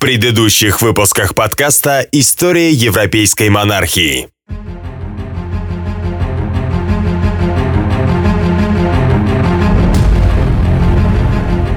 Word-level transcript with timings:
предыдущих 0.00 0.80
выпусках 0.80 1.34
подкаста 1.34 2.06
«История 2.10 2.72
европейской 2.72 3.50
монархии». 3.50 4.28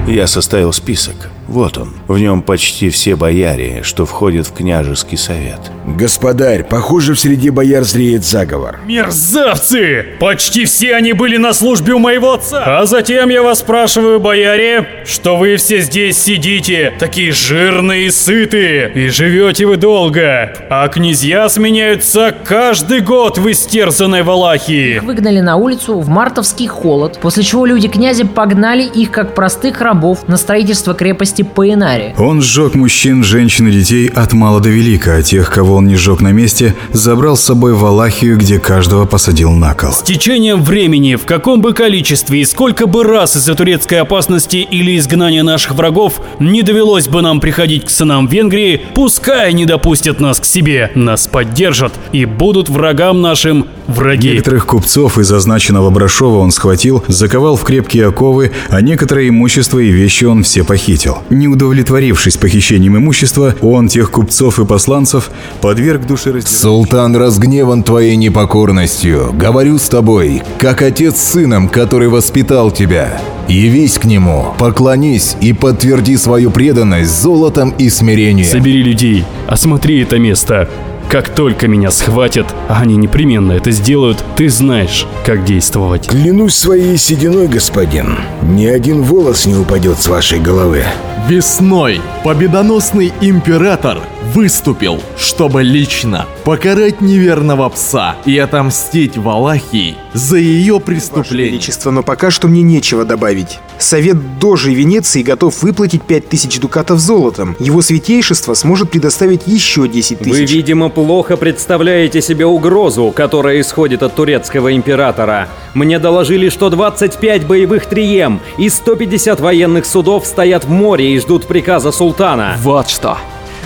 Я 0.08 0.26
составил 0.26 0.72
список. 0.72 1.28
Вот 1.48 1.76
он. 1.76 1.92
В 2.08 2.18
нем 2.18 2.40
почти 2.40 2.88
все 2.88 3.14
бояре, 3.14 3.82
что 3.82 4.06
входят 4.06 4.46
в 4.46 4.54
княжеский 4.54 5.18
совет. 5.18 5.73
Господарь, 5.86 6.64
похоже, 6.64 7.14
в 7.14 7.20
среде 7.20 7.50
бояр 7.50 7.84
зреет 7.84 8.24
заговор. 8.24 8.80
Мерзавцы! 8.86 10.06
Почти 10.18 10.64
все 10.64 10.94
они 10.94 11.12
были 11.12 11.36
на 11.36 11.52
службе 11.52 11.92
у 11.92 11.98
моего 11.98 12.32
отца. 12.32 12.80
А 12.80 12.86
затем 12.86 13.28
я 13.28 13.42
вас 13.42 13.58
спрашиваю, 13.58 14.18
бояре, 14.18 14.86
что 15.04 15.36
вы 15.36 15.56
все 15.56 15.80
здесь 15.80 16.16
сидите, 16.18 16.92
такие 16.98 17.32
жирные 17.32 18.06
и 18.06 18.10
сытые, 18.10 18.90
и 18.94 19.08
живете 19.08 19.66
вы 19.66 19.76
долго. 19.76 20.52
А 20.70 20.88
князья 20.88 21.48
сменяются 21.48 22.34
каждый 22.44 23.00
год 23.00 23.36
в 23.36 23.50
истерзанной 23.50 24.22
Валахии. 24.22 24.96
Их 24.96 25.02
выгнали 25.02 25.40
на 25.40 25.56
улицу 25.56 26.00
в 26.00 26.08
мартовский 26.08 26.66
холод, 26.66 27.18
после 27.20 27.42
чего 27.42 27.66
люди 27.66 27.88
князя 27.88 28.26
погнали 28.26 28.84
их 28.84 29.10
как 29.10 29.34
простых 29.34 29.82
рабов 29.82 30.26
на 30.28 30.38
строительство 30.38 30.94
крепости 30.94 31.42
Паинари. 31.42 32.14
Он 32.16 32.40
сжег 32.40 32.74
мужчин, 32.74 33.22
женщин 33.22 33.68
и 33.68 33.72
детей 33.72 34.10
от 34.14 34.32
мала 34.32 34.60
до 34.60 34.70
велика, 34.70 35.16
а 35.16 35.22
тех, 35.22 35.50
кого 35.52 35.73
он 35.74 35.86
не 35.86 35.96
сжег 35.96 36.20
на 36.20 36.32
месте, 36.32 36.74
забрал 36.92 37.36
с 37.36 37.42
собой 37.42 37.74
в 37.74 37.84
Алахию, 37.84 38.36
где 38.38 38.58
каждого 38.58 39.06
посадил 39.06 39.52
на 39.52 39.74
кол. 39.74 39.92
С 39.92 40.02
течением 40.02 40.62
времени, 40.62 41.16
в 41.16 41.24
каком 41.24 41.60
бы 41.60 41.72
количестве 41.72 42.40
и 42.40 42.44
сколько 42.44 42.86
бы 42.86 43.04
раз 43.04 43.36
из-за 43.36 43.54
турецкой 43.54 44.00
опасности 44.00 44.56
или 44.56 44.96
изгнания 44.96 45.42
наших 45.42 45.74
врагов 45.74 46.20
не 46.38 46.62
довелось 46.62 47.08
бы 47.08 47.22
нам 47.22 47.40
приходить 47.40 47.84
к 47.84 47.90
сынам 47.90 48.26
Венгрии, 48.26 48.80
пускай 48.94 49.52
не 49.52 49.66
допустят 49.66 50.20
нас 50.20 50.40
к 50.40 50.44
себе, 50.44 50.90
нас 50.94 51.26
поддержат 51.26 51.92
и 52.12 52.24
будут 52.24 52.68
врагам 52.68 53.20
нашим 53.20 53.66
враги. 53.86 54.30
Некоторых 54.32 54.66
купцов 54.66 55.18
из 55.18 55.30
означенного 55.32 55.90
Брашова 55.90 56.38
он 56.38 56.50
схватил, 56.50 57.04
заковал 57.08 57.56
в 57.56 57.64
крепкие 57.64 58.08
оковы, 58.08 58.52
а 58.68 58.80
некоторое 58.80 59.28
имущество 59.28 59.78
и 59.78 59.90
вещи 59.90 60.24
он 60.24 60.42
все 60.42 60.64
похитил. 60.64 61.18
Не 61.30 61.48
удовлетворившись 61.48 62.36
похищением 62.36 62.96
имущества, 62.96 63.54
он 63.60 63.88
тех 63.88 64.10
купцов 64.10 64.58
и 64.58 64.64
посланцев 64.64 65.30
подверг 65.64 66.06
душераздирательному... 66.06 66.84
Султан 66.84 67.16
разгневан 67.16 67.82
твоей 67.82 68.16
непокорностью. 68.16 69.32
Говорю 69.32 69.78
с 69.78 69.88
тобой, 69.88 70.42
как 70.58 70.82
отец 70.82 71.16
с 71.16 71.32
сыном, 71.32 71.70
который 71.70 72.08
воспитал 72.08 72.70
тебя. 72.70 73.18
Явись 73.48 73.98
к 73.98 74.04
нему, 74.04 74.48
поклонись 74.58 75.38
и 75.40 75.54
подтверди 75.54 76.18
свою 76.18 76.50
преданность 76.50 77.18
золотом 77.18 77.70
и 77.78 77.88
смирением. 77.88 78.46
Собери 78.46 78.82
людей, 78.82 79.24
осмотри 79.48 80.02
это 80.02 80.18
место. 80.18 80.68
Как 81.10 81.28
только 81.34 81.68
меня 81.68 81.90
схватят, 81.90 82.46
а 82.68 82.80
они 82.80 82.96
непременно 82.96 83.52
это 83.52 83.70
сделают, 83.70 84.24
ты 84.36 84.48
знаешь, 84.48 85.06
как 85.24 85.44
действовать. 85.44 86.08
Клянусь 86.08 86.54
своей 86.54 86.96
сединой, 86.96 87.46
господин, 87.46 88.18
ни 88.42 88.66
один 88.66 89.02
волос 89.02 89.46
не 89.46 89.54
упадет 89.54 89.98
с 89.98 90.08
вашей 90.08 90.40
головы. 90.40 90.84
Весной 91.28 92.02
победоносный 92.22 93.12
император 93.22 94.00
выступил, 94.34 95.00
чтобы 95.16 95.62
лично 95.62 96.26
покарать 96.44 97.00
неверного 97.00 97.68
пса 97.70 98.16
и 98.26 98.36
отомстить 98.36 99.16
Валахии 99.16 99.96
за 100.12 100.36
ее 100.36 100.74
Ваше 100.74 100.84
преступление. 100.84 101.50
Величество, 101.52 101.90
но 101.90 102.02
пока 102.02 102.30
что 102.30 102.48
мне 102.48 102.62
нечего 102.62 103.06
добавить. 103.06 103.58
Совет 103.78 104.38
Дожи 104.38 104.74
Венеции 104.74 105.22
готов 105.22 105.62
выплатить 105.62 106.02
5000 106.02 106.58
дукатов 106.58 106.98
золотом. 107.00 107.56
Его 107.58 107.80
святейшество 107.80 108.52
сможет 108.54 108.90
предоставить 108.90 109.46
еще 109.46 109.88
10 109.88 110.18
Вы, 110.18 110.24
тысяч. 110.24 110.52
видимо, 110.52 110.90
плохо 111.04 111.36
представляете 111.36 112.22
себе 112.22 112.46
угрозу, 112.46 113.12
которая 113.14 113.60
исходит 113.60 114.02
от 114.02 114.14
турецкого 114.14 114.74
императора. 114.74 115.48
Мне 115.74 115.98
доложили, 115.98 116.48
что 116.48 116.70
25 116.70 117.46
боевых 117.46 117.84
трием 117.84 118.40
и 118.56 118.70
150 118.70 119.38
военных 119.38 119.84
судов 119.84 120.24
стоят 120.24 120.64
в 120.64 120.70
море 120.70 121.14
и 121.14 121.18
ждут 121.18 121.44
приказа 121.44 121.92
султана. 121.92 122.56
Вот 122.62 122.88
что. 122.88 123.18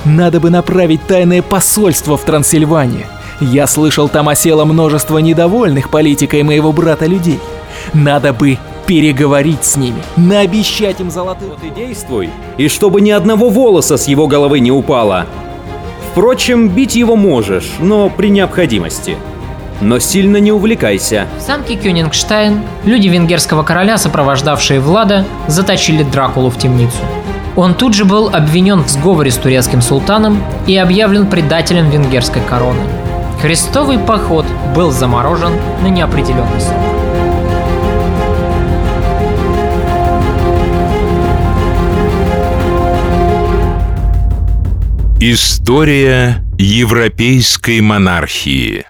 Надо 0.04 0.40
бы 0.40 0.50
направить 0.50 1.06
тайное 1.06 1.40
посольство 1.40 2.16
в 2.16 2.24
Трансильванию. 2.24 3.06
Я 3.40 3.68
слышал, 3.68 4.08
там 4.08 4.28
осело 4.28 4.64
множество 4.64 5.18
недовольных 5.18 5.90
политикой 5.90 6.42
моего 6.42 6.72
брата 6.72 7.06
людей. 7.06 7.38
Надо 7.94 8.32
бы 8.32 8.58
переговорить 8.88 9.64
с 9.64 9.76
ними, 9.76 10.02
наобещать 10.16 10.98
им 10.98 11.12
золотых... 11.12 11.50
Вот 11.50 11.62
и 11.62 11.70
действуй, 11.70 12.30
и 12.56 12.66
чтобы 12.66 13.00
ни 13.00 13.10
одного 13.10 13.48
волоса 13.48 13.96
с 13.96 14.08
его 14.08 14.26
головы 14.26 14.58
не 14.58 14.72
упало. 14.72 15.26
Впрочем, 16.10 16.68
бить 16.68 16.96
его 16.96 17.16
можешь, 17.16 17.72
но 17.78 18.08
при 18.10 18.28
необходимости. 18.28 19.16
Но 19.80 19.98
сильно 19.98 20.38
не 20.38 20.50
увлекайся. 20.50 21.26
В 21.38 21.40
замке 21.40 21.76
Кёнингштайн 21.76 22.62
люди 22.84 23.08
венгерского 23.08 23.62
короля, 23.62 23.96
сопровождавшие 23.98 24.80
Влада, 24.80 25.24
заточили 25.46 26.02
Дракулу 26.02 26.50
в 26.50 26.58
темницу. 26.58 26.98
Он 27.54 27.74
тут 27.74 27.94
же 27.94 28.04
был 28.04 28.28
обвинен 28.28 28.82
в 28.84 28.88
сговоре 28.88 29.30
с 29.30 29.36
турецким 29.36 29.82
султаном 29.82 30.42
и 30.66 30.76
объявлен 30.76 31.26
предателем 31.26 31.90
венгерской 31.90 32.42
короны. 32.42 32.80
Крестовый 33.40 33.98
поход 33.98 34.46
был 34.74 34.90
заморожен 34.90 35.52
на 35.82 35.88
неопределенный 35.88 36.60
срок. 36.60 36.97
История 45.20 46.44
европейской 46.58 47.80
монархии. 47.80 48.86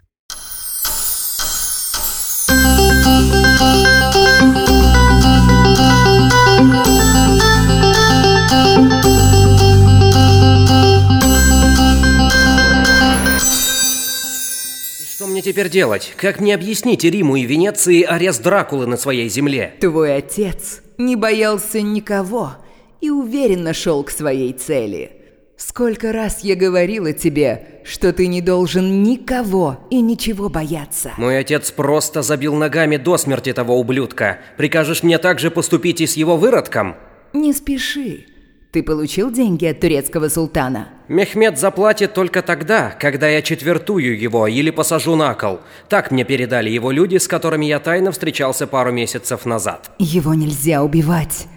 Что 15.01 15.27
мне 15.27 15.41
теперь 15.41 15.71
делать? 15.71 16.13
Как 16.19 16.41
мне 16.41 16.55
объяснить 16.55 17.05
Риму 17.05 17.37
и 17.37 17.47
Венеции 17.47 18.03
арест 18.03 18.43
Дракулы 18.43 18.87
на 18.87 18.99
своей 18.99 19.31
земле? 19.31 19.73
Твой 19.81 20.17
отец 20.17 20.83
не 20.99 21.17
боялся 21.17 21.81
никого 21.81 22.57
и 23.01 23.09
уверенно 23.09 23.73
шел 23.73 24.05
к 24.05 24.11
своей 24.11 24.53
цели. 24.53 25.18
Сколько 25.59 26.13
раз 26.13 26.45
я 26.45 26.55
говорила 26.55 27.13
тебе, 27.13 27.81
что 27.83 28.13
ты 28.13 28.29
не 28.29 28.41
должен 28.41 29.03
никого 29.03 29.89
и 29.91 30.01
ничего 30.01 30.49
бояться. 30.49 31.11
Мой 31.17 31.37
отец 31.37 31.73
просто 31.73 32.23
забил 32.23 32.55
ногами 32.55 32.97
до 32.97 33.19
смерти 33.19 33.53
того 33.53 33.77
ублюдка. 33.77 34.39
Прикажешь 34.57 35.03
мне 35.03 35.19
также 35.19 35.51
поступить 35.51 36.01
и 36.01 36.07
с 36.07 36.17
его 36.17 36.37
выродком? 36.37 36.95
Не 37.33 37.53
спеши. 37.53 38.27
Ты 38.71 38.85
получил 38.85 39.33
деньги 39.33 39.67
от 39.67 39.81
турецкого 39.81 40.29
султана? 40.29 40.91
Мехмед 41.09 41.59
заплатит 41.59 42.15
только 42.15 42.43
тогда, 42.43 42.91
когда 42.91 43.29
я 43.29 43.43
четвертую 43.43 44.17
его 44.17 44.47
или 44.47 44.71
посажу 44.71 45.17
на 45.17 45.35
кол. 45.35 45.59
Так 45.89 46.13
мне 46.13 46.23
передали 46.23 46.71
его 46.71 46.93
люди, 46.93 47.17
с 47.17 47.27
которыми 47.27 47.67
я 47.67 47.81
тайно 47.81 48.13
встречался 48.13 48.69
пару 48.69 48.93
месяцев 48.93 49.45
назад. 49.45 49.91
Его 49.99 50.35
нельзя 50.35 50.85
убивать. 50.85 51.49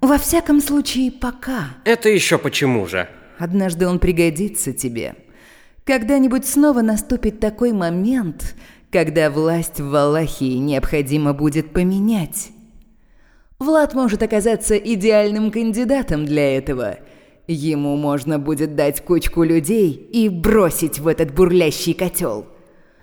Во 0.00 0.16
всяком 0.16 0.60
случае, 0.60 1.10
пока. 1.10 1.70
Это 1.84 2.08
еще 2.08 2.38
почему 2.38 2.86
же? 2.86 3.08
Однажды 3.38 3.86
он 3.86 4.00
пригодится 4.00 4.72
тебе. 4.72 5.14
Когда-нибудь 5.84 6.46
снова 6.46 6.82
наступит 6.82 7.40
такой 7.40 7.72
момент, 7.72 8.56
когда 8.90 9.30
власть 9.30 9.80
в 9.80 9.88
Валахии 9.88 10.58
необходимо 10.58 11.32
будет 11.32 11.72
поменять. 11.72 12.50
Влад 13.58 13.94
может 13.94 14.22
оказаться 14.22 14.76
идеальным 14.76 15.50
кандидатом 15.50 16.24
для 16.26 16.56
этого. 16.56 16.98
Ему 17.46 17.96
можно 17.96 18.38
будет 18.38 18.74
дать 18.74 19.02
кучку 19.02 19.42
людей 19.42 19.92
и 19.92 20.28
бросить 20.28 20.98
в 20.98 21.06
этот 21.06 21.32
бурлящий 21.32 21.94
котел. 21.94 22.46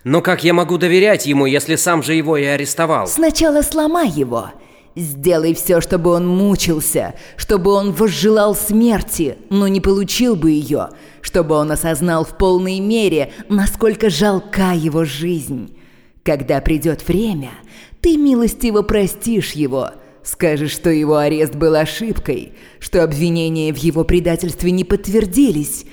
Но 0.03 0.21
как 0.21 0.43
я 0.43 0.53
могу 0.53 0.77
доверять 0.77 1.25
ему, 1.25 1.47
если 1.47 1.75
сам 1.75 2.03
же 2.03 2.13
его 2.13 2.37
и 2.37 2.43
арестовал? 2.43 3.07
Сначала 3.07 3.63
сломай 3.63 4.09
его. 4.09 4.51
Сделай 4.95 5.53
все, 5.53 5.81
чтобы 5.81 6.11
он 6.11 6.25
мучился, 6.25 7.15
чтобы 7.35 7.71
он 7.71 7.91
возжелал 7.91 8.55
смерти, 8.55 9.37
но 9.49 9.67
не 9.67 9.81
получил 9.81 10.37
бы 10.37 10.51
ее, 10.51 10.89
чтобы 11.21 11.55
он 11.55 11.69
осознал 11.71 12.23
в 12.23 12.37
полной 12.37 12.79
мере, 12.79 13.33
насколько 13.49 14.09
жалка 14.09 14.71
его 14.73 15.03
жизнь. 15.03 15.75
Когда 16.23 16.61
придет 16.61 17.05
время, 17.05 17.51
ты 17.99 18.15
милостиво 18.15 18.83
простишь 18.83 19.51
его, 19.51 19.91
скажешь, 20.23 20.71
что 20.71 20.89
его 20.89 21.17
арест 21.17 21.55
был 21.55 21.75
ошибкой, 21.75 22.53
что 22.79 23.03
обвинения 23.03 23.73
в 23.73 23.77
его 23.77 24.05
предательстве 24.05 24.71
не 24.71 24.85
подтвердились, 24.85 25.85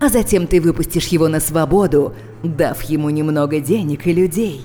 а 0.00 0.08
затем 0.08 0.46
ты 0.46 0.62
выпустишь 0.62 1.08
его 1.08 1.28
на 1.28 1.40
свободу, 1.40 2.14
дав 2.42 2.82
ему 2.84 3.10
немного 3.10 3.60
денег 3.60 4.06
и 4.06 4.14
людей. 4.14 4.62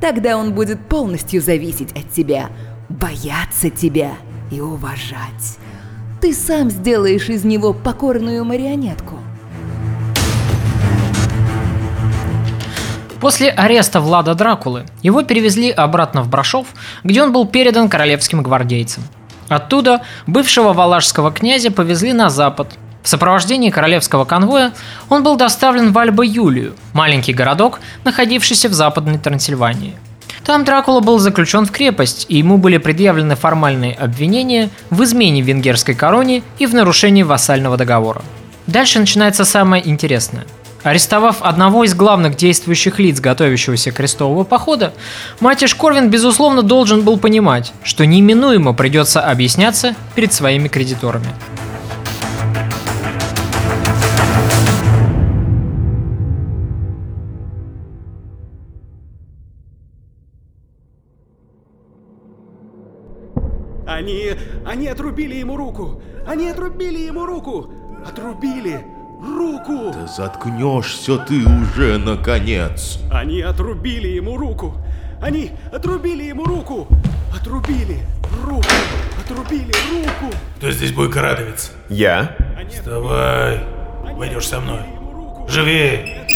Тогда 0.00 0.36
он 0.38 0.54
будет 0.54 0.88
полностью 0.88 1.40
зависеть 1.40 1.92
от 1.92 2.10
тебя, 2.12 2.50
бояться 2.88 3.70
тебя 3.70 4.12
и 4.50 4.60
уважать. 4.60 5.58
Ты 6.20 6.32
сам 6.32 6.70
сделаешь 6.70 7.28
из 7.28 7.44
него 7.44 7.72
покорную 7.72 8.44
марионетку. 8.44 9.18
После 13.20 13.50
ареста 13.50 14.00
Влада 14.00 14.34
Дракулы 14.34 14.86
его 15.02 15.22
перевезли 15.22 15.70
обратно 15.70 16.22
в 16.22 16.28
Брашов, 16.28 16.66
где 17.02 17.22
он 17.22 17.32
был 17.32 17.46
передан 17.46 17.88
королевским 17.88 18.42
гвардейцам. 18.42 19.04
Оттуда 19.48 20.02
бывшего 20.26 20.72
валашского 20.72 21.32
князя 21.32 21.70
повезли 21.70 22.12
на 22.12 22.30
запад. 22.30 22.78
В 23.02 23.08
сопровождении 23.08 23.70
королевского 23.70 24.24
конвоя 24.24 24.72
он 25.08 25.22
был 25.22 25.36
доставлен 25.36 25.92
в 25.92 25.98
Альба-Юлию, 25.98 26.74
маленький 26.92 27.32
городок, 27.32 27.80
находившийся 28.04 28.68
в 28.68 28.72
западной 28.72 29.18
Трансильвании. 29.18 29.94
Там 30.44 30.64
Дракула 30.64 31.00
был 31.00 31.18
заключен 31.18 31.66
в 31.66 31.72
крепость, 31.72 32.26
и 32.28 32.38
ему 32.38 32.58
были 32.58 32.78
предъявлены 32.78 33.34
формальные 33.34 33.94
обвинения 33.94 34.70
в 34.90 35.02
измене 35.02 35.42
венгерской 35.42 35.94
короне 35.94 36.42
и 36.58 36.66
в 36.66 36.74
нарушении 36.74 37.22
вассального 37.22 37.76
договора. 37.76 38.22
Дальше 38.66 38.98
начинается 38.98 39.44
самое 39.44 39.86
интересное. 39.88 40.46
Арестовав 40.82 41.42
одного 41.42 41.82
из 41.82 41.94
главных 41.94 42.36
действующих 42.36 43.00
лиц 43.00 43.18
готовящегося 43.18 43.90
крестового 43.90 44.44
похода, 44.44 44.92
Матиш 45.40 45.74
Корвин, 45.74 46.10
безусловно, 46.10 46.62
должен 46.62 47.02
был 47.02 47.18
понимать, 47.18 47.72
что 47.82 48.06
неминуемо 48.06 48.72
придется 48.72 49.20
объясняться 49.20 49.96
перед 50.14 50.32
своими 50.32 50.68
кредиторами. 50.68 51.26
Они... 64.06 64.30
они 64.64 64.86
отрубили 64.86 65.34
ему 65.34 65.56
руку! 65.56 66.00
Они 66.28 66.48
отрубили 66.48 67.00
ему 67.00 67.26
руку! 67.26 67.68
Отрубили! 68.06 68.86
Руку! 69.20 69.92
Да 69.92 70.06
заткнешься 70.06 71.18
ты 71.18 71.44
уже, 71.44 71.98
наконец! 71.98 73.00
Они 73.10 73.40
отрубили 73.40 74.06
ему 74.06 74.36
руку! 74.36 74.76
Они 75.20 75.50
отрубили 75.72 76.22
ему 76.22 76.44
руку! 76.44 76.86
Отрубили 77.36 77.98
руку! 78.44 78.68
Отрубили 79.24 79.74
руку! 79.90 80.32
Кто 80.58 80.70
здесь 80.70 80.92
бойкорадовец? 80.92 81.72
Я. 81.88 82.36
Вставай. 82.70 83.58
Пойдешь 84.16 84.46
со 84.46 84.60
мной. 84.60 84.82
Живее! 85.48 86.28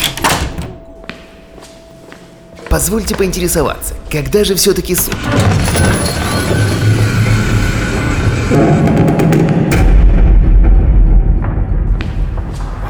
Позвольте 2.69 3.15
поинтересоваться, 3.15 3.95
когда 4.11 4.43
же 4.43 4.57
все-таки 4.57 4.97
суд? 4.97 5.15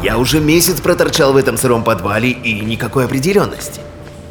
Я 0.03 0.19
уже 0.19 0.41
месяц 0.41 0.81
проторчал 0.81 1.33
в 1.33 1.37
этом 1.37 1.57
сыром 1.57 1.85
подвале 1.85 2.31
и 2.31 2.61
никакой 2.61 3.05
определенности. 3.05 3.81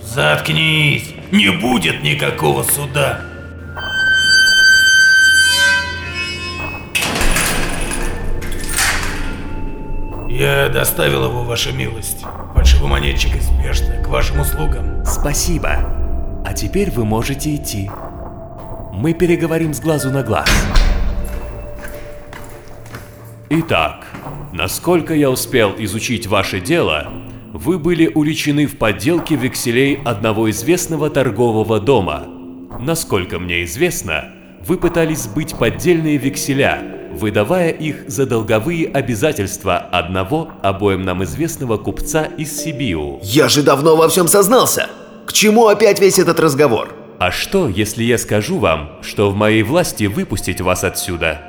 Заткнись! 0.04 1.14
Не 1.32 1.52
будет 1.52 2.02
никакого 2.04 2.64
суда! 2.64 3.22
Я 10.28 10.70
доставил 10.70 11.26
его, 11.26 11.44
ваша 11.44 11.72
милость. 11.72 12.26
Фальшивомонетчик 12.56 13.36
из 13.36 13.50
Пешта, 13.62 14.02
к 14.04 14.08
вашим 14.08 14.40
услугам. 14.40 15.06
Спасибо. 15.06 15.80
А 16.46 16.54
теперь 16.54 16.90
вы 16.92 17.04
можете 17.04 17.56
идти. 17.56 17.92
Мы 18.94 19.14
переговорим 19.14 19.74
с 19.74 19.80
глазу 19.80 20.12
на 20.12 20.24
глаз. 20.24 20.50
Итак, 23.52 24.06
насколько 24.54 25.16
я 25.16 25.32
успел 25.32 25.74
изучить 25.80 26.28
ваше 26.28 26.60
дело, 26.60 27.08
вы 27.52 27.80
были 27.80 28.06
уличены 28.06 28.68
в 28.68 28.78
подделке 28.78 29.36
векселей 29.36 30.00
одного 30.06 30.52
известного 30.52 31.10
торгового 31.10 31.80
дома. 31.80 32.28
Насколько 32.80 33.40
мне 33.40 33.64
известно, 33.64 34.26
вы 34.64 34.78
пытались 34.78 35.24
сбыть 35.24 35.56
поддельные 35.56 36.18
векселя, 36.18 36.80
выдавая 37.12 37.72
их 37.72 38.08
за 38.08 38.28
долговые 38.28 38.88
обязательства 38.88 39.78
одного 39.78 40.52
обоим 40.62 41.02
нам 41.02 41.24
известного 41.24 41.78
купца 41.78 42.26
из 42.26 42.56
Сибиу. 42.56 43.20
Я 43.24 43.50
же 43.50 43.64
давно 43.64 43.96
во 43.96 44.10
всем 44.10 44.28
сознался. 44.28 44.90
К 45.26 45.34
чему 45.34 45.66
опять 45.66 46.00
весь 46.00 46.20
этот 46.20 46.40
разговор? 46.40 46.96
А 47.18 47.32
что, 47.32 47.68
если 47.68 48.04
я 48.04 48.20
скажу 48.20 48.60
вам, 48.60 48.92
что 49.02 49.32
в 49.32 49.36
моей 49.36 49.64
власти 49.64 50.04
выпустить 50.04 50.62
вас 50.62 50.84
отсюда? 50.84 51.49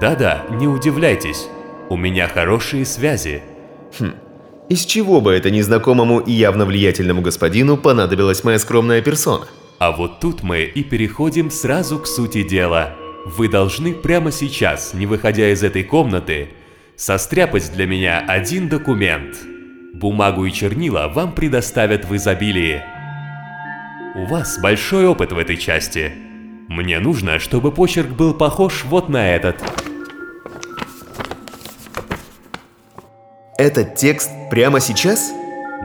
Да-да, 0.00 0.44
не 0.50 0.68
удивляйтесь. 0.68 1.48
У 1.88 1.96
меня 1.96 2.28
хорошие 2.28 2.84
связи. 2.84 3.42
Хм. 3.98 4.12
Из 4.68 4.84
чего 4.84 5.22
бы 5.22 5.32
это 5.32 5.50
незнакомому 5.50 6.20
и 6.20 6.32
явно 6.32 6.66
влиятельному 6.66 7.22
господину 7.22 7.78
понадобилась 7.78 8.44
моя 8.44 8.58
скромная 8.58 9.00
персона? 9.00 9.46
А 9.78 9.92
вот 9.92 10.20
тут 10.20 10.42
мы 10.42 10.64
и 10.64 10.84
переходим 10.84 11.50
сразу 11.50 11.98
к 11.98 12.06
сути 12.06 12.42
дела. 12.42 12.94
Вы 13.24 13.48
должны 13.48 13.94
прямо 13.94 14.30
сейчас, 14.30 14.92
не 14.92 15.06
выходя 15.06 15.50
из 15.50 15.62
этой 15.62 15.84
комнаты, 15.84 16.50
состряпать 16.96 17.72
для 17.72 17.86
меня 17.86 18.18
один 18.18 18.68
документ. 18.68 19.36
Бумагу 19.94 20.44
и 20.44 20.52
чернила 20.52 21.08
вам 21.08 21.34
предоставят 21.34 22.04
в 22.04 22.14
изобилии. 22.14 22.82
У 24.16 24.26
вас 24.26 24.58
большой 24.60 25.06
опыт 25.06 25.32
в 25.32 25.38
этой 25.38 25.56
части. 25.56 26.27
Мне 26.78 27.00
нужно, 27.00 27.40
чтобы 27.40 27.72
почерк 27.72 28.10
был 28.10 28.32
похож 28.32 28.84
вот 28.84 29.08
на 29.08 29.34
этот. 29.34 29.60
Этот 33.56 33.96
текст 33.96 34.30
прямо 34.48 34.78
сейчас? 34.78 35.32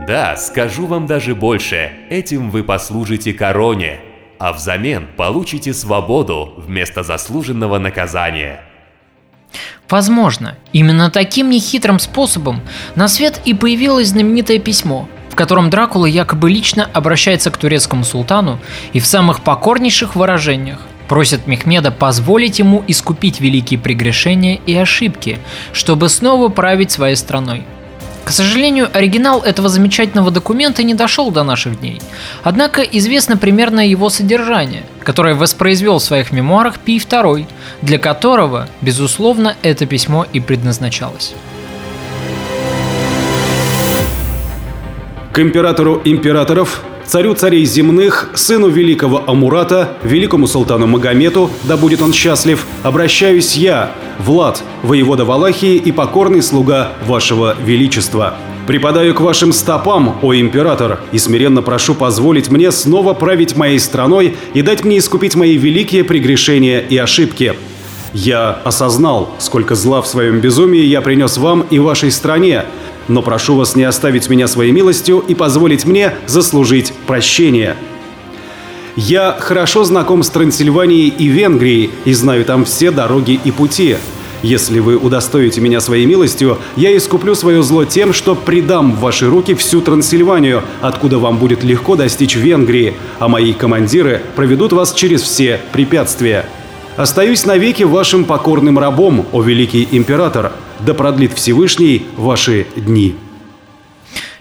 Да, 0.06 0.38
скажу 0.38 0.86
вам 0.86 1.08
даже 1.08 1.34
больше. 1.34 1.90
Этим 2.12 2.52
вы 2.52 2.64
послужите 2.64 3.34
короне, 3.34 4.02
а 4.38 4.54
взамен 4.54 5.08
получите 5.18 5.74
свободу 5.74 6.54
вместо 6.58 7.02
заслуженного 7.02 7.80
наказания. 7.80 8.64
Возможно, 9.90 10.60
именно 10.74 11.10
таким 11.10 11.50
нехитрым 11.50 11.98
способом 11.98 12.62
на 12.94 13.08
свет 13.08 13.42
и 13.46 13.56
появилось 13.56 14.10
знаменитое 14.10 14.60
письмо, 14.60 15.10
в 15.34 15.36
котором 15.36 15.72
Дракула 15.72 16.06
якобы 16.06 16.52
лично 16.52 16.88
обращается 16.94 17.50
к 17.50 17.58
турецкому 17.58 18.04
султану 18.04 18.60
и 18.94 19.00
в 19.00 19.08
самых 19.08 19.42
покорнейших 19.42 20.16
выражениях 20.16 20.78
просит 21.08 21.48
Мехмеда 21.48 21.90
позволить 21.90 22.60
ему 22.60 22.84
искупить 22.88 23.40
великие 23.40 23.80
прегрешения 23.80 24.60
и 24.68 24.76
ошибки, 24.76 25.40
чтобы 25.72 26.10
снова 26.10 26.50
править 26.50 26.92
своей 26.92 27.16
страной. 27.16 27.64
К 28.24 28.30
сожалению, 28.30 28.92
оригинал 28.94 29.42
этого 29.42 29.70
замечательного 29.70 30.30
документа 30.30 30.84
не 30.84 30.94
дошел 30.94 31.32
до 31.32 31.42
наших 31.44 31.80
дней. 31.80 32.00
Однако 32.44 32.84
известно 32.84 33.36
примерное 33.36 33.88
его 33.88 34.12
содержание, 34.12 34.84
которое 35.04 35.34
воспроизвел 35.34 35.98
в 35.98 36.04
своих 36.04 36.32
мемуарах 36.32 36.78
Пий 36.78 37.00
II, 37.00 37.48
для 37.82 37.98
которого, 37.98 38.70
безусловно, 38.82 39.56
это 39.64 39.88
письмо 39.88 40.28
и 40.32 40.40
предназначалось. 40.40 41.34
К 45.34 45.40
императору 45.40 46.00
императоров, 46.06 46.84
царю 47.06 47.34
царей 47.34 47.66
земных, 47.66 48.30
сыну 48.36 48.68
великого 48.68 49.24
Амурата, 49.26 49.98
великому 50.04 50.46
султану 50.46 50.86
Магомету, 50.86 51.50
да 51.64 51.76
будет 51.76 52.04
он 52.04 52.14
счастлив, 52.14 52.68
обращаюсь 52.84 53.56
я, 53.56 53.94
Влад, 54.20 54.62
воевода 54.84 55.26
Валахии 55.26 55.78
и 55.78 55.92
покорный 55.92 56.44
слуга 56.44 56.92
вашего 57.08 57.56
величества. 57.66 58.36
Припадаю 58.68 59.16
к 59.16 59.22
вашим 59.22 59.54
стопам, 59.54 60.20
о 60.22 60.36
император, 60.36 61.00
и 61.12 61.18
смиренно 61.18 61.64
прошу 61.64 61.96
позволить 61.96 62.52
мне 62.52 62.72
снова 62.72 63.16
править 63.16 63.58
моей 63.58 63.80
страной 63.80 64.36
и 64.54 64.62
дать 64.62 64.84
мне 64.84 65.00
искупить 65.00 65.34
мои 65.34 65.58
великие 65.58 66.04
прегрешения 66.04 66.78
и 66.80 66.96
ошибки. 66.96 67.56
Я 68.14 68.60
осознал, 68.64 69.34
сколько 69.40 69.74
зла 69.74 70.04
в 70.04 70.08
своем 70.08 70.40
безумии 70.40 70.84
я 70.84 71.02
принес 71.02 71.38
вам 71.38 71.66
и 71.72 71.80
вашей 71.80 72.12
стране, 72.12 72.66
но 73.08 73.22
прошу 73.22 73.56
вас 73.56 73.76
не 73.76 73.84
оставить 73.84 74.30
меня 74.30 74.48
своей 74.48 74.72
милостью 74.72 75.24
и 75.28 75.36
позволить 75.36 75.86
мне 75.86 76.14
заслужить 76.28 76.94
прощение. 77.08 77.76
Я 78.96 79.36
хорошо 79.40 79.84
знаком 79.84 80.22
с 80.22 80.30
Трансильванией 80.30 81.10
и 81.10 81.28
Венгрией 81.28 81.90
и 82.06 82.14
знаю 82.14 82.46
там 82.46 82.64
все 82.64 82.92
дороги 82.92 83.40
и 83.44 83.52
пути. 83.52 83.96
Если 84.44 84.80
вы 84.80 84.98
удостоите 84.98 85.62
меня 85.62 85.80
своей 85.80 86.06
милостью, 86.06 86.58
я 86.76 86.96
искуплю 86.96 87.34
свое 87.34 87.64
зло 87.64 87.86
тем, 87.86 88.12
что 88.12 88.36
придам 88.36 88.92
в 88.92 89.00
ваши 89.00 89.28
руки 89.28 89.56
всю 89.56 89.82
Трансильванию, 89.82 90.64
откуда 90.82 91.18
вам 91.18 91.38
будет 91.38 91.64
легко 91.64 91.96
достичь 91.96 92.36
Венгрии, 92.36 92.94
а 93.20 93.30
мои 93.30 93.54
командиры 93.54 94.22
проведут 94.36 94.74
вас 94.74 94.94
через 94.94 95.22
все 95.22 95.62
препятствия. 95.72 96.46
Остаюсь 96.98 97.46
навеки 97.46 97.84
вашим 97.84 98.26
покорным 98.26 98.78
рабом, 98.78 99.26
о 99.32 99.42
великий 99.42 99.88
император, 99.92 100.52
да 100.86 100.94
продлит 100.94 101.34
Всевышний 101.34 102.06
ваши 102.18 102.68
дни. 102.76 103.16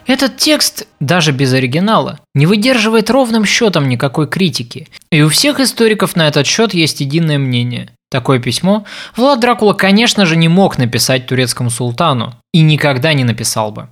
Этот 0.07 0.37
текст, 0.37 0.87
даже 1.01 1.31
без 1.31 1.53
оригинала, 1.53 2.19
не 2.35 2.47
выдерживает 2.47 3.09
ровным 3.09 3.45
счетом 3.45 3.89
никакой 3.89 4.27
критики. 4.27 4.89
И 5.11 5.23
у 5.23 5.29
всех 5.29 5.61
историков 5.61 6.17
на 6.17 6.27
этот 6.27 6.47
счет 6.47 6.75
есть 6.75 7.01
единое 7.01 7.39
мнение. 7.39 7.91
Такое 8.11 8.41
письмо 8.41 8.85
Влад 9.17 9.41
Дракула, 9.41 9.73
конечно 9.75 10.27
же, 10.27 10.37
не 10.37 10.49
мог 10.49 10.77
написать 10.77 11.27
турецкому 11.27 11.71
султану 11.71 12.35
и 12.53 12.61
никогда 12.61 13.13
не 13.15 13.25
написал 13.25 13.71
бы. 13.71 13.89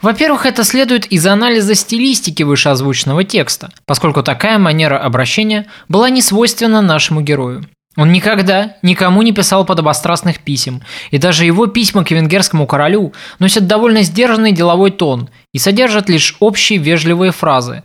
Во-первых, 0.00 0.46
это 0.46 0.64
следует 0.64 1.06
из 1.06 1.26
анализа 1.26 1.74
стилистики 1.74 2.42
вышеозвученного 2.42 3.22
текста, 3.22 3.70
поскольку 3.86 4.22
такая 4.22 4.58
манера 4.58 4.98
обращения 4.98 5.66
была 5.88 6.10
не 6.10 6.22
свойственна 6.22 6.80
нашему 6.80 7.20
герою. 7.20 7.64
Он 7.96 8.10
никогда 8.10 8.76
никому 8.80 9.22
не 9.22 9.32
писал 9.32 9.66
подобострастных 9.66 10.40
писем, 10.40 10.82
и 11.10 11.18
даже 11.18 11.44
его 11.44 11.66
письма 11.66 12.04
к 12.04 12.10
венгерскому 12.10 12.66
королю 12.66 13.12
носят 13.38 13.66
довольно 13.66 14.02
сдержанный 14.02 14.52
деловой 14.52 14.90
тон 14.90 15.28
и 15.52 15.58
содержат 15.58 16.08
лишь 16.08 16.36
общие 16.40 16.78
вежливые 16.78 17.32
фразы. 17.32 17.82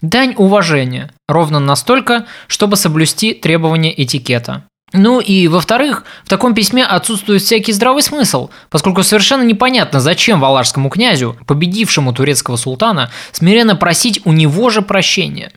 Дань 0.00 0.34
уважения, 0.36 1.10
ровно 1.28 1.58
настолько, 1.58 2.26
чтобы 2.46 2.76
соблюсти 2.76 3.34
требования 3.34 3.92
этикета. 4.00 4.64
Ну 4.92 5.20
и 5.20 5.48
во-вторых, 5.48 6.04
в 6.24 6.28
таком 6.28 6.54
письме 6.54 6.84
отсутствует 6.84 7.42
всякий 7.42 7.72
здравый 7.72 8.02
смысл, 8.02 8.48
поскольку 8.70 9.02
совершенно 9.02 9.42
непонятно, 9.42 10.00
зачем 10.00 10.40
валашскому 10.40 10.88
князю, 10.88 11.36
победившему 11.46 12.14
турецкого 12.14 12.56
султана, 12.56 13.10
смиренно 13.32 13.76
просить 13.76 14.22
у 14.24 14.32
него 14.32 14.70
же 14.70 14.80
прощения. 14.80 15.52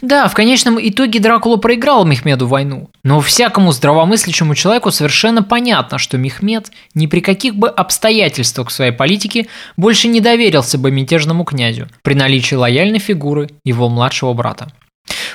Да, 0.00 0.28
в 0.28 0.34
конечном 0.34 0.78
итоге 0.80 1.20
Дракула 1.20 1.56
проиграл 1.56 2.04
Мехмеду 2.04 2.46
войну, 2.46 2.88
но 3.02 3.20
всякому 3.20 3.72
здравомыслящему 3.72 4.54
человеку 4.54 4.90
совершенно 4.90 5.42
понятно, 5.42 5.98
что 5.98 6.18
Мехмед 6.18 6.70
ни 6.94 7.06
при 7.06 7.20
каких 7.20 7.54
бы 7.54 7.68
обстоятельствах 7.68 8.70
своей 8.70 8.92
политике 8.92 9.48
больше 9.76 10.08
не 10.08 10.20
доверился 10.20 10.78
бы 10.78 10.90
мятежному 10.90 11.44
князю 11.44 11.88
при 12.02 12.14
наличии 12.14 12.54
лояльной 12.54 12.98
фигуры 12.98 13.50
его 13.64 13.88
младшего 13.88 14.32
брата. 14.32 14.72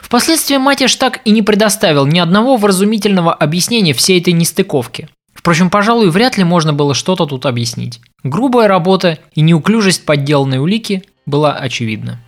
Впоследствии 0.01 0.57
Матиш 0.57 0.95
так 0.95 1.21
и 1.25 1.31
не 1.31 1.41
предоставил 1.41 2.05
ни 2.05 2.19
одного 2.19 2.57
вразумительного 2.57 3.33
объяснения 3.33 3.93
всей 3.93 4.21
этой 4.21 4.33
нестыковки. 4.33 5.09
Впрочем, 5.33 5.69
пожалуй, 5.69 6.09
вряд 6.09 6.37
ли 6.37 6.43
можно 6.43 6.73
было 6.73 6.93
что-то 6.93 7.25
тут 7.25 7.45
объяснить. 7.45 7.99
Грубая 8.23 8.67
работа 8.67 9.19
и 9.33 9.41
неуклюжесть 9.41 10.05
подделанной 10.05 10.59
улики 10.59 11.03
была 11.25 11.53
очевидна. 11.53 12.19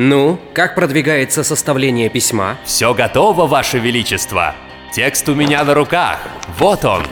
Ну, 0.00 0.38
как 0.54 0.76
продвигается 0.76 1.42
составление 1.42 2.08
письма? 2.08 2.56
Все 2.64 2.94
готово, 2.94 3.48
Ваше 3.48 3.80
Величество. 3.80 4.54
Текст 4.92 5.28
у 5.28 5.34
меня 5.34 5.64
на 5.64 5.74
руках. 5.74 6.20
Вот 6.56 6.84
он. 6.84 7.02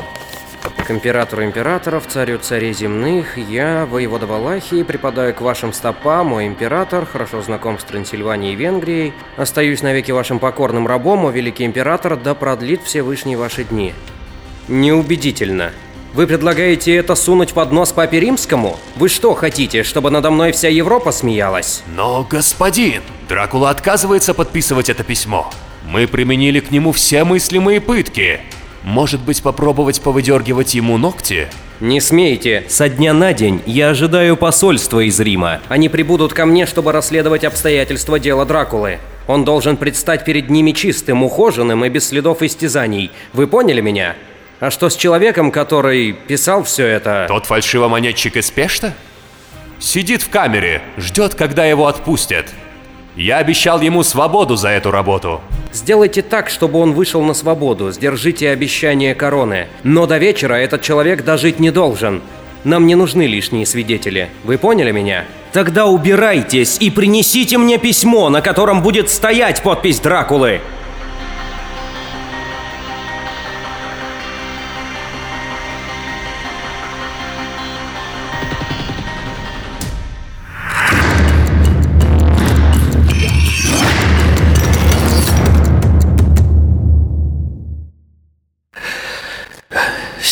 К 0.87 0.93
императору 0.93 1.43
императоров, 1.43 2.07
царю 2.07 2.39
царей 2.39 2.73
земных, 2.73 3.39
я, 3.39 3.87
воевода 3.87 4.27
Валахии, 4.27 4.85
припадаю 4.85 5.35
к 5.35 5.41
вашим 5.41 5.73
стопам, 5.73 6.29
мой 6.29 6.47
император, 6.47 7.07
хорошо 7.07 7.43
знаком 7.43 7.81
с 7.81 7.83
Трансильванией 7.83 8.53
и 8.53 8.57
Венгрией, 8.57 9.15
остаюсь 9.37 9.83
навеки 9.83 10.13
вашим 10.13 10.39
покорным 10.39 10.87
рабом, 10.87 11.27
о 11.27 11.33
великий 11.33 11.65
император, 11.65 12.17
да 12.17 12.37
продлит 12.37 12.85
Всевышний 12.85 13.35
ваши 13.35 13.65
дни. 13.65 13.95
Неубедительно. 14.69 15.73
Вы 16.15 16.27
предлагаете 16.27 16.95
это 16.97 17.15
сунуть 17.15 17.53
под 17.53 17.73
нос 17.73 17.93
папе 17.93 18.21
римскому? 18.21 18.79
Вы 18.97 19.09
что 19.09 19.35
хотите, 19.35 19.83
чтобы 19.83 20.11
надо 20.11 20.31
мной 20.31 20.53
вся 20.53 20.69
Европа 20.69 21.13
смеялась? 21.13 21.83
Но, 21.95 22.27
господин, 22.29 23.03
Дракула 23.29 23.71
отказывается 23.71 24.33
подписывать 24.33 24.89
это 24.89 25.05
письмо. 25.05 25.51
Мы 25.85 26.07
применили 26.07 26.61
к 26.61 26.71
нему 26.71 26.93
все 26.93 27.25
мыслимые 27.25 27.81
пытки. 27.81 28.41
Может 28.83 29.21
быть, 29.21 29.43
попробовать 29.43 30.01
повыдергивать 30.01 30.75
ему 30.75 30.97
ногти? 30.97 31.49
Не 31.81 32.01
смейте. 32.01 32.65
Со 32.69 32.89
дня 32.89 33.13
на 33.13 33.35
день 33.35 33.61
я 33.67 33.91
ожидаю 33.91 34.37
посольства 34.37 35.01
из 35.01 35.21
Рима. 35.21 35.61
Они 35.69 35.89
прибудут 35.89 36.33
ко 36.33 36.47
мне, 36.47 36.67
чтобы 36.67 36.93
расследовать 36.93 37.45
обстоятельства 37.45 38.19
дела 38.19 38.47
Дракулы. 38.47 38.99
Он 39.27 39.45
должен 39.45 39.77
предстать 39.77 40.25
перед 40.25 40.49
ними 40.49 40.71
чистым, 40.71 41.23
ухоженным 41.23 41.85
и 41.85 41.89
без 41.89 42.09
следов 42.09 42.43
истязаний. 42.43 43.11
Вы 43.33 43.47
поняли 43.47 43.81
меня? 43.81 44.15
А 44.59 44.71
что 44.71 44.89
с 44.89 44.97
человеком, 44.97 45.51
который 45.51 46.13
писал 46.13 46.65
все 46.65 46.87
это? 46.87 47.27
Тот 47.29 47.45
фальшивомонетчик 47.45 48.37
из 48.37 48.51
Пешта? 48.51 48.95
Сидит 49.79 50.23
в 50.23 50.31
камере, 50.31 50.81
ждет, 50.97 51.35
когда 51.35 51.67
его 51.67 51.87
отпустят. 51.87 52.47
Я 53.17 53.37
обещал 53.37 53.83
ему 53.83 54.03
свободу 54.03 54.57
за 54.57 54.71
эту 54.71 54.91
работу. 54.91 55.43
Сделайте 55.73 56.23
так, 56.23 56.49
чтобы 56.49 56.79
он 56.79 56.95
вышел 56.95 57.23
на 57.23 57.35
свободу, 57.35 57.93
сдержите 57.93 58.49
обещание 58.49 59.15
короны. 59.15 59.67
Но 59.83 60.07
до 60.07 60.17
вечера 60.17 60.55
этот 60.55 60.81
человек 60.81 61.23
дожить 61.23 61.61
не 61.61 61.71
должен. 61.71 62.23
Нам 62.65 62.87
не 62.87 62.95
нужны 62.95 63.27
лишние 63.27 63.67
свидетели. 63.67 64.31
Вы 64.43 64.57
поняли 64.57 64.91
меня? 64.91 65.27
Тогда 65.53 65.85
убирайтесь 65.87 66.79
и 66.81 66.91
принесите 66.91 67.59
мне 67.59 67.77
письмо, 67.77 68.31
на 68.31 68.41
котором 68.41 68.83
будет 68.83 69.11
стоять 69.11 69.63
подпись 69.63 70.01
Дракулы. 70.01 70.63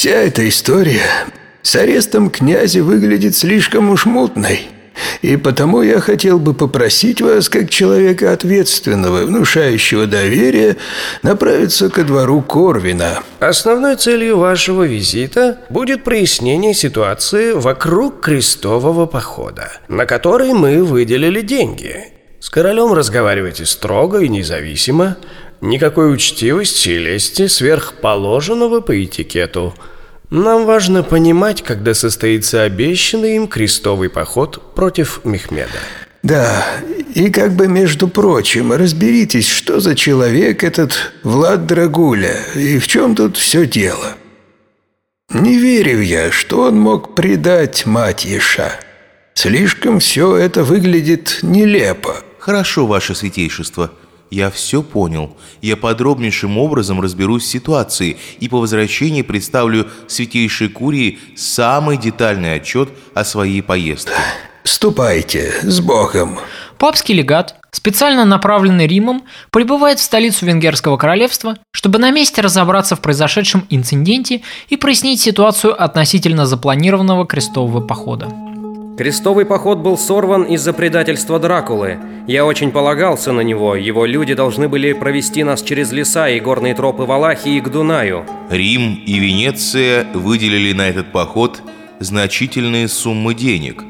Вся 0.05 0.21
эта 0.21 0.47
история 0.47 1.07
с 1.63 1.75
арестом 1.77 2.29
князя 2.29 2.83
выглядит 2.83 3.35
слишком 3.35 3.89
уж 3.89 4.05
мутной. 4.05 4.69
И 5.23 5.39
потому 5.39 5.81
я 5.81 5.99
хотел 5.99 6.39
бы 6.39 6.53
попросить 6.53 7.23
вас, 7.23 7.49
как 7.49 7.71
человека 7.71 8.31
ответственного 8.35 9.23
и 9.23 9.25
внушающего 9.25 10.07
доверия, 10.07 10.77
направиться 11.23 11.89
ко 11.89 12.05
двору 12.05 12.43
Корвина. 12.43 13.23
Основной 13.41 13.97
целью 13.97 14.37
вашего 14.37 14.83
визита 14.83 15.61
будет 15.71 16.05
прояснение 16.05 16.75
ситуации 16.75 17.53
вокруг 17.53 18.21
крестового 18.21 19.07
похода, 19.07 19.73
на 19.89 20.05
который 20.05 20.53
мы 20.53 20.85
выделили 20.85 21.41
деньги. 21.41 22.13
С 22.41 22.51
королем 22.51 22.93
разговаривайте 22.93 23.65
строго 23.65 24.19
и 24.19 24.29
независимо, 24.29 25.17
никакой 25.63 26.13
учтивости 26.13 26.91
и 26.91 26.99
лести 26.99 27.47
сверхположенного 27.47 28.83
по 28.83 29.03
этикету– 29.03 29.73
нам 30.43 30.67
важно 30.67 31.03
понимать, 31.03 31.63
когда 31.63 31.95
состоится 31.95 32.63
обещанный 32.63 33.37
им 33.37 33.47
крестовый 33.47 34.11
поход 34.11 34.75
против 34.75 35.21
Мехмеда. 35.25 35.71
Да, 36.23 36.67
и 37.15 37.31
как 37.31 37.53
бы 37.53 37.69
между 37.69 38.09
прочим, 38.09 38.73
разберитесь, 38.73 39.49
что 39.49 39.79
за 39.79 39.95
человек 39.95 40.65
этот 40.65 41.13
Влад 41.23 41.67
Драгуля 41.67 42.37
и 42.55 42.79
в 42.79 42.89
чем 42.89 43.15
тут 43.15 43.37
все 43.37 43.67
дело. 43.67 44.17
Не 45.31 45.59
верю 45.59 46.01
я, 46.01 46.31
что 46.31 46.63
он 46.63 46.81
мог 46.81 47.15
предать 47.15 47.87
мать 47.87 48.25
Еша. 48.25 48.73
Слишком 49.35 50.01
все 50.01 50.37
это 50.37 50.65
выглядит 50.65 51.41
нелепо. 51.43 52.17
Хорошо, 52.39 52.87
ваше 52.87 53.15
святейшество. 53.15 53.93
Я 54.35 54.51
все 54.51 54.83
понял. 54.83 55.37
Я 55.63 55.77
подробнейшим 55.77 56.59
образом 56.59 57.01
разберусь 57.01 57.45
с 57.45 57.51
ситуацией 57.51 58.17
и 58.41 58.49
по 58.49 58.59
возвращении 58.59 59.23
представлю 59.23 59.87
Святейшей 60.09 60.69
Курии 60.69 61.21
самый 61.37 61.97
детальный 61.99 62.57
отчет 62.57 62.89
о 63.15 63.25
своей 63.25 63.63
поездке. 63.63 64.11
Ступайте, 64.65 65.53
с 65.63 65.79
Богом. 65.79 66.41
Папский 66.79 67.15
легат, 67.15 67.55
специально 67.71 68.25
направленный 68.25 68.89
Римом, 68.89 69.23
прибывает 69.53 70.01
в 70.01 70.03
столицу 70.03 70.47
Венгерского 70.47 70.97
королевства, 70.97 71.57
чтобы 71.71 72.01
на 72.01 72.11
месте 72.11 72.41
разобраться 72.41 72.97
в 72.97 73.01
произошедшем 73.01 73.69
инциденте 73.71 74.43
и 74.69 74.77
прояснить 74.77 75.21
ситуацию 75.21 75.81
относительно 75.81 76.45
запланированного 76.45 77.25
крестового 77.25 77.81
похода. 77.81 78.54
Крестовый 78.97 79.45
поход 79.45 79.79
был 79.79 79.99
сорван 79.99 80.45
из-за 80.45 80.73
предательства 80.73 81.41
Дракулы. 81.41 81.99
Я 82.29 82.47
очень 82.47 82.71
полагался 82.71 83.33
на 83.33 83.41
него, 83.41 83.75
его 83.75 84.07
люди 84.07 84.35
должны 84.35 84.69
были 84.69 84.93
провести 84.93 85.43
нас 85.43 85.63
через 85.63 85.91
леса 85.91 86.29
и 86.29 86.39
горные 86.39 86.77
тропы 86.77 87.03
Валахии 87.03 87.59
к 87.59 87.69
Дунаю. 87.69 88.25
Рим 88.51 89.03
и 89.05 89.19
Венеция 89.19 90.07
выделили 90.15 90.73
на 90.73 90.89
этот 90.89 91.11
поход 91.11 91.61
значительные 91.99 92.87
суммы 92.87 93.35
денег. 93.35 93.83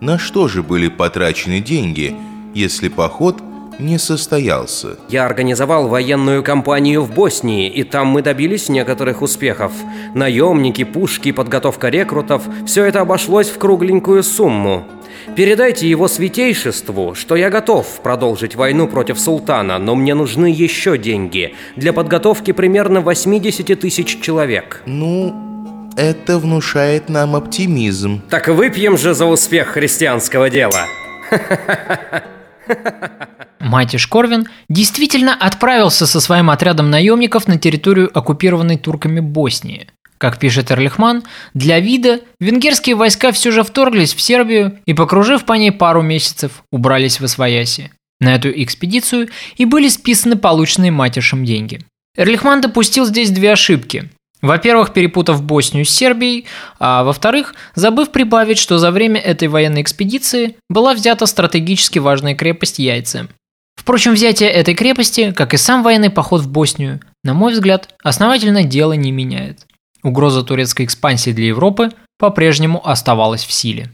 На 0.00 0.18
что 0.18 0.48
же 0.48 0.62
были 0.62 0.88
потрачены 0.88 1.60
деньги, 1.60 2.14
если 2.54 2.88
поход 2.88 3.42
не 3.78 3.98
состоялся. 3.98 4.96
Я 5.08 5.26
организовал 5.26 5.88
военную 5.88 6.42
кампанию 6.42 7.02
в 7.02 7.12
Боснии, 7.12 7.68
и 7.68 7.84
там 7.84 8.08
мы 8.08 8.22
добились 8.22 8.68
некоторых 8.68 9.22
успехов. 9.22 9.72
Наемники, 10.14 10.84
пушки, 10.84 11.32
подготовка 11.32 11.88
рекрутов– 11.88 12.42
все 12.66 12.84
это 12.84 13.00
обошлось 13.00 13.48
в 13.48 13.58
кругленькую 13.58 14.22
сумму. 14.22 14.86
Передайте 15.34 15.88
его 15.88 16.08
святейшеству, 16.08 17.14
что 17.14 17.36
я 17.36 17.50
готов 17.50 17.86
продолжить 18.02 18.54
войну 18.54 18.86
против 18.86 19.18
султана, 19.18 19.78
но 19.78 19.94
мне 19.94 20.14
нужны 20.14 20.46
еще 20.46 20.98
деньги 20.98 21.54
для 21.74 21.92
подготовки 21.92 22.52
примерно 22.52 23.00
80 23.00 23.80
тысяч 23.80 24.20
человек. 24.20 24.82
Ну, 24.86 25.90
это 25.96 26.38
внушает 26.38 27.08
нам 27.08 27.34
оптимизм. 27.34 28.22
Так 28.30 28.48
выпьем 28.48 28.96
же 28.96 29.14
за 29.14 29.26
успех 29.26 29.68
христианского 29.68 30.50
дела. 30.50 30.86
Матиш 33.60 34.06
Корвин 34.06 34.48
действительно 34.68 35.34
отправился 35.34 36.06
со 36.06 36.20
своим 36.20 36.50
отрядом 36.50 36.90
наемников 36.90 37.48
на 37.48 37.58
территорию 37.58 38.10
оккупированной 38.16 38.78
турками 38.78 39.20
Боснии. 39.20 39.88
Как 40.18 40.38
пишет 40.38 40.70
Эрлихман, 40.70 41.24
для 41.52 41.78
вида 41.78 42.20
венгерские 42.40 42.96
войска 42.96 43.32
все 43.32 43.50
же 43.50 43.62
вторглись 43.62 44.14
в 44.14 44.20
Сербию 44.20 44.78
и, 44.86 44.94
покружив 44.94 45.44
по 45.44 45.52
ней 45.52 45.72
пару 45.72 46.00
месяцев, 46.02 46.62
убрались 46.72 47.20
в 47.20 47.24
Освояси. 47.24 47.92
На 48.18 48.34
эту 48.34 48.50
экспедицию 48.50 49.28
и 49.56 49.66
были 49.66 49.88
списаны 49.88 50.36
полученные 50.36 50.90
Матишем 50.90 51.44
деньги. 51.44 51.80
Эрлихман 52.16 52.62
допустил 52.62 53.04
здесь 53.04 53.30
две 53.30 53.52
ошибки. 53.52 54.08
Во-первых, 54.40 54.92
перепутав 54.92 55.42
Боснию 55.42 55.84
с 55.84 55.90
Сербией, 55.90 56.46
а 56.78 57.04
во-вторых, 57.04 57.54
забыв 57.74 58.10
прибавить, 58.10 58.58
что 58.58 58.78
за 58.78 58.90
время 58.90 59.20
этой 59.20 59.48
военной 59.48 59.82
экспедиции 59.82 60.56
была 60.70 60.94
взята 60.94 61.26
стратегически 61.26 61.98
важная 61.98 62.34
крепость 62.34 62.78
Яйцы. 62.78 63.28
Впрочем, 63.76 64.14
взятие 64.14 64.50
этой 64.50 64.74
крепости, 64.74 65.32
как 65.32 65.54
и 65.54 65.56
сам 65.56 65.82
военный 65.82 66.10
поход 66.10 66.40
в 66.42 66.50
Боснию, 66.50 67.00
на 67.22 67.34
мой 67.34 67.52
взгляд, 67.52 67.94
основательно 68.02 68.64
дело 68.64 68.94
не 68.94 69.12
меняет. 69.12 69.66
Угроза 70.02 70.42
турецкой 70.42 70.86
экспансии 70.86 71.30
для 71.30 71.46
Европы 71.46 71.90
по-прежнему 72.18 72.86
оставалась 72.88 73.44
в 73.44 73.52
силе. 73.52 73.90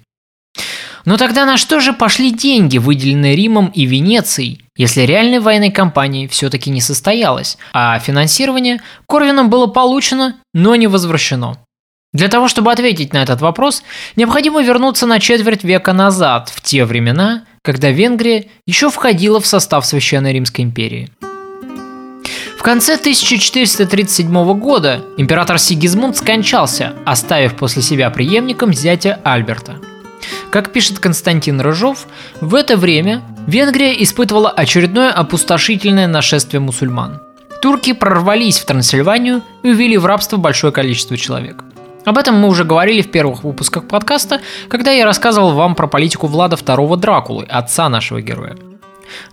Но 1.04 1.16
тогда 1.16 1.44
на 1.44 1.56
что 1.56 1.80
же 1.80 1.92
пошли 1.92 2.30
деньги, 2.30 2.78
выделенные 2.78 3.34
Римом 3.34 3.72
и 3.74 3.86
Венецией, 3.86 4.64
если 4.76 5.02
реальной 5.02 5.40
военной 5.40 5.72
кампании 5.72 6.28
все-таки 6.28 6.70
не 6.70 6.80
состоялось, 6.80 7.58
а 7.72 7.98
финансирование 7.98 8.80
Корвином 9.08 9.50
было 9.50 9.66
получено, 9.66 10.36
но 10.54 10.76
не 10.76 10.86
возвращено? 10.86 11.58
Для 12.12 12.28
того, 12.28 12.46
чтобы 12.46 12.70
ответить 12.70 13.12
на 13.14 13.22
этот 13.22 13.40
вопрос, 13.40 13.82
необходимо 14.16 14.62
вернуться 14.62 15.06
на 15.06 15.18
четверть 15.18 15.64
века 15.64 15.92
назад, 15.92 16.50
в 16.50 16.60
те 16.60 16.84
времена, 16.84 17.44
когда 17.62 17.90
Венгрия 17.90 18.46
еще 18.66 18.90
входила 18.90 19.40
в 19.40 19.46
состав 19.46 19.86
Священной 19.86 20.32
Римской 20.32 20.64
империи. 20.64 21.10
В 22.58 22.62
конце 22.62 22.94
1437 22.94 24.58
года 24.58 25.04
император 25.16 25.58
Сигизмунд 25.58 26.16
скончался, 26.16 26.94
оставив 27.04 27.56
после 27.56 27.82
себя 27.82 28.10
преемником 28.10 28.72
зятя 28.72 29.20
Альберта– 29.24 29.78
как 30.50 30.70
пишет 30.72 30.98
Константин 30.98 31.60
Рыжов, 31.60 32.06
в 32.40 32.54
это 32.54 32.76
время 32.76 33.22
Венгрия 33.46 34.02
испытывала 34.02 34.50
очередное 34.50 35.10
опустошительное 35.10 36.06
нашествие 36.06 36.60
мусульман. 36.60 37.20
Турки 37.62 37.92
прорвались 37.92 38.58
в 38.58 38.66
Трансильванию 38.66 39.42
и 39.62 39.70
увели 39.70 39.96
в 39.96 40.04
рабство 40.04 40.36
большое 40.36 40.72
количество 40.72 41.16
человек. 41.16 41.64
Об 42.04 42.18
этом 42.18 42.38
мы 42.38 42.48
уже 42.48 42.64
говорили 42.64 43.02
в 43.02 43.10
первых 43.10 43.44
выпусках 43.44 43.86
подкаста, 43.86 44.40
когда 44.68 44.90
я 44.90 45.04
рассказывал 45.04 45.52
вам 45.52 45.74
про 45.74 45.86
политику 45.86 46.26
Влада 46.26 46.56
II 46.56 46.96
Дракулы, 46.96 47.44
отца 47.44 47.88
нашего 47.88 48.20
героя. 48.20 48.56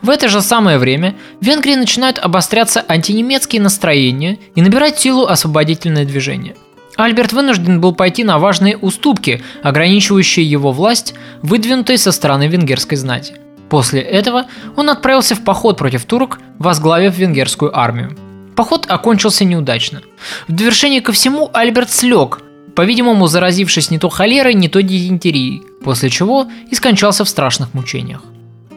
В 0.02 0.10
это 0.10 0.28
же 0.28 0.42
самое 0.42 0.78
время 0.78 1.16
в 1.40 1.46
Венгрии 1.46 1.76
начинают 1.76 2.20
обостряться 2.20 2.84
антинемецкие 2.88 3.62
настроения 3.62 4.38
и 4.56 4.62
набирать 4.62 5.00
силу 5.00 5.26
освободительное 5.26 6.06
движение– 6.06 6.56
Альберт 7.00 7.32
вынужден 7.32 7.80
был 7.80 7.96
пойти 7.96 8.26
на 8.26 8.40
важные 8.40 8.76
уступки, 8.76 9.42
ограничивающие 9.64 10.46
его 10.46 10.74
власть, 10.74 11.16
выдвинутые 11.42 11.98
со 11.98 12.12
стороны 12.12 12.48
венгерской 12.48 12.98
знати. 12.98 13.36
После 13.70 14.02
этого 14.02 14.48
он 14.76 14.90
отправился 14.90 15.34
в 15.34 15.46
поход 15.46 15.78
против 15.78 16.04
турок, 16.04 16.40
возглавив 16.58 17.18
венгерскую 17.18 17.78
армию. 17.78 18.18
Поход 18.58 18.86
окончился 18.90 19.46
неудачно. 19.46 20.02
В 20.50 20.52
довершение 20.52 21.00
ко 21.00 21.14
всему 21.14 21.50
Альберт 21.54 21.90
слег, 21.90 22.42
по-видимому 22.80 23.28
заразившись 23.28 23.92
не 23.92 24.00
то 24.00 24.08
холерой, 24.08 24.54
не 24.54 24.70
то 24.70 24.82
дизентерией, 24.82 25.64
после 25.84 26.10
чего 26.10 26.48
и 26.72 26.76
скончался 26.76 27.26
в 27.26 27.28
страшных 27.28 27.74
мучениях. 27.74 28.22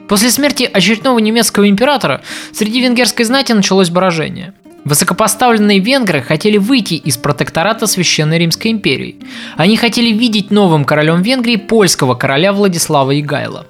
После 0.09 0.33
смерти 0.33 0.69
очередного 0.73 1.21
немецкого 1.21 1.69
императора 1.69 2.21
среди 2.53 2.81
венгерской 2.81 3.25
знати 3.25 3.53
началось 3.53 3.91
брожение. 3.91 4.55
Высокопоставленные 4.85 5.79
венгры 5.79 6.21
хотели 6.21 6.59
выйти 6.59 6.95
из 6.95 7.17
протектората 7.17 7.87
Священной 7.87 8.41
Римской 8.41 8.73
империи. 8.73 9.19
Они 9.57 9.77
хотели 9.77 10.11
видеть 10.11 10.51
новым 10.51 10.85
королем 10.85 11.23
Венгрии 11.23 11.55
польского 11.55 12.17
короля 12.17 12.53
Владислава 12.53 13.21
Игайла. 13.21 13.69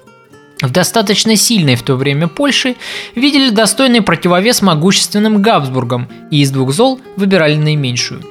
В 0.63 0.71
достаточно 0.71 1.35
сильной 1.35 1.75
в 1.75 1.83
то 1.83 1.95
время 1.95 2.27
Польше 2.27 2.75
видели 3.13 3.51
достойный 3.51 4.01
противовес 4.01 4.63
могущественным 4.63 5.43
Габсбургам 5.43 6.09
и 6.31 6.41
из 6.41 6.49
двух 6.49 6.71
зол 6.71 6.99
выбирали 7.17 7.53
наименьшую. 7.53 8.23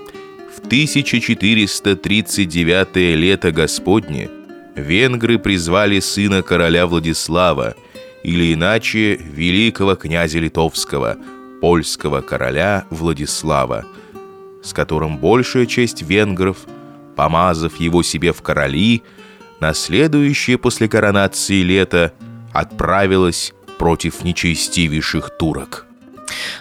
В 0.62 0.66
1439 0.66 2.96
лето 2.96 3.53
Господне 3.53 4.29
венгры 4.75 5.38
призвали 5.38 6.01
сына 6.01 6.42
короля 6.42 6.87
Владислава, 6.87 7.75
или 8.22 8.55
иначе 8.55 9.16
великого 9.16 9.96
князя 9.96 10.38
Литовского– 10.38 11.18
польского 11.62 12.22
короля 12.22 12.87
Владислава, 12.90 13.87
с 14.64 14.72
которым 14.72 15.16
большая 15.16 15.66
часть 15.66 16.03
венгров, 16.03 16.57
помазав 17.14 17.79
его 17.79 18.03
себе 18.03 18.33
в 18.33 18.42
короли, 18.42 19.05
на 19.61 19.72
следующее 19.72 20.59
после 20.59 20.88
коронации 20.88 21.62
лето 21.62 22.14
отправилась 22.53 23.55
против 23.79 24.25
нечестивейших 24.25 25.38
турок. 25.38 25.87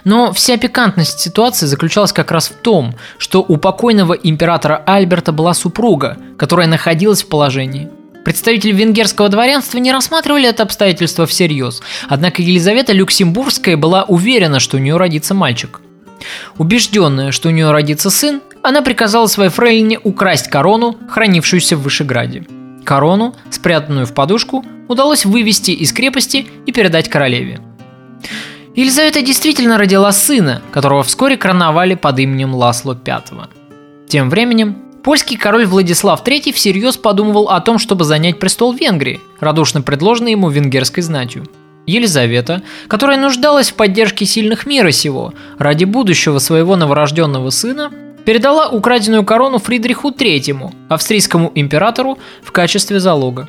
Но 0.04 0.32
вся 0.32 0.56
пикантность 0.56 1.20
ситуации 1.20 1.66
заключалась 1.66 2.12
как 2.12 2.30
раз 2.30 2.48
в 2.48 2.54
том, 2.54 2.94
что 3.18 3.44
у 3.46 3.56
покойного 3.56 4.14
императора 4.14 4.82
Альберта 4.86 5.32
была 5.32 5.54
супруга, 5.54 6.16
которая 6.36 6.66
находилась 6.66 7.22
в 7.22 7.28
положении– 7.28 7.88
Представители 8.24 8.70
венгерского 8.70 9.28
дворянства 9.28 9.78
не 9.78 9.90
рассматривали 9.90 10.48
это 10.48 10.62
обстоятельство 10.62 11.26
всерьез, 11.26 11.82
однако 12.08 12.40
Елизавета 12.40 12.92
Люксембургская 12.92 13.76
была 13.76 14.04
уверена, 14.04 14.60
что 14.60 14.76
у 14.76 14.80
нее 14.80 14.96
родится 14.96 15.34
мальчик. 15.34 15.80
Убежденная, 16.56 17.32
что 17.32 17.48
у 17.48 17.52
нее 17.52 17.72
родится 17.72 18.10
сын, 18.10 18.40
она 18.62 18.82
приказала 18.82 19.26
своей 19.26 19.50
фрейлине 19.50 19.98
украсть 20.04 20.48
корону, 20.48 20.96
хранившуюся 21.10 21.76
в 21.76 21.82
Вышеграде. 21.82 22.44
Корону, 22.84 23.34
спрятанную 23.50 24.06
в 24.06 24.14
подушку, 24.14 24.64
удалось 24.86 25.24
вывести 25.24 25.72
из 25.72 25.92
крепости 25.92 26.46
и 26.64 26.72
передать 26.72 27.08
королеве. 27.08 27.60
Елизавета 28.74 29.20
действительно 29.20 29.76
родила 29.76 30.12
сына, 30.12 30.62
которого 30.72 31.02
вскоре 31.02 31.36
короновали 31.36 31.94
под 31.94 32.18
именем 32.18 32.54
Ласло 32.54 32.94
V. 32.94 33.22
Тем 34.08 34.30
временем 34.30 34.78
Польский 35.04 35.36
король 35.36 35.66
Владислав 35.66 36.22
III 36.26 36.52
всерьез 36.52 36.96
подумывал 36.96 37.50
о 37.50 37.60
том, 37.60 37.78
чтобы 37.78 38.04
занять 38.04 38.38
престол 38.38 38.72
Венгрии, 38.72 39.20
радушно 39.40 39.82
предложенный 39.82 40.30
ему 40.30 40.48
венгерской 40.48 41.02
знатью. 41.02 41.44
Елизавета, 41.86 42.62
которая 42.88 43.18
нуждалась 43.18 43.70
в 43.70 43.74
поддержке 43.74 44.24
сильных 44.24 44.64
мира 44.64 44.90
сего 44.90 45.34
ради 45.58 45.84
будущего 45.84 46.38
своего 46.38 46.76
новорожденного 46.76 47.50
сына, 47.50 47.90
передала 48.24 48.68
украденную 48.70 49.24
корону 49.24 49.58
Фридриху 49.58 50.12
III, 50.12 50.72
австрийскому 50.88 51.52
императору, 51.54 52.18
в 52.42 52.52
качестве 52.52 53.00
залога. 53.00 53.48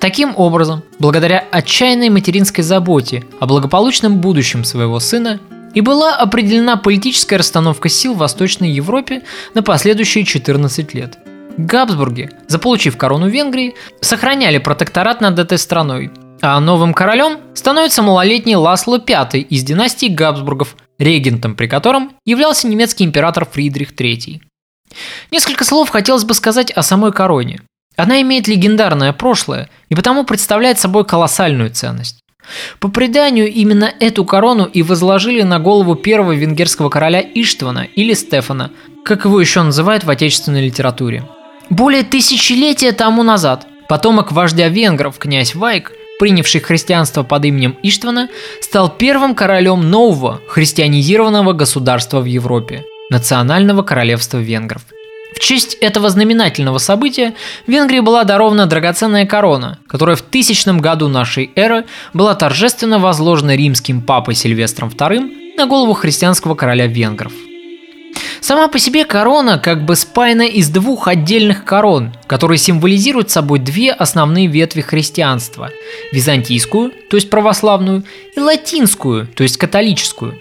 Таким 0.00 0.32
образом, 0.36 0.82
благодаря 0.98 1.44
отчаянной 1.50 2.08
материнской 2.08 2.64
заботе 2.64 3.24
о 3.38 3.46
благополучном 3.46 4.20
будущем 4.20 4.64
своего 4.64 4.98
сына, 4.98 5.40
и 5.74 5.82
была 5.82 6.16
определена 6.16 6.76
политическая 6.76 7.36
расстановка 7.36 7.88
сил 7.88 8.14
в 8.14 8.18
Восточной 8.18 8.70
Европе 8.70 9.22
на 9.54 9.62
последующие 9.62 10.24
14 10.24 10.94
лет. 10.94 11.18
Габсбурги, 11.58 12.30
заполучив 12.48 12.96
корону 12.96 13.28
Венгрии, 13.28 13.74
сохраняли 14.00 14.58
протекторат 14.58 15.20
над 15.20 15.38
этой 15.38 15.58
страной, 15.58 16.10
а 16.40 16.58
новым 16.58 16.94
королем 16.94 17.38
становится 17.54 18.02
малолетний 18.02 18.56
Ласло 18.56 18.98
V 18.98 19.38
из 19.38 19.62
династии 19.62 20.06
Габсбургов, 20.06 20.76
регентом 20.98 21.54
при 21.54 21.66
котором 21.66 22.12
являлся 22.24 22.66
немецкий 22.66 23.04
император 23.04 23.46
Фридрих 23.46 23.92
III. 23.92 24.40
Несколько 25.30 25.64
слов 25.64 25.90
хотелось 25.90 26.24
бы 26.24 26.34
сказать 26.34 26.70
о 26.70 26.82
самой 26.82 27.12
короне. 27.12 27.60
Она 28.00 28.22
имеет 28.22 28.48
легендарное 28.48 29.12
прошлое 29.12 29.68
и 29.90 29.94
потому 29.94 30.24
представляет 30.24 30.78
собой 30.78 31.04
колоссальную 31.04 31.68
ценность. 31.68 32.20
По 32.78 32.88
преданию, 32.88 33.52
именно 33.52 33.92
эту 34.00 34.24
корону 34.24 34.64
и 34.64 34.82
возложили 34.82 35.42
на 35.42 35.58
голову 35.58 35.96
первого 35.96 36.32
венгерского 36.32 36.88
короля 36.88 37.20
Иштвана 37.20 37.86
или 37.94 38.14
Стефана, 38.14 38.70
как 39.04 39.26
его 39.26 39.38
еще 39.38 39.62
называют 39.62 40.04
в 40.04 40.10
отечественной 40.10 40.64
литературе. 40.64 41.24
Более 41.68 42.02
тысячелетия 42.02 42.92
тому 42.92 43.22
назад 43.22 43.66
потомок 43.86 44.32
вождя 44.32 44.68
венгров, 44.68 45.18
князь 45.18 45.54
Вайк, 45.54 45.92
принявший 46.18 46.62
христианство 46.62 47.22
под 47.22 47.44
именем 47.44 47.76
Иштвана, 47.82 48.30
стал 48.62 48.88
первым 48.88 49.34
королем 49.34 49.90
нового 49.90 50.40
христианизированного 50.48 51.52
государства 51.52 52.20
в 52.20 52.24
Европе– 52.24 52.82
Национального 53.10 53.82
королевства 53.82 54.38
венгров– 54.38 54.84
в 55.34 55.38
честь 55.38 55.74
этого 55.74 56.10
знаменательного 56.10 56.78
события 56.78 57.34
Венгрии 57.66 58.00
была 58.00 58.24
дарована 58.24 58.66
драгоценная 58.66 59.26
корона, 59.26 59.78
которая 59.86 60.16
в 60.16 60.22
тысячном 60.22 60.80
году 60.80 61.08
нашей 61.08 61.50
эры 61.54 61.86
была 62.12 62.34
торжественно 62.34 62.98
возложена 62.98 63.54
римским 63.56 64.02
папой 64.02 64.34
Сильвестром 64.34 64.88
II 64.88 65.56
на 65.56 65.66
голову 65.66 65.94
христианского 65.94 66.54
короля 66.54 66.86
венгров. 66.86 67.32
Сама 68.40 68.68
по 68.68 68.78
себе 68.78 69.04
корона 69.04 69.58
как 69.58 69.84
бы 69.84 69.94
спаяна 69.94 70.42
из 70.42 70.70
двух 70.70 71.08
отдельных 71.08 71.64
корон, 71.64 72.12
которые 72.26 72.58
символизируют 72.58 73.30
собой 73.30 73.58
две 73.58 73.92
основные 73.92 74.46
ветви 74.46 74.80
христианства– 74.80 75.70
византийскую, 76.12 76.92
то 77.08 77.16
есть 77.16 77.30
православную, 77.30 78.02
и 78.34 78.40
латинскую, 78.40 79.26
то 79.26 79.42
есть 79.42 79.58
католическую. 79.58 80.40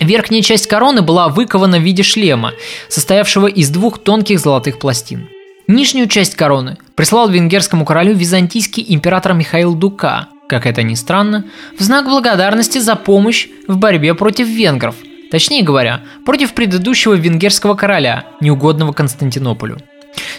Верхняя 0.00 0.42
часть 0.42 0.66
короны 0.66 1.02
была 1.02 1.28
выкована 1.28 1.78
в 1.78 1.82
виде 1.82 2.02
шлема, 2.02 2.52
состоявшего 2.88 3.46
из 3.46 3.68
двух 3.68 3.98
тонких 3.98 4.40
золотых 4.40 4.78
пластин. 4.78 5.28
Нижнюю 5.66 6.08
часть 6.08 6.34
короны 6.34 6.78
прислал 6.96 7.28
венгерскому 7.28 7.84
королю 7.84 8.14
византийский 8.14 8.84
император 8.88 9.34
Михаил 9.34 9.74
Дука, 9.74 10.28
как 10.48 10.66
это 10.66 10.82
ни 10.82 10.94
странно, 10.94 11.44
в 11.78 11.82
знак 11.82 12.06
благодарности 12.06 12.78
за 12.78 12.96
помощь 12.96 13.46
в 13.68 13.76
борьбе 13.76 14.14
против 14.14 14.48
венгров– 14.48 14.96
Точнее 15.30 15.62
говоря, 15.62 16.02
против 16.26 16.54
предыдущего 16.54 17.14
венгерского 17.14 17.74
короля, 17.74 18.24
неугодного 18.40 18.92
Константинополю. 18.92 19.78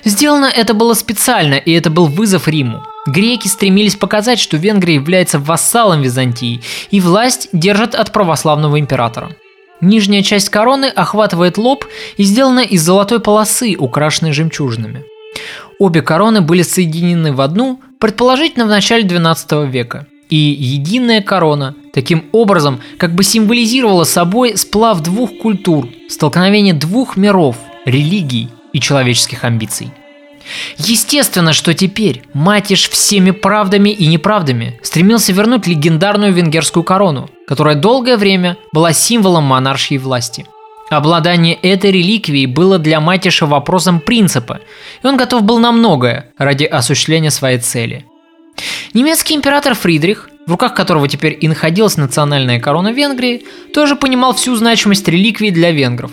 Сделано 0.03 0.47
это 0.47 0.73
было 0.73 0.93
специально, 0.93 1.55
и 1.55 1.71
это 1.71 1.89
был 1.89 2.07
вызов 2.07 2.47
Риму. 2.47 2.83
Греки 3.07 3.47
стремились 3.47 3.95
показать, 3.95 4.39
что 4.39 4.57
Венгрия 4.57 4.95
является 4.95 5.39
вассалом 5.39 6.01
Византии, 6.01 6.61
и 6.91 6.99
власть 6.99 7.47
держат 7.53 7.95
от 7.95 8.11
православного 8.11 8.79
императора. 8.79 9.31
Нижняя 9.81 10.21
часть 10.21 10.49
короны 10.49 10.85
охватывает 10.85 11.57
лоб 11.57 11.85
и 12.17 12.23
сделана 12.23 12.59
из 12.59 12.83
золотой 12.83 13.19
полосы, 13.19 13.75
украшенной 13.77 14.31
жемчужинами. 14.31 15.03
Обе 15.79 16.01
короны 16.01 16.41
были 16.41 16.61
соединены 16.61 17.33
в 17.33 17.41
одну, 17.41 17.79
предположительно 17.99 18.65
в 18.65 18.69
начале 18.69 19.03
XII 19.03 19.67
века 19.69 20.07
и 20.31 20.35
единая 20.35 21.21
корона 21.21 21.75
таким 21.93 22.23
образом 22.31 22.79
как 22.97 23.13
бы 23.13 23.23
символизировала 23.23 24.05
собой 24.05 24.57
сплав 24.57 25.01
двух 25.01 25.37
культур, 25.37 25.89
столкновение 26.09 26.73
двух 26.73 27.17
миров, 27.17 27.57
религий 27.85 28.49
и 28.73 28.79
человеческих 28.79 29.43
амбиций. 29.43 29.91
Естественно, 30.77 31.53
что 31.53 31.73
теперь 31.73 32.23
Матиш 32.33 32.89
всеми 32.89 33.31
правдами 33.31 33.89
и 33.89 34.07
неправдами 34.07 34.79
стремился 34.83 35.33
вернуть 35.33 35.67
легендарную 35.67 36.33
венгерскую 36.33 36.83
корону, 36.83 37.29
которая 37.47 37.75
долгое 37.75 38.17
время 38.17 38.57
была 38.71 38.93
символом 38.93 39.43
монаршей 39.45 39.97
власти. 39.97 40.45
Обладание 40.89 41.55
этой 41.55 41.91
реликвией 41.91 42.47
было 42.47 42.77
для 42.77 42.99
Матиша 42.99 43.45
вопросом 43.45 43.99
принципа, 44.01 44.59
и 45.01 45.07
он 45.07 45.15
готов 45.15 45.43
был 45.43 45.59
на 45.59 45.71
многое 45.71 46.31
ради 46.37 46.65
осуществления 46.65 47.31
своей 47.31 47.59
цели– 47.59 48.05
Немецкий 48.93 49.35
император 49.35 49.73
Фридрих, 49.73 50.29
в 50.45 50.51
руках 50.51 50.73
которого 50.73 51.07
теперь 51.07 51.37
и 51.39 51.47
находилась 51.47 51.97
национальная 51.97 52.59
корона 52.59 52.91
Венгрии, 52.91 53.45
тоже 53.73 53.95
понимал 53.95 54.33
всю 54.33 54.55
значимость 54.55 55.07
реликвии 55.07 55.49
для 55.49 55.71
венгров. 55.71 56.11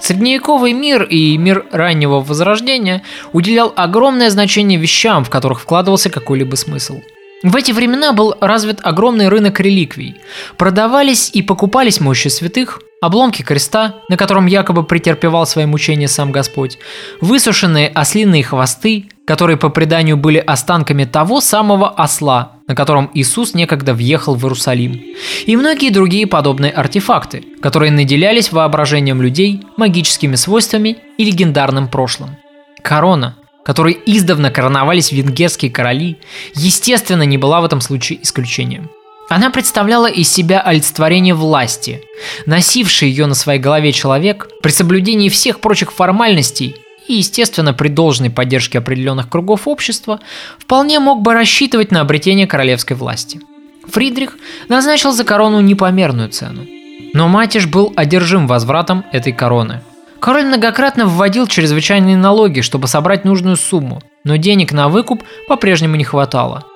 Средневековый 0.00 0.72
мир 0.72 1.02
и 1.02 1.36
мир 1.36 1.66
раннего 1.70 2.20
возрождения 2.20 3.02
уделял 3.32 3.72
огромное 3.76 4.30
значение 4.30 4.78
вещам, 4.78 5.24
в 5.24 5.30
которых 5.30 5.60
вкладывался 5.60 6.10
какой-либо 6.10 6.54
смысл. 6.54 7.00
В 7.42 7.54
эти 7.54 7.70
времена 7.70 8.12
был 8.12 8.34
развит 8.40 8.80
огромный 8.82 9.28
рынок 9.28 9.60
реликвий. 9.60 10.16
Продавались 10.56 11.30
и 11.32 11.42
покупались 11.42 12.00
мощи 12.00 12.28
святых, 12.28 12.80
обломки 13.00 13.42
креста, 13.42 13.96
на 14.08 14.16
котором 14.16 14.46
якобы 14.46 14.82
претерпевал 14.82 15.46
свои 15.46 15.66
мучения 15.66 16.08
сам 16.08 16.32
Господь, 16.32 16.78
высушенные 17.20 17.88
ослиные 17.88 18.42
хвосты, 18.42 19.08
которые 19.28 19.58
по 19.58 19.68
преданию 19.68 20.16
были 20.16 20.38
останками 20.38 21.04
того 21.04 21.42
самого 21.42 21.90
осла, 21.90 22.52
на 22.66 22.74
котором 22.74 23.10
Иисус 23.12 23.52
некогда 23.52 23.92
въехал 23.92 24.34
в 24.34 24.42
Иерусалим, 24.42 25.02
и 25.44 25.54
многие 25.54 25.90
другие 25.90 26.26
подобные 26.26 26.72
артефакты, 26.72 27.44
которые 27.60 27.92
наделялись 27.92 28.50
воображением 28.52 29.20
людей 29.20 29.60
магическими 29.76 30.34
свойствами 30.34 30.96
и 31.18 31.24
легендарным 31.26 31.88
прошлым. 31.88 32.38
Корона, 32.82 33.36
которой 33.66 33.98
издавна 34.06 34.50
короновались 34.50 35.12
венгерские 35.12 35.70
короли, 35.70 36.16
естественно, 36.54 37.24
не 37.24 37.36
была 37.36 37.60
в 37.60 37.66
этом 37.66 37.82
случае 37.82 38.20
исключением. 38.22 38.88
Она 39.28 39.50
представляла 39.50 40.06
из 40.06 40.32
себя 40.32 40.62
олицетворение 40.62 41.34
власти. 41.34 42.00
Носивший 42.46 43.10
ее 43.10 43.26
на 43.26 43.34
своей 43.34 43.60
голове 43.60 43.92
человек 43.92 44.48
при 44.62 44.70
соблюдении 44.70 45.28
всех 45.28 45.60
прочих 45.60 45.92
формальностей 45.92 46.76
и, 47.08 47.14
естественно, 47.14 47.72
при 47.74 47.88
должной 47.88 48.30
поддержке 48.30 48.78
определенных 48.78 49.28
кругов 49.28 49.66
общества, 49.66 50.20
вполне 50.58 51.00
мог 51.00 51.22
бы 51.22 51.34
рассчитывать 51.34 51.90
на 51.90 52.00
обретение 52.00 52.46
королевской 52.46 52.96
власти. 52.96 53.40
Фридрих 53.88 54.36
назначил 54.68 55.12
за 55.12 55.24
корону 55.24 55.60
непомерную 55.60 56.28
цену. 56.28 56.66
Но 57.14 57.26
Матиш 57.26 57.66
был 57.66 57.92
одержим 57.96 58.46
возвратом 58.46 59.04
этой 59.12 59.32
короны. 59.32 59.80
Король 60.20 60.44
многократно 60.44 61.06
вводил 61.06 61.46
чрезвычайные 61.46 62.16
налоги, 62.16 62.60
чтобы 62.60 62.86
собрать 62.86 63.24
нужную 63.24 63.56
сумму, 63.56 64.02
но 64.24 64.36
денег 64.36 64.72
на 64.72 64.88
выкуп 64.88 65.22
по-прежнему 65.48 65.96
не 65.96 66.04
хватало– 66.04 66.64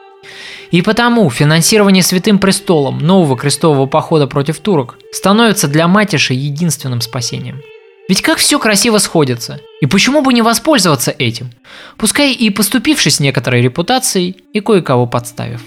и 0.72 0.80
потому 0.80 1.28
финансирование 1.28 2.02
Святым 2.02 2.38
Престолом 2.38 2.98
нового 2.98 3.36
крестового 3.36 3.86
похода 3.86 4.26
против 4.26 4.58
турок 4.58 4.96
становится 5.12 5.68
для 5.68 5.86
Матиши 5.86 6.32
единственным 6.32 7.02
спасением. 7.02 7.60
Ведь 8.08 8.20
как 8.20 8.38
все 8.38 8.58
красиво 8.58 8.98
сходится. 8.98 9.60
И 9.80 9.86
почему 9.86 10.22
бы 10.22 10.32
не 10.32 10.42
воспользоваться 10.42 11.14
этим? 11.16 11.50
Пускай 11.96 12.32
и 12.32 12.50
поступившись 12.50 13.20
некоторой 13.20 13.62
репутацией 13.62 14.44
и 14.52 14.60
кое-кого 14.60 15.06
подставив. 15.06 15.60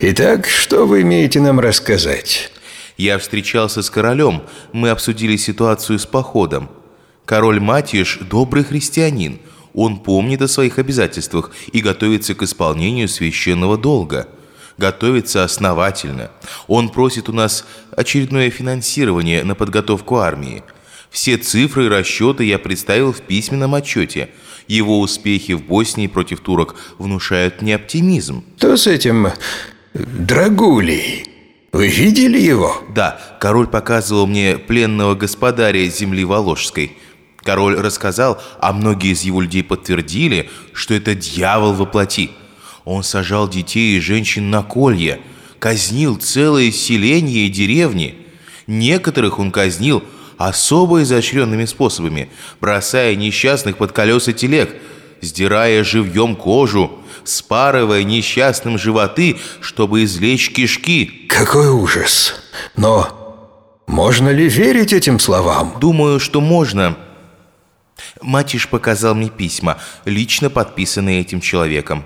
Итак, 0.00 0.46
что 0.46 0.86
вы 0.86 1.02
имеете 1.02 1.40
нам 1.40 1.58
рассказать? 1.58 2.52
Я 2.96 3.18
встречался 3.18 3.82
с 3.82 3.90
королем, 3.90 4.42
мы 4.72 4.90
обсудили 4.90 5.36
ситуацию 5.36 5.98
с 5.98 6.06
походом. 6.06 6.70
Король 7.24 7.60
Матиш– 7.60 8.18
добрый 8.30 8.62
христианин. 8.62 9.40
Он 9.74 9.98
помнит 9.98 10.40
о 10.40 10.48
своих 10.48 10.78
обязательствах 10.78 11.50
и 11.72 11.80
готовится 11.80 12.34
к 12.34 12.42
исполнению 12.42 13.08
священного 13.08 13.76
долга. 13.76 14.28
Готовится 14.78 15.42
основательно. 15.42 16.30
Он 16.68 16.88
просит 16.88 17.28
у 17.28 17.32
нас 17.32 17.66
очередное 17.96 18.48
финансирование 18.48 19.44
на 19.44 19.54
подготовку 19.54 20.18
армии. 20.18 20.62
Все 21.10 21.36
цифры 21.36 21.86
и 21.86 21.88
расчеты 21.88 22.44
я 22.44 22.58
представил 22.58 23.12
в 23.12 23.20
письменном 23.22 23.74
отчете. 23.74 24.30
Его 24.68 25.00
успехи 25.00 25.52
в 25.52 25.62
Боснии 25.62 26.06
против 26.06 26.40
турок 26.40 26.76
внушают 26.98 27.60
мне 27.60 27.74
оптимизм. 27.74 28.44
Что 28.56 28.76
с 28.76 28.86
этим 28.86 29.28
Драгулей? 29.94 31.26
Вы 31.72 31.88
видели 31.88 32.38
его? 32.38 32.80
Да, 32.94 33.20
король 33.40 33.66
показывал 33.66 34.26
мне 34.26 34.58
пленного 34.58 35.14
господаря 35.14 35.86
земли 35.88 36.24
Воложской– 36.24 36.96
Король 37.48 37.76
рассказал, 37.76 38.42
а 38.60 38.74
многие 38.74 39.12
из 39.12 39.22
его 39.22 39.40
людей 39.40 39.64
подтвердили, 39.64 40.50
что 40.74 40.92
это 40.92 41.14
дьявол 41.14 41.72
воплоти. 41.72 42.30
Он 42.88 43.02
сажал 43.02 43.50
детей 43.50 43.98
и 43.98 44.00
женщин 44.00 44.48
на 44.48 44.62
колья, 44.62 45.20
казнил 45.58 46.16
целые 46.16 46.72
селения 46.72 47.44
и 47.44 47.50
деревни. 47.50 48.14
Некоторых 48.66 49.38
он 49.38 49.52
казнил 49.52 50.02
особо 50.38 51.02
изощренными 51.02 51.66
способами, 51.66 52.30
бросая 52.62 53.14
несчастных 53.14 53.76
под 53.76 53.92
колеса 53.92 54.32
телег, 54.32 54.74
сдирая 55.20 55.84
живьем 55.84 56.34
кожу, 56.34 56.98
спарывая 57.24 58.04
несчастным 58.04 58.78
животы, 58.78 59.36
чтобы 59.60 60.04
извлечь 60.04 60.50
кишки. 60.50 61.26
Какой 61.28 61.68
ужас! 61.68 62.36
Но 62.74 63.82
можно 63.86 64.30
ли 64.30 64.48
верить 64.48 64.94
этим 64.94 65.18
словам? 65.18 65.76
Думаю, 65.78 66.18
что 66.20 66.40
можно. 66.40 66.96
Матиш 68.22 68.66
показал 68.66 69.14
мне 69.14 69.28
письма, 69.28 69.76
лично 70.06 70.48
подписанные 70.48 71.20
этим 71.20 71.42
человеком. 71.42 72.04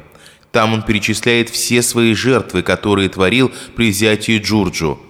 Там 0.53 0.75
он 0.75 0.83
перечисляет 0.83 1.49
все 1.49 1.83
свои 1.83 2.15
жертвы, 2.15 2.63
которые 2.63 3.09
творил 3.09 3.51
при 3.75 3.91
взятии 3.91 4.39
Джурджу. 4.39 5.01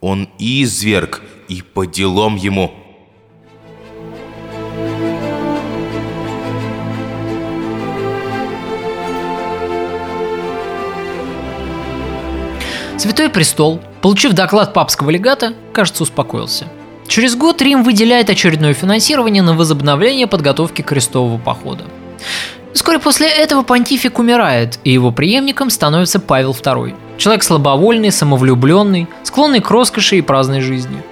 Он 0.00 0.28
изверг, 0.38 1.22
и 1.48 1.62
по 1.62 1.86
делам 1.86 2.36
ему. 2.36 2.72
Святой 12.98 13.30
Престол, 13.30 13.80
получив 14.02 14.34
доклад 14.34 14.74
папского 14.74 15.10
легата, 15.10 15.54
кажется, 15.72 16.02
успокоился– 16.02 16.68
Через 17.10 17.34
год 17.34 17.60
Рим 17.60 17.82
выделяет 17.82 18.30
очередное 18.30 18.72
финансирование 18.72 19.42
на 19.42 19.54
возобновление 19.54 20.28
подготовки 20.28 20.82
крестового 20.82 21.38
похода. 21.38 21.86
Вскоре 22.72 22.98
после 22.98 23.28
этого 23.28 23.62
понтифик 23.62 24.18
умирает, 24.18 24.78
и 24.84 24.92
его 24.92 25.10
преемником 25.10 25.70
становится 25.70 26.20
Павел 26.20 26.52
II. 26.52 26.94
Человек 27.18 27.42
слабовольный, 27.42 28.12
самовлюбленный, 28.12 29.08
склонный 29.24 29.60
к 29.60 29.70
роскоши 29.70 30.18
и 30.18 30.22
праздной 30.22 30.60
жизни. 30.60 31.02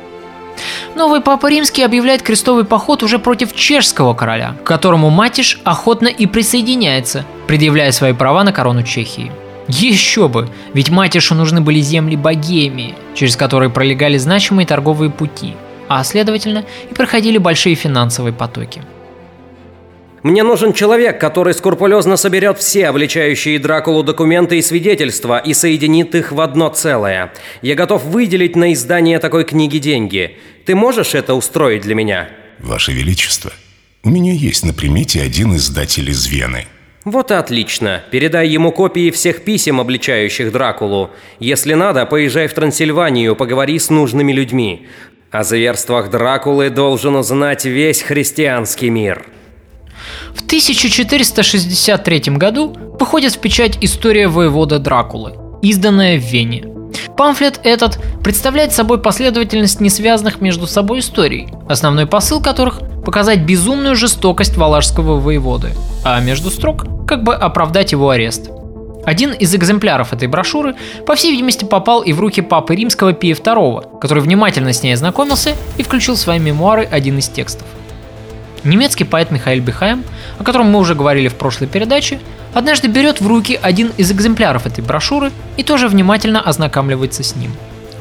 Новый 0.94 1.20
папа 1.20 1.48
римский 1.48 1.82
объявляет 1.82 2.22
крестовый 2.22 2.64
поход 2.64 3.02
уже 3.02 3.18
против 3.18 3.54
чешского 3.54 4.14
короля, 4.14 4.56
к 4.62 4.66
которому 4.66 5.10
Матиш 5.10 5.60
охотно 5.64 6.08
и 6.08 6.26
присоединяется, 6.26 7.24
предъявляя 7.46 7.92
свои 7.92 8.12
права 8.12 8.42
на 8.44 8.52
корону 8.52 8.82
Чехии. 8.82 9.30
Еще 9.68 10.28
бы, 10.28 10.48
ведь 10.72 10.88
Матишу 10.88 11.34
нужны 11.34 11.60
были 11.60 11.80
земли 11.80 12.16
Богемии, 12.16 12.94
через 13.14 13.36
которые 13.36 13.70
пролегали 13.70 14.16
значимые 14.16 14.66
торговые 14.66 15.10
пути, 15.10 15.54
а 15.88 16.02
следовательно 16.04 16.64
и 16.90 16.94
проходили 16.94 17.38
большие 17.38 17.74
финансовые 17.74 18.32
потоки. 18.32 18.82
Мне 20.22 20.42
нужен 20.42 20.72
человек, 20.72 21.20
который 21.20 21.54
скрупулезно 21.54 22.16
соберет 22.16 22.58
все 22.58 22.88
обличающие 22.88 23.58
Дракулу 23.58 24.02
документы 24.02 24.58
и 24.58 24.62
свидетельства 24.62 25.38
и 25.38 25.54
соединит 25.54 26.14
их 26.14 26.32
в 26.32 26.40
одно 26.40 26.68
целое. 26.70 27.32
Я 27.62 27.74
готов 27.76 28.04
выделить 28.04 28.56
на 28.56 28.72
издание 28.72 29.20
такой 29.20 29.44
книги 29.44 29.78
деньги. 29.78 30.36
Ты 30.66 30.74
можешь 30.74 31.14
это 31.14 31.34
устроить 31.34 31.82
для 31.82 31.94
меня? 31.94 32.28
Ваше 32.58 32.92
Величество, 32.92 33.52
у 34.02 34.10
меня 34.10 34.32
есть 34.32 34.64
на 34.64 34.74
примете 34.74 35.22
один 35.22 35.54
издатель 35.54 36.10
из 36.10 36.26
Вены. 36.26 36.66
Вот 37.04 37.30
и 37.30 37.34
отлично. 37.34 38.02
Передай 38.10 38.48
ему 38.48 38.72
копии 38.72 39.10
всех 39.10 39.44
писем, 39.44 39.80
обличающих 39.80 40.50
Дракулу. 40.52 41.10
Если 41.38 41.74
надо, 41.74 42.04
поезжай 42.06 42.48
в 42.48 42.54
Трансильванию, 42.54 43.36
поговори 43.36 43.78
с 43.78 43.88
нужными 43.88 44.32
людьми. 44.32 44.88
О 45.30 45.44
зверствах 45.44 46.10
Дракулы 46.10 46.70
должен 46.70 47.14
узнать 47.14 47.64
весь 47.64 48.02
христианский 48.02 48.90
мир. 48.90 49.24
В 50.38 50.46
1463 50.48 52.20
году 52.36 52.74
выходит 52.98 53.34
в 53.34 53.38
печать 53.38 53.76
«История 53.80 54.28
воевода 54.28 54.78
Дракулы», 54.78 55.34
изданная 55.62 56.18
в 56.18 56.22
Вене. 56.22 56.64
Памфлет 57.16 57.60
этот 57.64 57.98
представляет 58.22 58.72
собой 58.72 58.98
последовательность 59.00 59.80
несвязанных 59.80 60.40
между 60.40 60.66
собой 60.66 61.00
историй, 61.00 61.48
основной 61.68 62.06
посыл 62.06 62.40
которых– 62.40 62.80
показать 63.04 63.40
безумную 63.40 63.96
жестокость 63.96 64.56
валашского 64.56 65.18
воеводы, 65.18 65.72
а 66.04 66.20
между 66.20 66.50
строк– 66.50 66.86
как 67.06 67.24
бы 67.24 67.34
оправдать 67.34 67.92
его 67.92 68.10
арест. 68.10 68.50
Один 69.04 69.32
из 69.32 69.54
экземпляров 69.54 70.12
этой 70.12 70.28
брошюры, 70.28 70.76
по 71.04 71.14
всей 71.14 71.32
видимости, 71.32 71.64
попал 71.64 72.02
и 72.02 72.12
в 72.12 72.20
руки 72.20 72.42
папы 72.42 72.76
римского 72.76 73.12
Пия 73.12 73.34
II, 73.34 73.98
который 74.00 74.22
внимательно 74.22 74.72
с 74.72 74.82
ней 74.82 74.92
ознакомился 74.92 75.56
и 75.78 75.82
включил 75.82 76.14
в 76.14 76.18
свои 76.18 76.38
мемуары 76.38 76.84
один 76.84 77.18
из 77.18 77.28
текстов. 77.28 77.66
Немецкий 78.68 79.04
поэт 79.04 79.30
Михаил 79.30 79.62
Бихайм, 79.62 80.04
о 80.38 80.44
котором 80.44 80.66
мы 80.66 80.78
уже 80.78 80.94
говорили 80.94 81.28
в 81.28 81.34
прошлой 81.36 81.68
передаче, 81.68 82.20
однажды 82.52 82.88
берет 82.88 83.20
в 83.20 83.26
руки 83.26 83.58
один 83.60 83.92
из 83.96 84.12
экземпляров 84.12 84.66
этой 84.66 84.84
брошюры 84.84 85.32
и 85.56 85.62
тоже 85.62 85.88
внимательно 85.88 86.42
ознакомливается 86.42 87.22
с 87.22 87.34
ним. 87.34 87.52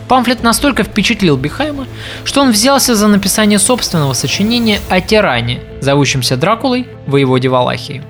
Памфлет 0.10 0.44
настолько 0.44 0.84
впечатлил 0.84 1.38
Бихайма, 1.38 1.88
что 2.26 2.42
он 2.42 2.52
взялся 2.52 2.96
за 2.96 3.08
написание 3.08 3.60
собственного 3.60 4.12
сочинения 4.12 4.80
о 4.90 5.00
тиране, 5.00 5.62
зовущемся 5.80 6.36
Дракулой, 6.36 6.86
воеводе 7.06 7.48
Валахии. 7.48 8.04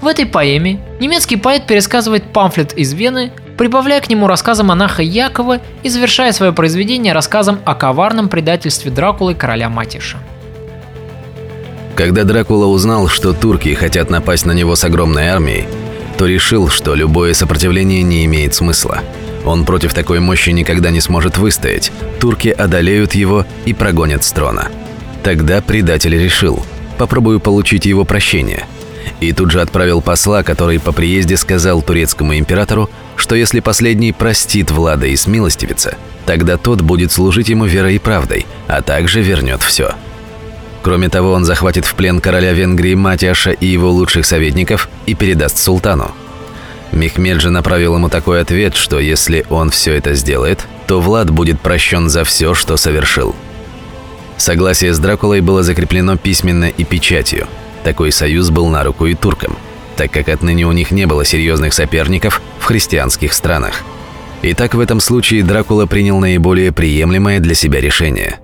В 0.00 0.06
этой 0.06 0.26
поэме 0.26 0.78
немецкий 1.00 1.36
поэт 1.36 1.66
пересказывает 1.66 2.32
памфлет 2.32 2.72
из 2.74 2.92
Вены, 2.92 3.32
прибавляя 3.56 4.00
к 4.00 4.08
нему 4.08 4.28
рассказы 4.28 4.62
монаха 4.62 5.02
Якова 5.02 5.60
и 5.82 5.88
завершая 5.88 6.30
свое 6.30 6.52
произведение 6.52 7.12
рассказом 7.12 7.58
о 7.64 7.74
коварном 7.74 8.28
предательстве 8.28 8.92
Дракулы 8.92 9.34
короля 9.34 9.68
Матиша. 9.68 10.18
Когда 11.94 12.24
Дракула 12.24 12.66
узнал, 12.66 13.08
что 13.08 13.32
турки 13.32 13.72
хотят 13.74 14.10
напасть 14.10 14.46
на 14.46 14.52
него 14.52 14.74
с 14.74 14.84
огромной 14.84 15.28
армией, 15.28 15.66
то 16.18 16.26
решил, 16.26 16.68
что 16.68 16.94
любое 16.94 17.34
сопротивление 17.34 18.02
не 18.02 18.24
имеет 18.24 18.54
смысла. 18.54 19.00
Он 19.44 19.64
против 19.64 19.94
такой 19.94 20.20
мощи 20.20 20.50
никогда 20.50 20.90
не 20.90 21.00
сможет 21.00 21.38
выстоять. 21.38 21.92
Турки 22.18 22.48
одолеют 22.48 23.14
его 23.14 23.46
и 23.64 23.74
прогонят 23.74 24.24
с 24.24 24.32
трона. 24.32 24.68
Тогда 25.22 25.60
предатель 25.60 26.16
решил, 26.16 26.64
попробую 26.98 27.40
получить 27.40 27.86
его 27.86 28.04
прощение. 28.04 28.66
И 29.20 29.32
тут 29.32 29.50
же 29.50 29.60
отправил 29.60 30.00
посла, 30.00 30.42
который 30.42 30.80
по 30.80 30.92
приезде 30.92 31.36
сказал 31.36 31.82
турецкому 31.82 32.36
императору, 32.36 32.90
что 33.16 33.34
если 33.34 33.60
последний 33.60 34.12
простит 34.12 34.70
Влада 34.70 35.06
и 35.06 35.16
смилостивится, 35.16 35.96
тогда 36.26 36.56
тот 36.56 36.80
будет 36.80 37.12
служить 37.12 37.48
ему 37.48 37.66
верой 37.66 37.96
и 37.96 37.98
правдой, 37.98 38.46
а 38.66 38.82
также 38.82 39.22
вернет 39.22 39.62
все. 39.62 39.94
Кроме 40.84 41.08
того, 41.08 41.32
он 41.32 41.46
захватит 41.46 41.86
в 41.86 41.94
плен 41.94 42.20
короля 42.20 42.52
Венгрии 42.52 42.94
Матиаша 42.94 43.52
и 43.52 43.64
его 43.64 43.90
лучших 43.90 44.26
советников 44.26 44.90
и 45.06 45.14
передаст 45.14 45.56
султану. 45.56 46.10
Мехмед 46.92 47.40
же 47.40 47.48
направил 47.48 47.94
ему 47.94 48.10
такой 48.10 48.42
ответ, 48.42 48.76
что 48.76 49.00
если 49.00 49.46
он 49.48 49.70
все 49.70 49.94
это 49.94 50.14
сделает, 50.14 50.66
то 50.86 51.00
Влад 51.00 51.30
будет 51.30 51.58
прощен 51.58 52.10
за 52.10 52.22
все, 52.24 52.52
что 52.52 52.76
совершил. 52.76 53.34
Согласие 54.36 54.92
с 54.92 54.98
Дракулой 54.98 55.40
было 55.40 55.62
закреплено 55.62 56.18
письменно 56.18 56.66
и 56.66 56.84
печатью. 56.84 57.46
Такой 57.82 58.12
союз 58.12 58.50
был 58.50 58.68
на 58.68 58.84
руку 58.84 59.06
и 59.06 59.14
туркам, 59.14 59.56
так 59.96 60.10
как 60.10 60.28
отныне 60.28 60.66
у 60.66 60.72
них 60.72 60.90
не 60.90 61.06
было 61.06 61.24
серьезных 61.24 61.72
соперников 61.72 62.42
в 62.58 62.64
христианских 62.64 63.32
странах. 63.32 63.80
Итак, 64.42 64.74
в 64.74 64.80
этом 64.80 65.00
случае 65.00 65.44
Дракула 65.44 65.86
принял 65.86 66.18
наиболее 66.18 66.72
приемлемое 66.72 67.40
для 67.40 67.54
себя 67.54 67.80
решение 67.80 68.38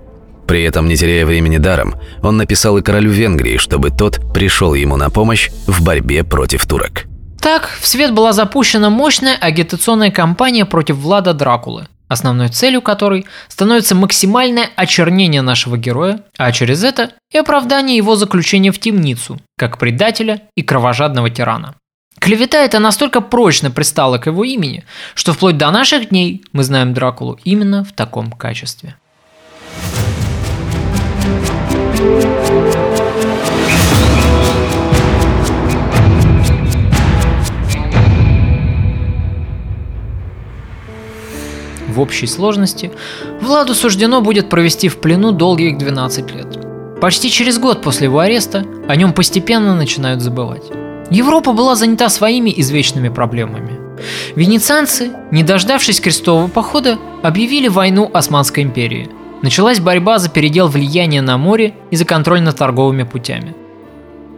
при 0.51 0.63
этом, 0.63 0.89
не 0.89 0.97
теряя 0.97 1.25
времени 1.25 1.59
даром, 1.59 1.95
он 2.21 2.35
написал 2.35 2.77
и 2.77 2.81
королю 2.81 3.09
Венгрии, 3.09 3.55
чтобы 3.55 3.89
тот 3.89 4.19
пришел 4.33 4.73
ему 4.73 4.97
на 4.97 5.09
помощь 5.09 5.49
в 5.65 5.81
борьбе 5.81 6.25
против 6.25 6.65
турок. 6.65 7.05
Так, 7.39 7.69
в 7.79 7.87
свет 7.87 8.13
была 8.13 8.33
запущена 8.33 8.89
мощная 8.89 9.37
агитационная 9.37 10.11
кампания 10.11 10.65
против 10.65 10.97
Влада 10.97 11.33
Дракулы, 11.33 11.87
основной 12.09 12.49
целью 12.49 12.81
которой 12.81 13.25
становится 13.47 13.95
максимальное 13.95 14.69
очернение 14.75 15.41
нашего 15.41 15.77
героя, 15.77 16.19
а 16.37 16.51
через 16.51 16.83
это 16.83 17.11
и 17.31 17.37
оправдание 17.37 17.95
его 17.95 18.17
заключения 18.17 18.73
в 18.73 18.79
темницу, 18.79 19.39
как 19.57 19.77
предателя 19.77 20.41
и 20.57 20.63
кровожадного 20.63 21.29
тирана. 21.29 21.75
Клевета 22.19 22.57
эта 22.57 22.79
настолько 22.79 23.21
прочно 23.21 23.71
пристала 23.71 24.17
к 24.17 24.25
его 24.25 24.43
имени, 24.43 24.83
что 25.15 25.31
вплоть 25.31 25.55
до 25.55 25.71
наших 25.71 26.09
дней 26.09 26.43
мы 26.51 26.63
знаем 26.63 26.93
Дракулу 26.93 27.39
именно 27.45 27.85
в 27.85 27.93
таком 27.93 28.33
качестве. 28.33 28.97
В 41.87 41.99
общей 41.99 42.25
сложности 42.25 42.91
Владу 43.41 43.75
суждено 43.75 44.21
будет 44.21 44.49
провести 44.49 44.87
в 44.87 44.97
плену 44.97 45.31
долгих 45.31 45.77
12 45.77 46.33
лет. 46.33 46.47
Почти 47.01 47.29
через 47.29 47.59
год 47.59 47.81
после 47.81 48.05
его 48.05 48.19
ареста 48.19 48.65
о 48.87 48.95
нем 48.95 49.13
постепенно 49.13 49.75
начинают 49.75 50.21
забывать. 50.21 50.63
Европа 51.09 51.51
была 51.51 51.75
занята 51.75 52.09
своими 52.09 52.53
извечными 52.55 53.09
проблемами. 53.09 53.79
Венецианцы, 54.35 55.11
не 55.31 55.43
дождавшись 55.43 55.99
крестового 55.99 56.47
похода, 56.47 56.97
объявили 57.21 57.67
войну 57.67 58.09
Османской 58.13 58.63
империи– 58.63 59.09
Началась 59.41 59.79
борьба 59.79 60.19
за 60.19 60.29
передел 60.29 60.67
влияния 60.67 61.21
на 61.21 61.37
море 61.37 61.73
и 61.89 61.95
за 61.95 62.05
контроль 62.05 62.41
над 62.41 62.57
торговыми 62.57 63.03
путями. 63.03 63.55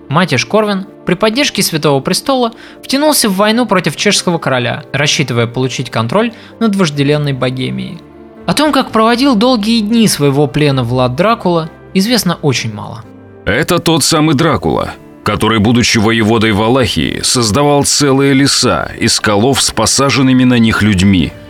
Матиш 0.10 0.46
Корвин 0.46 0.86
при 1.06 1.16
поддержке 1.16 1.62
Святого 1.62 2.00
Престола 2.00 2.54
втянулся 2.82 3.28
в 3.28 3.36
войну 3.36 3.66
против 3.66 3.96
чешского 3.96 4.38
короля, 4.38 4.84
рассчитывая 4.94 5.48
получить 5.48 5.90
контроль 5.90 6.32
над 6.60 6.76
вожделенной 6.76 7.34
Богемией. 7.34 8.00
О 8.46 8.54
том, 8.54 8.72
как 8.72 8.92
проводил 8.92 9.36
долгие 9.36 9.82
дни 9.82 10.08
своего 10.08 10.48
плена 10.48 10.84
Влад 10.84 11.16
Дракула, 11.16 11.70
известно 11.94 12.38
очень 12.42 12.74
мало. 12.74 13.04
Это 13.46 13.80
тот 13.80 14.04
самый 14.04 14.36
Дракула, 14.36 14.92
который, 15.24 15.60
будучи 15.60 15.98
воеводой 15.98 16.52
Валахии, 16.54 17.22
создавал 17.24 17.84
целые 17.84 18.34
леса 18.34 18.92
из 18.98 19.16
скалов 19.16 19.62
с 19.62 19.72
посаженными 19.72 20.46
на 20.46 20.60
них 20.60 20.82
людьми– 20.82 21.34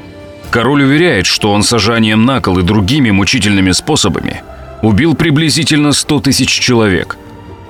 Король 0.54 0.84
уверяет, 0.84 1.26
что 1.26 1.52
он 1.52 1.64
сажанием 1.64 2.26
на 2.26 2.40
кол 2.40 2.60
и 2.60 2.62
другими 2.62 3.10
мучительными 3.10 3.72
способами 3.72 4.44
убил 4.84 5.16
приблизительно 5.16 5.94
100 5.94 6.20
тысяч 6.20 6.48
человек, 6.48 7.18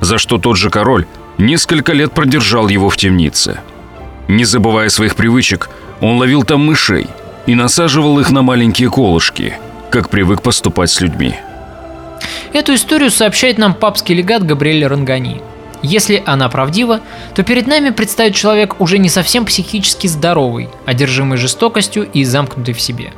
за 0.02 0.18
что 0.18 0.38
тот 0.38 0.58
же 0.58 0.70
король 0.70 1.06
несколько 1.38 1.94
лет 1.94 2.12
продержал 2.12 2.68
его 2.68 2.90
в 2.90 2.98
темнице. 2.98 3.62
Не 4.28 4.44
забывая 4.44 4.90
своих 4.90 5.16
привычек, 5.16 5.70
он 6.02 6.18
ловил 6.18 6.44
там 6.44 6.66
мышей 6.66 7.08
и 7.46 7.56
насаживал 7.56 8.20
их 8.20 8.32
на 8.32 8.42
маленькие 8.42 8.90
колышки, 8.90 9.54
как 9.90 10.10
привык 10.10 10.42
поступать 10.42 10.90
с 10.90 11.00
людьми. 11.00 11.36
Эту 12.52 12.74
историю 12.74 13.12
сообщает 13.12 13.58
нам 13.58 13.76
папский 13.76 14.14
легат 14.14 14.46
Габриэль 14.46 14.86
Рангани– 14.86 15.42
если 15.84 16.24
она 16.26 16.50
правдива, 16.50 17.02
то 17.36 17.44
перед 17.44 17.68
нами 17.68 17.92
предстоит 17.92 18.34
человек 18.34 18.80
уже 18.80 18.98
не 18.98 19.10
совсем 19.10 19.46
психически 19.46 20.08
здоровый, 20.08 20.70
одержимый 20.86 21.38
жестокостью 21.38 22.10
и 22.12 22.24
замкнутый 22.24 22.74
в 22.74 22.82
себе. 22.82 23.12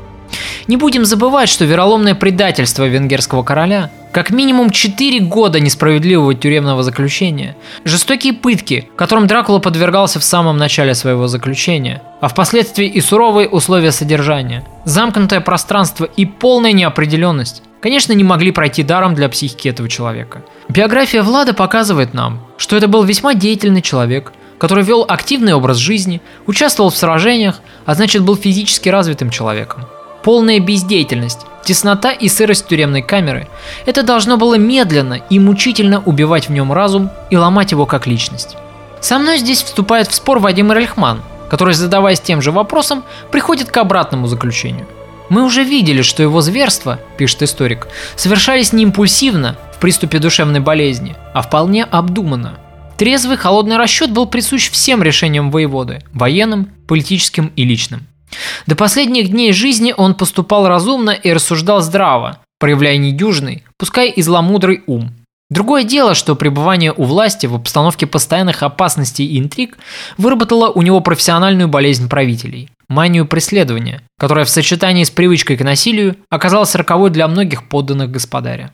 Не 0.68 0.78
будем 0.78 1.06
забывать, 1.06 1.48
что 1.48 1.66
вероломное 1.66 2.16
предательство 2.16 2.86
венгерского 2.86 3.44
короля, 3.44 3.92
как 4.12 4.32
минимум 4.32 4.70
4 4.70 5.20
года 5.20 5.60
несправедливого 5.60 6.34
тюремного 6.34 6.84
заключения, 6.84 7.56
жестокие 7.84 8.34
пытки, 8.34 8.90
которым 8.96 9.28
Дракула 9.28 9.60
подвергался 9.60 10.20
в 10.20 10.24
самом 10.24 10.58
начале 10.58 10.96
своего 10.96 11.28
заключения, 11.28 12.02
а 12.22 12.28
впоследствии 12.28 12.88
и 12.88 13.02
суровые 13.02 13.48
условия 13.48 13.92
содержания, 13.92 14.64
замкнутое 14.86 15.42
пространство 15.42 16.06
и 16.06 16.26
полная 16.26 16.72
неопределенность, 16.72 17.62
конечно, 17.82 18.14
не 18.14 18.24
могли 18.24 18.52
пройти 18.52 18.84
даром 18.84 19.16
для 19.16 19.30
психики 19.30 19.68
этого 19.68 19.90
человека. 19.90 20.44
Биография 20.70 21.22
Влада 21.22 21.54
показывает 21.54 22.14
нам, 22.14 22.45
что 22.58 22.76
это 22.76 22.88
был 22.88 23.04
весьма 23.04 23.34
деятельный 23.34 23.82
человек, 23.82 24.32
который 24.58 24.84
вел 24.84 25.06
активный 25.08 25.54
образ 25.54 25.78
жизни, 25.78 26.22
участвовал 26.48 26.90
в 26.90 26.98
сражениях, 26.98 27.60
а 27.86 27.96
значит 27.96 28.24
был 28.24 28.36
физически 28.36 28.90
развитым 28.90 29.30
человеком. 29.30 29.86
Полная 30.24 30.60
бездеятельность, 30.60 31.42
теснота 31.64 32.12
и 32.12 32.28
сырость 32.30 32.68
тюремной 32.68 33.02
камеры– 33.02 33.48
это 33.86 34.04
должно 34.04 34.38
было 34.38 34.56
медленно 34.56 35.22
и 35.30 35.40
мучительно 35.40 36.02
убивать 36.04 36.48
в 36.48 36.52
нем 36.52 36.72
разум 36.72 37.10
и 37.30 37.38
ломать 37.38 37.72
его 37.72 37.86
как 37.86 38.08
личность. 38.08 38.56
Со 39.02 39.20
мной 39.20 39.38
здесь 39.38 39.62
вступает 39.62 40.08
в 40.08 40.16
спор 40.16 40.40
Вадим 40.40 40.72
Рельхман, 40.72 41.22
который, 41.50 41.74
задаваясь 41.76 42.22
тем 42.22 42.42
же 42.42 42.52
вопросом, 42.52 43.04
приходит 43.32 43.70
к 43.70 43.78
обратному 43.78 44.26
заключению. 44.28 44.88
Мы 45.30 45.44
уже 45.44 45.64
видели, 45.64 46.02
что 46.02 46.22
его 46.22 46.42
зверства, 46.42 47.00
пишет 47.18 47.44
историк, 47.44 47.88
совершались 48.16 48.74
не 48.74 48.84
импульсивно, 48.84 49.58
в 49.74 49.80
приступе 49.80 50.20
душевной 50.20 50.60
болезни, 50.60 51.16
а 51.34 51.42
вполне 51.42 51.84
обдуманно. 51.84 52.60
Трезвый 52.98 53.36
холодный 53.36 53.78
расчет 53.78 54.12
был 54.12 54.26
присущ 54.26 54.70
всем 54.70 55.04
решениям 55.04 55.52
воеводы– 55.52 56.02
военным, 56.14 56.70
политическим 56.88 57.52
и 57.56 57.66
личным. 57.66 58.08
До 58.68 58.76
последних 58.76 59.30
дней 59.30 59.52
жизни 59.52 59.94
он 59.96 60.16
поступал 60.16 60.68
разумно 60.68 61.12
и 61.12 61.34
рассуждал 61.34 61.82
здраво, 61.82 62.40
проявляя 62.60 62.98
недюжный, 62.98 63.64
пускай 63.78 64.10
и 64.10 64.22
зломудрый 64.22 64.84
ум. 64.88 65.12
Другое 65.50 65.84
дело, 65.84 66.16
что 66.16 66.36
пребывание 66.36 66.94
у 66.96 67.04
власти 67.04 67.46
в 67.46 67.54
обстановке 67.54 68.08
постоянных 68.08 68.64
опасностей 68.64 69.26
и 69.26 69.40
интриг 69.40 69.78
выработало 70.18 70.70
у 70.70 70.82
него 70.82 71.02
профессиональную 71.02 71.68
болезнь 71.68 72.10
правителей– 72.10 72.70
манию 72.88 73.26
преследования, 73.26 74.02
которая 74.18 74.46
в 74.46 74.50
сочетании 74.50 75.04
с 75.04 75.10
привычкой 75.10 75.58
к 75.58 75.64
насилию 75.64 76.18
оказалась 76.30 76.76
роковой 76.76 77.10
для 77.10 77.28
многих 77.28 77.68
подданных 77.68 78.12
господаря. 78.12 78.72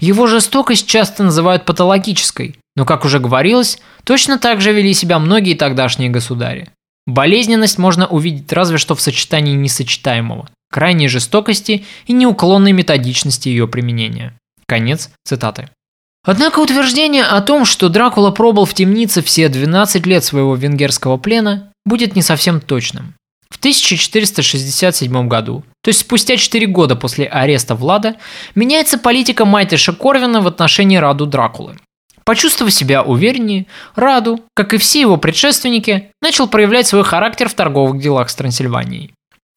Его 0.00 0.26
жестокость 0.26 0.86
часто 0.86 1.22
называют 1.22 1.64
патологической, 1.64 2.56
но, 2.76 2.84
как 2.84 3.04
уже 3.04 3.18
говорилось, 3.18 3.78
точно 4.04 4.38
так 4.38 4.60
же 4.60 4.72
вели 4.72 4.92
себя 4.92 5.18
многие 5.18 5.54
тогдашние 5.54 6.10
государи. 6.10 6.68
Болезненность 7.06 7.78
можно 7.78 8.06
увидеть 8.06 8.52
разве 8.52 8.78
что 8.78 8.94
в 8.94 9.00
сочетании 9.00 9.54
несочетаемого, 9.54 10.48
крайней 10.70 11.08
жестокости 11.08 11.84
и 12.06 12.12
неуклонной 12.12 12.72
методичности 12.72 13.48
ее 13.48 13.68
применения. 13.68 14.34
Конец 14.66 15.10
цитаты. 15.24 15.68
Однако 16.24 16.60
утверждение 16.60 17.24
о 17.24 17.42
том, 17.42 17.66
что 17.66 17.90
Дракула 17.90 18.30
пробыл 18.30 18.64
в 18.64 18.72
темнице 18.72 19.22
все 19.22 19.50
12 19.50 20.06
лет 20.06 20.24
своего 20.24 20.54
венгерского 20.54 21.18
плена, 21.18 21.70
будет 21.84 22.16
не 22.16 22.22
совсем 22.22 22.62
точным. 22.62 23.14
В 23.48 23.56
1467 23.58 25.28
году, 25.28 25.64
то 25.82 25.88
есть 25.88 26.00
спустя 26.00 26.36
4 26.36 26.66
года 26.66 26.96
после 26.96 27.26
ареста 27.26 27.74
Влада, 27.74 28.16
меняется 28.54 28.98
политика 28.98 29.44
Майтиша 29.44 29.92
Корвина 29.92 30.40
в 30.40 30.46
отношении 30.46 30.96
Раду 30.96 31.26
Дракулы. 31.26 31.76
Почувствовав 32.24 32.72
себя 32.72 33.02
увереннее, 33.02 33.66
Раду, 33.94 34.40
как 34.54 34.72
и 34.72 34.78
все 34.78 35.00
его 35.00 35.18
предшественники, 35.18 36.10
начал 36.22 36.48
проявлять 36.48 36.86
свой 36.86 37.04
характер 37.04 37.48
в 37.48 37.54
торговых 37.54 38.00
делах 38.00 38.30
с 38.30 38.34
Трансильванией. 38.34 39.12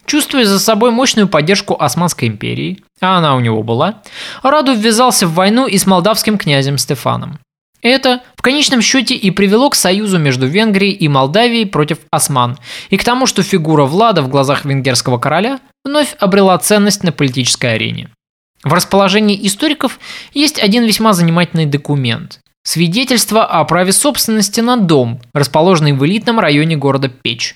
Чувствуя 0.06 0.46
за 0.46 0.60
собой 0.60 0.92
мощную 0.92 1.28
поддержку 1.28 1.76
Османской 1.78 2.28
империи, 2.28 2.82
а 3.02 3.18
она 3.18 3.36
у 3.36 3.40
него 3.40 3.64
была, 3.64 4.02
Раду 4.42 4.74
ввязался 4.74 5.28
в 5.28 5.34
войну 5.34 5.68
и 5.68 5.78
с 5.78 5.86
молдавским 5.86 6.38
князем 6.38 6.78
Стефаном. 6.78 7.40
Это 7.88 8.22
в 8.36 8.42
конечном 8.42 8.82
счете 8.82 9.16
и 9.16 9.32
привело 9.32 9.70
к 9.70 9.76
союзу 9.76 10.20
между 10.20 10.46
Венгрией 10.46 10.92
и 10.92 11.08
Молдавией 11.08 11.66
против 11.66 12.00
осман, 12.12 12.58
и 12.90 12.98
к 12.98 13.04
тому, 13.06 13.26
что 13.26 13.44
фигура 13.44 13.86
Влада 13.86 14.22
в 14.22 14.28
глазах 14.28 14.66
венгерского 14.66 15.20
короля 15.20 15.62
вновь 15.86 16.14
обрела 16.20 16.58
ценность 16.58 17.04
на 17.04 17.14
политической 17.14 17.76
арене. 17.76 18.10
В 18.62 18.74
расположении 18.74 19.40
историков 19.48 20.00
есть 20.34 20.62
один 20.62 20.84
весьма 20.84 21.14
занимательный 21.14 21.66
документ– 21.66 22.42
свидетельство 22.64 23.46
о 23.46 23.64
праве 23.64 23.94
собственности 23.94 24.60
на 24.60 24.76
дом, 24.76 25.22
расположенный 25.34 25.94
в 25.94 26.06
элитном 26.06 26.42
районе 26.42 26.76
города 26.76 27.08
Печь. 27.08 27.56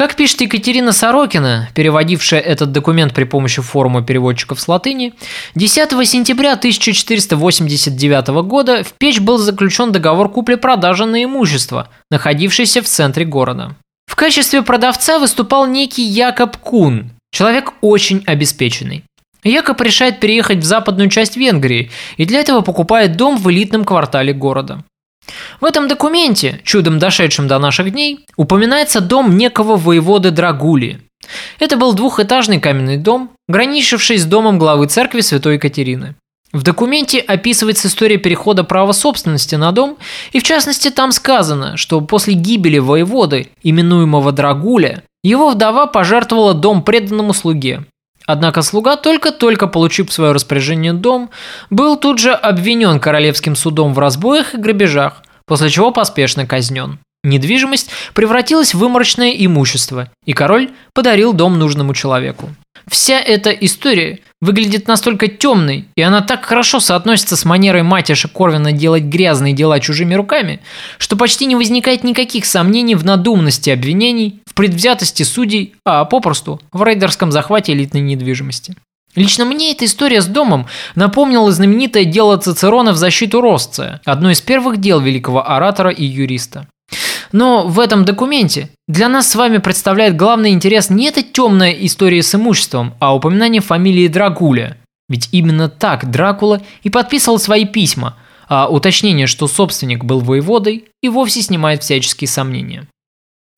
Как 0.00 0.16
пишет 0.16 0.40
Екатерина 0.40 0.92
Сорокина, 0.92 1.68
переводившая 1.74 2.40
этот 2.40 2.72
документ 2.72 3.12
при 3.12 3.24
помощи 3.24 3.60
форума 3.60 4.02
переводчиков 4.02 4.58
с 4.58 4.66
латыни, 4.66 5.12
10 5.56 5.90
сентября 6.08 6.54
1489 6.54 8.28
года 8.44 8.82
в 8.82 8.94
Печь 8.94 9.20
был 9.20 9.36
заключен 9.36 9.92
договор 9.92 10.30
купли-продажи 10.30 11.04
на 11.04 11.22
имущество, 11.22 11.88
находившееся 12.10 12.80
в 12.80 12.86
центре 12.86 13.26
города. 13.26 13.76
В 14.06 14.16
качестве 14.16 14.62
продавца 14.62 15.18
выступал 15.18 15.66
некий 15.66 16.04
Якоб 16.04 16.56
Кун, 16.56 17.10
человек 17.30 17.74
очень 17.82 18.22
обеспеченный. 18.26 19.04
Якоб 19.44 19.80
решает 19.82 20.18
переехать 20.18 20.60
в 20.60 20.64
западную 20.64 21.10
часть 21.10 21.36
Венгрии 21.36 21.90
и 22.16 22.24
для 22.24 22.40
этого 22.40 22.62
покупает 22.62 23.16
дом 23.16 23.36
в 23.36 23.50
элитном 23.50 23.84
квартале 23.84 24.32
города. 24.32 24.82
В 25.60 25.64
этом 25.64 25.88
документе, 25.88 26.60
чудом 26.64 26.98
дошедшем 26.98 27.48
до 27.48 27.58
наших 27.58 27.92
дней, 27.92 28.26
упоминается 28.36 29.00
дом 29.00 29.36
некого 29.36 29.76
воеводы 29.76 30.30
Драгули. 30.30 31.00
Это 31.58 31.76
был 31.76 31.92
двухэтажный 31.92 32.60
каменный 32.60 32.96
дом, 32.96 33.30
граничивший 33.48 34.18
с 34.18 34.24
домом 34.24 34.58
главы 34.58 34.86
церкви 34.86 35.20
Святой 35.20 35.54
Екатерины. 35.54 36.14
В 36.52 36.64
документе 36.64 37.20
описывается 37.20 37.86
история 37.86 38.16
перехода 38.16 38.64
права 38.64 38.92
собственности 38.92 39.54
на 39.54 39.70
дом, 39.70 39.98
и 40.32 40.40
в 40.40 40.42
частности 40.42 40.90
там 40.90 41.12
сказано, 41.12 41.76
что 41.76 42.00
после 42.00 42.34
гибели 42.34 42.78
воеводы, 42.78 43.50
именуемого 43.62 44.32
Драгуля, 44.32 45.04
его 45.22 45.50
вдова 45.50 45.86
пожертвовала 45.86 46.54
дом 46.54 46.82
преданному 46.82 47.34
слуге. 47.34 47.84
Однако 48.30 48.62
слуга, 48.62 48.94
только-только 48.94 49.66
получив 49.66 50.08
в 50.08 50.12
свое 50.12 50.30
распоряжение 50.30 50.92
дом, 50.92 51.30
был 51.68 51.96
тут 51.96 52.20
же 52.20 52.32
обвинен 52.32 53.00
королевским 53.00 53.56
судом 53.56 53.92
в 53.92 53.98
разбоях 53.98 54.54
и 54.54 54.58
грабежах, 54.58 55.24
после 55.46 55.68
чего 55.68 55.90
поспешно 55.90 56.46
казнен. 56.46 57.00
Недвижимость 57.24 57.90
превратилась 58.14 58.72
в 58.72 58.78
выморочное 58.78 59.32
имущество, 59.32 60.10
и 60.26 60.32
король 60.32 60.70
подарил 60.94 61.32
дом 61.32 61.58
нужному 61.58 61.92
человеку. 61.92 62.50
Вся 62.88 63.20
эта 63.20 63.50
история 63.50 64.20
выглядит 64.40 64.88
настолько 64.88 65.28
темной, 65.28 65.86
и 65.96 66.02
она 66.02 66.22
так 66.22 66.44
хорошо 66.44 66.80
соотносится 66.80 67.36
с 67.36 67.44
манерой 67.44 67.82
матиша 67.82 68.28
Корвина 68.28 68.72
делать 68.72 69.04
грязные 69.04 69.52
дела 69.52 69.80
чужими 69.80 70.14
руками, 70.14 70.60
что 70.98 71.16
почти 71.16 71.46
не 71.46 71.56
возникает 71.56 72.04
никаких 72.04 72.46
сомнений 72.46 72.94
в 72.94 73.04
надуманности 73.04 73.70
обвинений, 73.70 74.40
в 74.46 74.54
предвзятости 74.54 75.22
судей, 75.22 75.74
а 75.84 76.04
попросту 76.04 76.60
в 76.72 76.82
рейдерском 76.82 77.32
захвате 77.32 77.72
элитной 77.72 78.00
недвижимости. 78.00 78.74
Лично 79.16 79.44
мне 79.44 79.72
эта 79.72 79.84
история 79.86 80.22
с 80.22 80.26
домом 80.26 80.66
напомнила 80.94 81.50
знаменитое 81.50 82.04
дело 82.04 82.36
Цицерона 82.36 82.92
в 82.92 82.96
защиту 82.96 83.40
Росция, 83.40 84.00
одно 84.04 84.30
из 84.30 84.40
первых 84.40 84.78
дел 84.78 85.00
великого 85.00 85.48
оратора 85.48 85.90
и 85.90 86.04
юриста. 86.04 86.68
Но 87.32 87.66
в 87.66 87.78
этом 87.78 88.04
документе 88.04 88.70
для 88.88 89.08
нас 89.08 89.30
с 89.30 89.34
вами 89.34 89.58
представляет 89.58 90.16
главный 90.16 90.50
интерес 90.50 90.90
не 90.90 91.06
эта 91.06 91.22
темная 91.22 91.72
история 91.72 92.22
с 92.22 92.34
имуществом, 92.34 92.94
а 92.98 93.14
упоминание 93.14 93.62
фамилии 93.62 94.08
Драгуля. 94.08 94.76
Ведь 95.08 95.28
именно 95.32 95.68
так 95.68 96.10
Дракула 96.10 96.60
и 96.82 96.90
подписывал 96.90 97.38
свои 97.38 97.64
письма, 97.64 98.16
а 98.48 98.68
уточнение, 98.68 99.26
что 99.26 99.46
собственник 99.46 100.04
был 100.04 100.20
воеводой, 100.20 100.86
и 101.02 101.08
вовсе 101.08 101.42
снимает 101.42 101.82
всяческие 101.82 102.28
сомнения. 102.28 102.86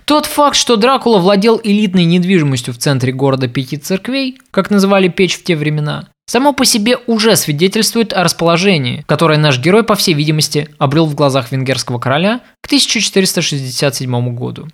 Тот 0.04 0.26
факт, 0.26 0.56
что 0.56 0.76
Дракула 0.76 1.18
владел 1.18 1.60
элитной 1.62 2.04
недвижимостью 2.04 2.74
в 2.74 2.78
центре 2.78 3.12
города 3.12 3.48
Пяти 3.48 3.76
Церквей, 3.76 4.38
как 4.50 4.70
называли 4.70 5.08
печь 5.08 5.38
в 5.38 5.44
те 5.44 5.56
времена, 5.56 6.08
само 6.32 6.54
по 6.54 6.64
себе 6.64 6.96
уже 7.06 7.36
свидетельствует 7.36 8.14
о 8.14 8.24
расположении, 8.24 9.04
которое 9.06 9.38
наш 9.38 9.58
герой, 9.58 9.84
по 9.84 9.96
всей 9.96 10.14
видимости, 10.14 10.70
обрел 10.78 11.04
в 11.04 11.14
глазах 11.14 11.52
венгерского 11.52 11.98
короля 11.98 12.40
к 12.62 12.68
1467 12.68 14.34
году. 14.34 14.66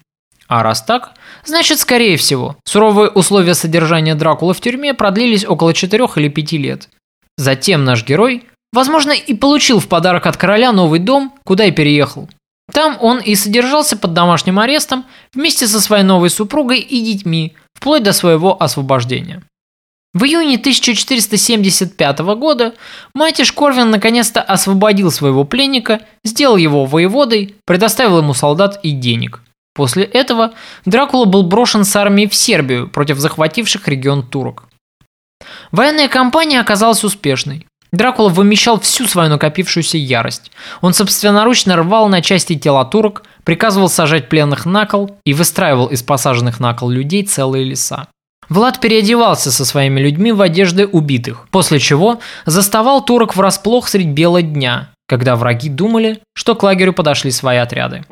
А 0.46 0.62
раз 0.62 0.82
так, 0.82 1.14
значит, 1.44 1.80
скорее 1.80 2.16
всего, 2.16 2.56
суровые 2.64 3.10
условия 3.10 3.54
содержания 3.54 4.14
Дракулы 4.14 4.54
в 4.54 4.60
тюрьме 4.60 4.94
продлились 4.94 5.44
около 5.44 5.74
4 5.74 6.06
или 6.14 6.28
5 6.28 6.52
лет. 6.52 6.88
Затем 7.36 7.84
наш 7.84 8.06
герой, 8.06 8.44
возможно, 8.72 9.10
и 9.10 9.34
получил 9.34 9.80
в 9.80 9.88
подарок 9.88 10.26
от 10.26 10.36
короля 10.36 10.70
новый 10.70 11.00
дом, 11.00 11.34
куда 11.42 11.64
и 11.64 11.72
переехал. 11.72 12.30
Там 12.72 12.96
он 13.00 13.18
и 13.18 13.34
содержался 13.34 13.96
под 13.96 14.12
домашним 14.12 14.60
арестом 14.60 15.06
вместе 15.34 15.66
со 15.66 15.80
своей 15.80 16.04
новой 16.04 16.30
супругой 16.30 16.78
и 16.78 17.00
детьми, 17.02 17.56
вплоть 17.74 18.04
до 18.04 18.12
своего 18.12 18.62
освобождения. 18.62 19.42
В 20.14 20.24
июне 20.24 20.56
1475 20.56 22.18
года 22.36 22.74
Матиш 23.14 23.52
Корвин 23.52 23.90
наконец-то 23.90 24.40
освободил 24.40 25.10
своего 25.10 25.44
пленника, 25.44 26.00
сделал 26.24 26.56
его 26.56 26.86
воеводой, 26.86 27.56
предоставил 27.66 28.18
ему 28.18 28.32
солдат 28.32 28.80
и 28.82 28.92
денег. 28.92 29.42
После 29.74 30.04
этого 30.04 30.54
Дракула 30.86 31.26
был 31.26 31.44
брошен 31.44 31.84
с 31.84 31.94
армией 31.94 32.28
в 32.28 32.34
Сербию 32.34 32.88
против 32.88 33.18
захвативших 33.18 33.86
регион 33.86 34.26
турок. 34.26 34.64
Военная 35.70 36.08
кампания 36.08 36.58
оказалась 36.58 37.04
успешной. 37.04 37.66
Дракула 37.92 38.28
вымещал 38.28 38.80
всю 38.80 39.06
свою 39.06 39.30
накопившуюся 39.30 39.98
ярость. 39.98 40.50
Он 40.80 40.94
собственноручно 40.94 41.76
рвал 41.76 42.08
на 42.08 42.22
части 42.22 42.56
тела 42.56 42.84
турок, 42.84 43.22
приказывал 43.44 43.88
сажать 43.88 44.28
пленных 44.28 44.66
на 44.66 44.84
кол 44.84 45.16
и 45.24 45.32
выстраивал 45.32 45.86
из 45.86 46.02
посаженных 46.02 46.60
на 46.60 46.74
кол 46.74 46.90
людей 46.90 47.24
целые 47.24 47.64
леса. 47.64 48.08
Влад 48.48 48.80
переодевался 48.80 49.52
со 49.52 49.64
своими 49.64 50.00
людьми 50.00 50.32
в 50.32 50.40
одежды 50.40 50.86
убитых, 50.86 51.46
после 51.50 51.78
чего 51.78 52.18
заставал 52.46 53.04
турок 53.04 53.36
врасплох 53.36 53.88
средь 53.88 54.08
бела 54.08 54.40
дня, 54.40 54.90
когда 55.06 55.36
враги 55.36 55.68
думали, 55.68 56.20
что 56.34 56.54
к 56.54 56.62
лагерю 56.62 56.92
подошли 56.94 57.30
свои 57.30 57.58
отряды. 57.58 58.04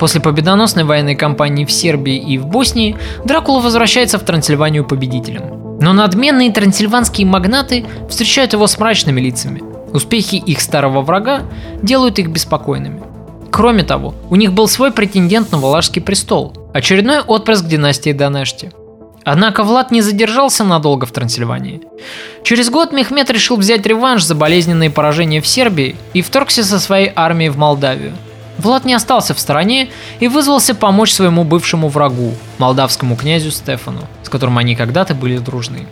После 0.00 0.20
победоносной 0.20 0.84
военной 0.84 1.14
кампании 1.14 1.64
в 1.64 1.72
Сербии 1.72 2.16
и 2.16 2.36
в 2.38 2.46
Боснии 2.46 2.96
Дракула 3.24 3.60
возвращается 3.60 4.18
в 4.18 4.24
Трансильванию 4.24 4.84
победителем. 4.84 5.78
Но 5.80 5.92
надменные 5.92 6.52
трансильванские 6.52 7.26
магнаты 7.26 7.86
встречают 8.08 8.52
его 8.52 8.66
с 8.66 8.78
мрачными 8.78 9.20
лицами. 9.20 9.62
Успехи 9.92 10.36
их 10.36 10.60
старого 10.60 11.00
врага 11.00 11.42
делают 11.82 12.18
их 12.18 12.28
беспокойными. 12.28 13.00
Кроме 13.50 13.84
того, 13.84 14.14
у 14.28 14.36
них 14.36 14.52
был 14.52 14.68
свой 14.68 14.92
претендент 14.92 15.52
на 15.52 15.58
Валашский 15.58 16.02
престол, 16.02 16.52
очередной 16.76 17.20
отпрыск 17.20 17.64
династии 17.64 18.12
Данешти. 18.12 18.70
Однако 19.24 19.64
Влад 19.64 19.90
не 19.90 20.02
задержался 20.02 20.62
надолго 20.62 21.06
в 21.06 21.10
Трансильвании. 21.10 21.80
Через 22.44 22.70
год 22.70 22.92
Мехмед 22.92 23.30
решил 23.30 23.56
взять 23.56 23.84
реванш 23.86 24.22
за 24.24 24.34
болезненные 24.34 24.90
поражения 24.90 25.40
в 25.40 25.46
Сербии 25.46 25.96
и 26.12 26.22
вторгся 26.22 26.62
со 26.62 26.78
своей 26.78 27.10
армией 27.16 27.48
в 27.48 27.56
Молдавию. 27.56 28.12
Влад 28.58 28.84
не 28.84 28.94
остался 28.94 29.34
в 29.34 29.40
стороне 29.40 29.88
и 30.20 30.28
вызвался 30.28 30.74
помочь 30.74 31.12
своему 31.12 31.44
бывшему 31.44 31.88
врагу, 31.88 32.34
молдавскому 32.58 33.16
князю 33.16 33.50
Стефану, 33.50 34.02
с 34.22 34.28
которым 34.28 34.58
они 34.58 34.76
когда-то 34.76 35.14
были 35.14 35.38
дружны. 35.38 35.86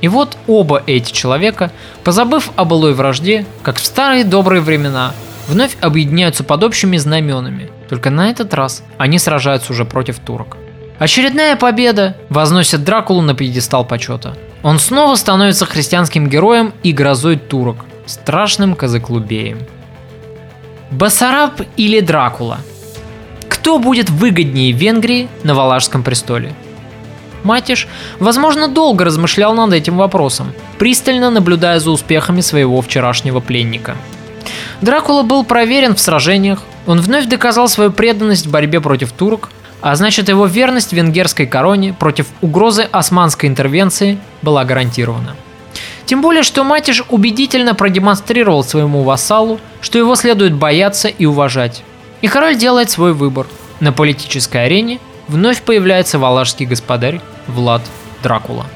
И 0.00 0.08
вот 0.08 0.36
оба 0.46 0.82
эти 0.86 1.12
человека, 1.12 1.70
позабыв 2.02 2.50
о 2.56 2.64
былой 2.64 2.92
вражде, 2.92 3.46
как 3.62 3.78
в 3.78 3.86
старые 3.86 4.24
добрые 4.24 4.60
времена, 4.60 5.14
вновь 5.48 5.76
объединяются 5.80 6.44
под 6.44 6.64
общими 6.64 6.96
знаменами. 6.98 7.70
Только 7.88 8.10
на 8.10 8.30
этот 8.30 8.54
раз 8.54 8.82
они 8.98 9.18
сражаются 9.18 9.72
уже 9.72 9.84
против 9.84 10.18
турок. 10.18 10.56
Очередная 10.98 11.56
победа 11.56 12.16
возносит 12.28 12.84
Дракулу 12.84 13.20
на 13.20 13.34
пьедестал 13.34 13.84
почета. 13.84 14.36
Он 14.62 14.78
снова 14.78 15.16
становится 15.16 15.66
христианским 15.66 16.28
героем 16.28 16.72
и 16.82 16.92
грозой 16.92 17.36
турок, 17.36 17.84
страшным 18.06 18.74
казаклубеем. 18.74 19.58
Басараб 20.90 21.60
или 21.76 22.00
Дракула? 22.00 22.58
Кто 23.48 23.78
будет 23.78 24.08
выгоднее 24.08 24.72
Венгрии 24.72 25.28
на 25.42 25.54
Валашском 25.54 26.02
престоле? 26.02 26.52
Матиш, 27.42 27.88
возможно, 28.18 28.68
долго 28.68 29.04
размышлял 29.04 29.54
над 29.54 29.72
этим 29.72 29.96
вопросом, 29.96 30.52
пристально 30.78 31.30
наблюдая 31.30 31.78
за 31.78 31.90
успехами 31.90 32.40
своего 32.40 32.80
вчерашнего 32.80 33.40
пленника. 33.40 33.96
Дракула 34.80 35.22
был 35.22 35.44
проверен 35.44 35.94
в 35.94 36.00
сражениях, 36.00 36.62
он 36.86 37.00
вновь 37.00 37.26
доказал 37.26 37.68
свою 37.68 37.90
преданность 37.90 38.46
в 38.46 38.50
борьбе 38.50 38.80
против 38.80 39.12
турок, 39.12 39.50
а 39.80 39.94
значит 39.96 40.28
его 40.28 40.46
верность 40.46 40.92
венгерской 40.92 41.46
короне 41.46 41.92
против 41.92 42.26
угрозы 42.40 42.88
османской 42.90 43.48
интервенции 43.48 44.18
была 44.42 44.64
гарантирована. 44.64 45.36
Тем 46.06 46.20
более, 46.20 46.42
что 46.42 46.64
Матиш 46.64 47.02
убедительно 47.08 47.74
продемонстрировал 47.74 48.62
своему 48.62 49.02
вассалу, 49.02 49.58
что 49.80 49.98
его 49.98 50.16
следует 50.16 50.54
бояться 50.54 51.08
и 51.08 51.24
уважать. 51.24 51.82
И 52.20 52.28
король 52.28 52.56
делает 52.56 52.90
свой 52.90 53.14
выбор. 53.14 53.46
На 53.80 53.92
политической 53.92 54.64
арене 54.66 55.00
вновь 55.28 55.62
появляется 55.62 56.18
валашский 56.18 56.66
господарь 56.66 57.20
Влад 57.46 57.82
Дракула. 58.22 58.66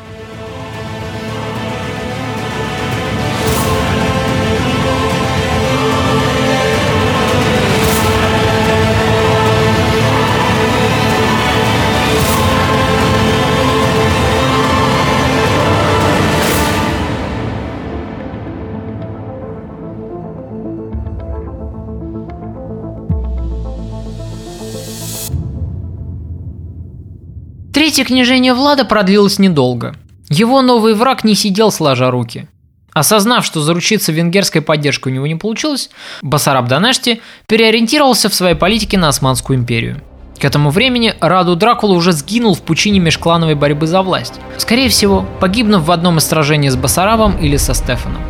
Третье 27.99 28.15
княжение 28.15 28.55
Влада 28.55 28.85
продлилось 28.85 29.41
недолго. 29.41 29.97
Его 30.29 30.63
новый 30.63 30.95
враг 30.95 31.25
не 31.25 31.35
сидел 31.35 31.73
сложа 31.73 32.13
руки. 32.13 32.47
Осознав, 32.93 33.45
что 33.45 33.61
заручиться 33.61 34.13
венгерской 34.13 34.63
поддержкой 34.63 35.09
у 35.09 35.15
него 35.17 35.27
не 35.27 35.35
получилось, 35.35 35.91
Басараб 36.23 36.69
Данешти 36.69 37.21
переориентировался 37.49 38.29
в 38.29 38.35
своей 38.35 38.55
политике 38.55 38.99
на 38.99 39.09
Османскую 39.09 39.59
империю. 39.59 40.01
К 40.39 40.45
этому 40.45 40.71
времени 40.71 41.15
Раду 41.19 41.57
Дракула 41.57 41.95
уже 41.95 42.13
сгинул 42.13 42.55
в 42.55 42.63
пучине 42.63 43.01
межклановой 43.01 43.57
борьбы 43.57 43.89
за 43.89 44.01
власть. 44.03 44.35
Скорее 44.59 44.91
всего, 44.91 45.27
погибнув 45.41 45.83
в 45.83 45.91
одном 45.91 46.19
из 46.19 46.25
сражений 46.29 46.69
с 46.69 46.77
Басарабом 46.77 47.37
или 47.39 47.57
со 47.57 47.75
Стефаном. 47.75 48.23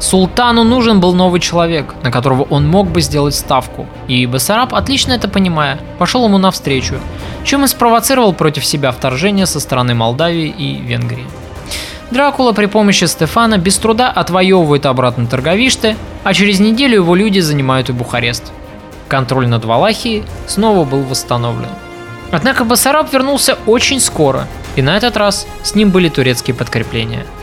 Султану 0.00 0.64
нужен 0.64 0.98
был 0.98 1.12
новый 1.12 1.40
человек, 1.40 1.94
на 2.02 2.10
которого 2.10 2.44
он 2.44 2.66
мог 2.66 2.88
бы 2.88 3.02
сделать 3.02 3.34
ставку. 3.34 3.86
И 4.08 4.24
Басараб, 4.24 4.74
отлично 4.74 5.12
это 5.12 5.28
понимая, 5.28 5.78
пошел 5.98 6.24
ему 6.24 6.38
навстречу, 6.38 6.94
чем 7.44 7.64
и 7.64 7.68
спровоцировал 7.68 8.32
против 8.32 8.64
себя 8.64 8.92
вторжение 8.92 9.44
со 9.44 9.60
стороны 9.60 9.94
Молдавии 9.94 10.48
и 10.48 10.80
Венгрии. 10.80 11.26
Дракула 12.10 12.52
при 12.52 12.64
помощи 12.64 13.04
Стефана 13.04 13.58
без 13.58 13.76
труда 13.76 14.10
отвоевывает 14.10 14.86
обратно 14.86 15.26
Торговиште, 15.26 15.96
а 16.24 16.32
через 16.32 16.60
неделю 16.60 16.94
его 16.94 17.14
люди 17.14 17.40
занимают 17.40 17.90
и 17.90 17.92
Бухарест. 17.92 18.52
Контроль 19.06 19.48
над 19.48 19.66
Валахией 19.66 20.24
снова 20.46 20.86
был 20.86 21.02
восстановлен. 21.02 21.70
Однако 22.32 22.64
Басараб 22.64 23.12
вернулся 23.12 23.58
очень 23.66 24.00
скоро, 24.00 24.48
и 24.76 24.82
на 24.82 24.96
этот 24.96 25.18
раз 25.18 25.46
с 25.62 25.74
ним 25.74 25.90
были 25.90 26.08
турецкие 26.08 26.54
подкрепления– 26.54 27.26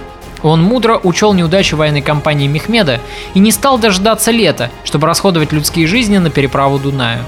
он 0.50 0.62
мудро 0.62 1.00
учел 1.04 1.34
неудачи 1.34 1.76
военной 1.76 2.02
кампании 2.02 2.48
Мехмеда 2.48 3.00
и 3.34 3.40
не 3.40 3.52
стал 3.52 3.78
дождаться 3.78 4.32
лета, 4.32 4.70
чтобы 4.84 5.08
расходовать 5.08 5.52
людские 5.52 5.88
жизни 5.88 6.18
на 6.18 6.30
переправу 6.30 6.80
Дунаю. 6.80 7.24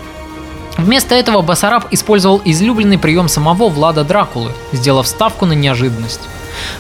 Вместо 0.78 1.16
этого 1.16 1.42
Басараб 1.42 1.88
использовал 1.92 2.42
излюбленный 2.46 2.98
прием 2.98 3.28
самого 3.28 3.68
Влада 3.68 4.04
Дракулы, 4.04 4.52
сделав 4.72 5.08
ставку 5.08 5.46
на 5.46 5.54
неожиданность. 5.54 6.22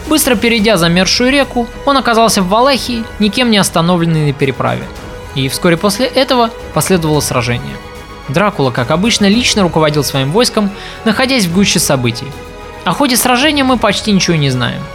Быстро 0.08 0.36
перейдя 0.36 0.78
замерзшую 0.78 1.32
реку, 1.32 1.68
он 1.86 1.98
оказался 1.98 2.42
в 2.42 2.48
Валахии, 2.48 3.04
никем 3.20 3.52
не 3.52 3.58
остановленный 3.58 4.28
на 4.28 4.34
переправе. 4.34 4.84
И 5.36 5.50
вскоре 5.50 5.78
после 5.78 6.06
этого 6.06 6.50
последовало 6.74 7.20
сражение. 7.20 7.76
Дракула, 8.30 8.72
как 8.72 8.92
обычно, 8.92 9.26
лично 9.26 9.64
руководил 9.64 10.04
своим 10.04 10.32
войском, 10.32 10.70
находясь 11.04 11.46
в 11.46 11.54
гуще 11.54 11.80
событий. 11.80 12.28
О 12.86 12.94
ходе 12.94 13.18
сражения 13.18 13.64
мы 13.64 13.78
почти 13.78 14.12
ничего 14.12 14.38
не 14.38 14.50
знаем– 14.50 14.82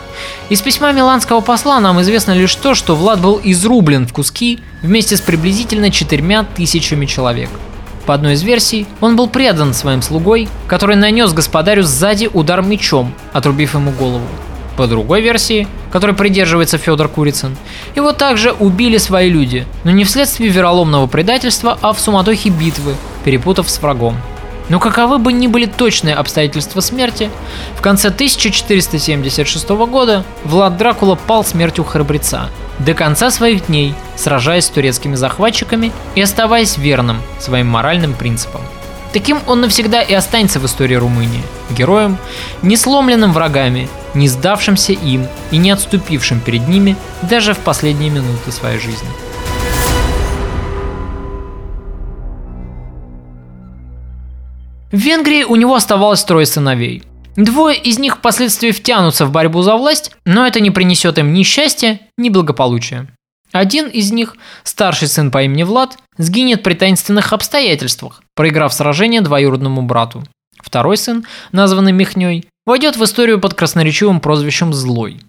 из 0.48 0.60
письма 0.60 0.92
миланского 0.92 1.40
посла 1.40 1.80
нам 1.80 2.00
известно 2.02 2.32
лишь 2.32 2.54
то, 2.54 2.74
что 2.74 2.94
Влад 2.94 3.20
был 3.20 3.40
изрублен 3.42 4.06
в 4.06 4.12
куски 4.12 4.60
вместе 4.82 5.16
с 5.16 5.20
приблизительно 5.20 5.90
четырьмя 5.90 6.44
тысячами 6.44 7.06
человек. 7.06 7.50
По 8.06 8.12
одной 8.12 8.34
из 8.34 8.42
версий, 8.42 8.86
он 9.00 9.16
был 9.16 9.28
предан 9.28 9.72
своим 9.72 10.02
слугой, 10.02 10.48
который 10.66 10.96
нанес 10.96 11.32
господарю 11.32 11.82
сзади 11.82 12.28
удар 12.32 12.60
мечом, 12.60 13.14
отрубив 13.32 13.74
ему 13.74 13.92
голову. 13.92 14.26
По 14.76 14.86
другой 14.86 15.22
версии, 15.22 15.68
которой 15.90 16.14
придерживается 16.14 16.78
Федор 16.78 17.08
Курицын, 17.08 17.56
его 17.94 18.12
также 18.12 18.52
убили 18.52 18.98
свои 18.98 19.30
люди, 19.30 19.66
но 19.84 19.92
не 19.92 20.04
вследствие 20.04 20.50
вероломного 20.50 21.06
предательства, 21.06 21.78
а 21.80 21.92
в 21.92 22.00
суматохе 22.00 22.50
битвы, 22.50 22.94
перепутав 23.24 23.70
с 23.70 23.80
врагом. 23.80 24.16
Но 24.68 24.78
каковы 24.78 25.18
бы 25.18 25.32
ни 25.32 25.46
были 25.46 25.66
точные 25.66 26.14
обстоятельства 26.14 26.80
смерти, 26.80 27.30
в 27.76 27.82
конце 27.82 28.08
1476 28.08 29.68
года 29.68 30.24
Влад 30.44 30.76
Дракула 30.76 31.16
пал 31.16 31.44
смертью 31.44 31.84
храбреца, 31.84 32.48
до 32.78 32.94
конца 32.94 33.30
своих 33.30 33.66
дней 33.66 33.94
сражаясь 34.16 34.66
с 34.66 34.70
турецкими 34.70 35.14
захватчиками 35.14 35.92
и 36.14 36.20
оставаясь 36.20 36.78
верным 36.78 37.20
своим 37.38 37.66
моральным 37.66 38.14
принципам. 38.14 38.62
Таким 39.12 39.38
он 39.46 39.60
навсегда 39.60 40.02
и 40.02 40.12
останется 40.12 40.58
в 40.58 40.66
истории 40.66 40.96
Румынии, 40.96 41.42
героем, 41.70 42.18
не 42.62 42.76
сломленным 42.76 43.32
врагами, 43.32 43.88
не 44.12 44.28
сдавшимся 44.28 44.92
им 44.92 45.28
и 45.52 45.56
не 45.56 45.70
отступившим 45.70 46.40
перед 46.40 46.66
ними 46.66 46.96
даже 47.22 47.54
в 47.54 47.58
последние 47.58 48.10
минуты 48.10 48.50
своей 48.50 48.80
жизни. 48.80 49.08
В 54.94 54.96
Венгрии 54.96 55.42
у 55.42 55.56
него 55.56 55.74
оставалось 55.74 56.22
трое 56.22 56.46
сыновей. 56.46 57.02
Двое 57.34 57.76
из 57.76 57.98
них 57.98 58.18
впоследствии 58.18 58.70
втянутся 58.70 59.26
в 59.26 59.32
борьбу 59.32 59.60
за 59.62 59.74
власть, 59.74 60.12
но 60.24 60.46
это 60.46 60.60
не 60.60 60.70
принесет 60.70 61.18
им 61.18 61.32
ни 61.32 61.42
счастья, 61.42 61.98
ни 62.16 62.28
благополучия. 62.28 63.08
Один 63.50 63.88
из 63.88 64.12
них, 64.12 64.36
старший 64.62 65.08
сын 65.08 65.32
по 65.32 65.42
имени 65.42 65.64
Влад, 65.64 65.98
сгинет 66.16 66.62
при 66.62 66.74
таинственных 66.74 67.32
обстоятельствах, 67.32 68.22
проиграв 68.36 68.72
сражение 68.72 69.20
двоюродному 69.20 69.82
брату. 69.82 70.22
Второй 70.62 70.96
сын, 70.96 71.26
названный 71.50 71.90
Михней, 71.90 72.46
войдет 72.64 72.96
в 72.96 73.02
историю 73.02 73.40
под 73.40 73.54
красноречивым 73.54 74.20
прозвищем 74.20 74.72
«Злой». 74.72 75.20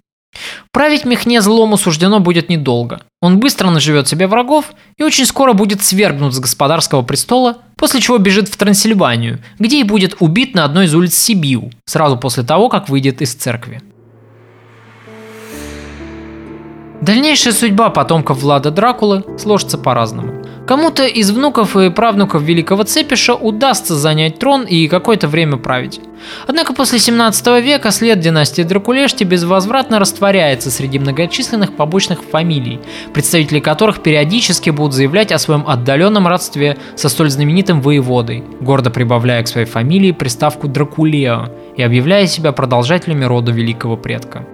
Править 0.70 1.04
Мехне 1.04 1.40
злому 1.40 1.76
суждено 1.76 2.20
будет 2.20 2.48
недолго. 2.48 3.00
Он 3.20 3.40
быстро 3.40 3.70
наживет 3.70 4.06
себе 4.06 4.28
врагов 4.28 4.66
и 4.96 5.02
очень 5.02 5.26
скоро 5.26 5.54
будет 5.54 5.82
свергнут 5.82 6.34
с 6.34 6.38
господарского 6.38 7.02
престола, 7.02 7.58
после 7.78 8.00
чего 8.00 8.18
бежит 8.18 8.48
в 8.48 8.56
Трансильванию, 8.56 9.38
где 9.58 9.80
и 9.80 9.84
будет 9.84 10.16
убит 10.20 10.54
на 10.54 10.64
одной 10.64 10.86
из 10.86 10.94
улиц 10.94 11.14
Сибиу, 11.14 11.70
сразу 11.84 12.16
после 12.16 12.42
того, 12.42 12.68
как 12.68 12.88
выйдет 12.88 13.22
из 13.22 13.34
церкви. 13.34 13.82
Дальнейшая 17.02 17.52
судьба 17.52 17.90
потомков 17.90 18.38
Влада 18.40 18.70
Дракулы 18.70 19.24
сложится 19.38 19.76
по-разному. 19.76 20.45
Кому-то 20.66 21.06
из 21.06 21.30
внуков 21.30 21.76
и 21.76 21.90
правнуков 21.90 22.42
великого 22.42 22.82
Цепиша 22.82 23.34
удастся 23.34 23.94
занять 23.94 24.40
трон 24.40 24.64
и 24.64 24.88
какое-то 24.88 25.28
время 25.28 25.58
править. 25.58 26.00
Однако 26.48 26.74
после 26.74 26.98
17 26.98 27.62
века 27.62 27.92
след 27.92 28.18
династии 28.18 28.62
Дракулешти 28.62 29.22
безвозвратно 29.22 30.00
растворяется 30.00 30.72
среди 30.72 30.98
многочисленных 30.98 31.76
побочных 31.76 32.20
фамилий, 32.24 32.80
представители 33.14 33.60
которых 33.60 34.02
периодически 34.02 34.70
будут 34.70 34.94
заявлять 34.94 35.30
о 35.30 35.38
своем 35.38 35.64
отдаленном 35.68 36.26
родстве 36.26 36.76
со 36.96 37.08
столь 37.08 37.30
знаменитым 37.30 37.80
воеводой, 37.80 38.42
гордо 38.60 38.90
прибавляя 38.90 39.44
к 39.44 39.48
своей 39.48 39.68
фамилии 39.68 40.10
приставку 40.10 40.66
Дракулео 40.66 41.48
и 41.76 41.82
объявляя 41.82 42.26
себя 42.26 42.50
продолжателями 42.50 43.24
рода 43.24 43.52
великого 43.52 43.96
предка. 43.96 44.44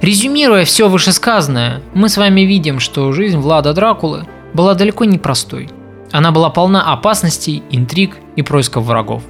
Резюмируя 0.00 0.64
все 0.64 0.88
вышесказанное, 0.88 1.82
мы 1.92 2.08
с 2.08 2.16
вами 2.16 2.40
видим, 2.40 2.80
что 2.80 3.12
жизнь 3.12 3.36
Влада 3.36 3.74
Дракулы 3.74 4.26
была 4.54 4.74
далеко 4.74 5.04
не 5.04 5.18
простой. 5.18 5.68
Она 6.10 6.30
была 6.30 6.50
полна 6.50 6.92
опасностей, 6.92 7.62
интриг 7.70 8.16
и 8.36 8.42
происков 8.42 8.84
врагов. 8.84 9.22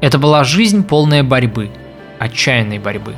Это 0.00 0.18
была 0.18 0.44
жизнь 0.44 0.82
полная 0.84 1.22
борьбы, 1.22 1.70
отчаянной 2.18 2.78
борьбы. 2.78 3.14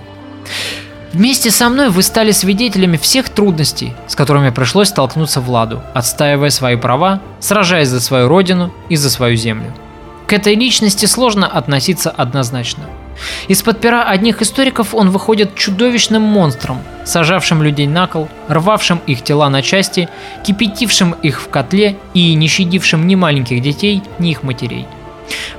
Вместе 1.12 1.50
со 1.50 1.68
мной 1.68 1.88
вы 1.88 2.02
стали 2.02 2.30
свидетелями 2.30 2.98
всех 2.98 3.30
трудностей, 3.30 3.94
с 4.06 4.14
которыми 4.14 4.50
пришлось 4.50 4.88
столкнуться 4.88 5.40
Владу, 5.40 5.82
отстаивая 5.94 6.50
свои 6.50 6.76
права, 6.76 7.20
сражаясь 7.40 7.88
за 7.88 8.00
свою 8.00 8.28
родину 8.28 8.72
и 8.88 8.96
за 8.96 9.08
свою 9.08 9.36
землю. 9.36 9.72
К 10.26 10.34
этой 10.34 10.54
личности 10.54 11.06
сложно 11.06 11.46
относиться 11.46 12.10
однозначно– 12.10 12.84
из-под 13.48 13.80
пера 13.80 14.04
одних 14.04 14.42
историков 14.42 14.94
он 14.94 15.10
выходит 15.10 15.54
чудовищным 15.54 16.22
монстром, 16.22 16.82
сажавшим 17.04 17.62
людей 17.62 17.86
на 17.86 18.06
кол, 18.06 18.28
рвавшим 18.48 19.00
их 19.06 19.22
тела 19.22 19.48
на 19.48 19.62
части, 19.62 20.08
кипятившим 20.44 21.12
их 21.22 21.40
в 21.40 21.48
котле 21.48 21.96
и 22.14 22.34
не 22.34 22.48
щадившим 22.48 23.06
ни 23.06 23.14
маленьких 23.14 23.62
детей, 23.62 24.02
ни 24.18 24.30
их 24.30 24.42
матерей. 24.42 24.86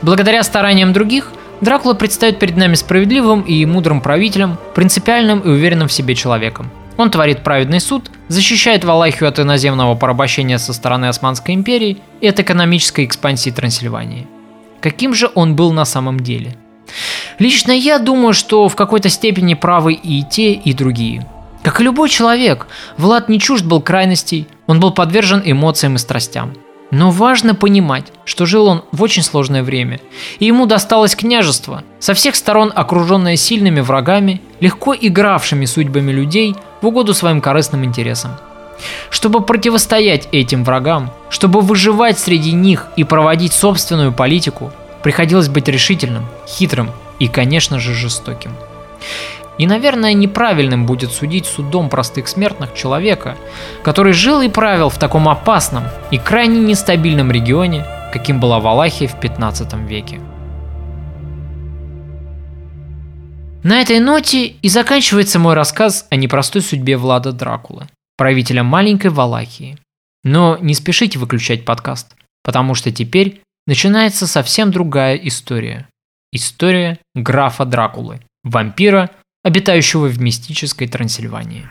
Благодаря 0.02 0.44
стараниям 0.44 0.94
других, 0.94 1.32
Дракула 1.60 1.96
предстает 1.96 2.38
перед 2.38 2.56
нами 2.56 2.76
справедливым 2.76 3.42
и 3.42 3.66
мудрым 3.66 4.02
правителем, 4.02 4.58
принципиальным 4.76 5.40
и 5.40 5.50
уверенным 5.50 5.88
в 5.88 5.94
себе 5.94 6.14
человеком. 6.14 6.70
Он 6.98 7.10
творит 7.10 7.44
праведный 7.44 7.80
суд, 7.80 8.12
защищает 8.28 8.84
Валахию 8.84 9.30
от 9.30 9.40
иноземного 9.40 9.96
порабощения 9.96 10.58
со 10.58 10.74
стороны 10.74 11.06
Османской 11.06 11.56
империи 11.56 11.98
и 12.22 12.28
от 12.28 12.40
экономической 12.40 13.06
экспансии 13.06 13.50
Трансильвании. 13.50 14.28
Каким 14.82 15.14
же 15.14 15.30
он 15.34 15.56
был 15.56 15.72
на 15.74 15.86
самом 15.86 16.20
деле– 16.20 16.56
Лично 17.40 17.72
я 17.72 18.00
думаю, 18.00 18.34
что 18.34 18.68
в 18.68 18.76
какой-то 18.76 19.10
степени 19.10 19.54
правы 19.54 19.94
и 19.94 20.24
те, 20.24 20.54
и 20.54 20.74
другие. 20.74 21.28
Как 21.64 21.80
и 21.80 21.84
любой 21.84 22.10
человек, 22.10 22.68
Влад 22.98 23.30
не 23.30 23.40
чужд 23.40 23.64
был 23.64 23.82
крайностей, 23.82 24.48
он 24.66 24.80
был 24.80 24.92
подвержен 24.92 25.42
эмоциям 25.46 25.96
и 25.96 26.00
страстям. 26.00 26.54
Но 26.90 27.12
важно 27.12 27.54
понимать, 27.54 28.06
что 28.24 28.46
жил 28.46 28.66
он 28.68 28.84
в 28.94 29.04
очень 29.04 29.22
сложное 29.22 29.62
время, 29.62 30.00
и 30.40 30.46
ему 30.46 30.66
досталось 30.66 31.16
княжество, 31.16 31.84
со 32.00 32.14
всех 32.14 32.36
сторон 32.36 32.72
окруженное 32.74 33.36
сильными 33.36 33.82
врагами, 33.82 34.42
легко 34.62 34.96
игравшими 34.96 35.66
судьбами 35.66 36.12
людей 36.12 36.56
в 36.82 36.88
угоду 36.88 37.14
своим 37.14 37.42
корыстным 37.42 37.84
интересам. 37.84 38.32
Чтобы 39.10 39.42
противостоять 39.42 40.30
этим 40.32 40.64
врагам, 40.64 41.12
чтобы 41.30 41.62
выживать 41.62 42.18
среди 42.18 42.54
них 42.54 42.88
и 42.96 43.04
проводить 43.04 43.52
собственную 43.52 44.14
политику, 44.14 44.72
приходилось 45.04 45.50
быть 45.50 45.68
решительным, 45.68 46.26
хитрым 46.48 46.92
и, 47.20 47.28
конечно 47.28 47.80
же, 47.80 47.94
жестоким. 47.94 48.52
И, 49.58 49.66
наверное, 49.66 50.14
неправильным 50.14 50.86
будет 50.86 51.12
судить 51.12 51.48
судом 51.48 51.90
простых 51.90 52.28
смертных 52.28 52.74
человека, 52.76 53.38
который 53.84 54.14
жил 54.14 54.42
и 54.42 54.50
правил 54.50 54.90
в 54.90 55.00
таком 55.00 55.28
опасном 55.28 55.86
и 56.12 56.20
крайне 56.20 56.60
нестабильном 56.60 57.32
регионе, 57.32 57.86
каким 58.14 58.40
была 58.40 58.60
Валахия 58.60 59.08
в 59.08 59.20
15 59.20 59.74
веке. 59.88 60.20
На 63.64 63.82
этой 63.82 64.00
ноте 64.00 64.48
и 64.48 64.70
заканчивается 64.70 65.40
мой 65.40 65.56
рассказ 65.56 66.06
о 66.10 66.16
непростой 66.16 66.62
судьбе 66.62 66.96
Влада 66.96 67.32
Дракулы, 67.32 67.88
правителя 68.16 68.64
маленькой 68.64 69.10
Валахии. 69.10 69.78
Но 70.24 70.58
не 70.62 70.74
спешите 70.74 71.18
выключать 71.20 71.66
подкаст, 71.66 72.16
потому 72.44 72.76
что 72.76 72.92
теперь 72.92 73.42
начинается 73.66 74.28
совсем 74.28 74.72
другая 74.72 75.16
история. 75.16 75.88
История 76.34 77.00
графа 77.16 77.64
Дракулы, 77.64 78.20
вампира, 78.44 79.10
обитающего 79.44 80.08
в 80.08 80.20
мистической 80.20 80.88
Трансильвании. 80.88 81.66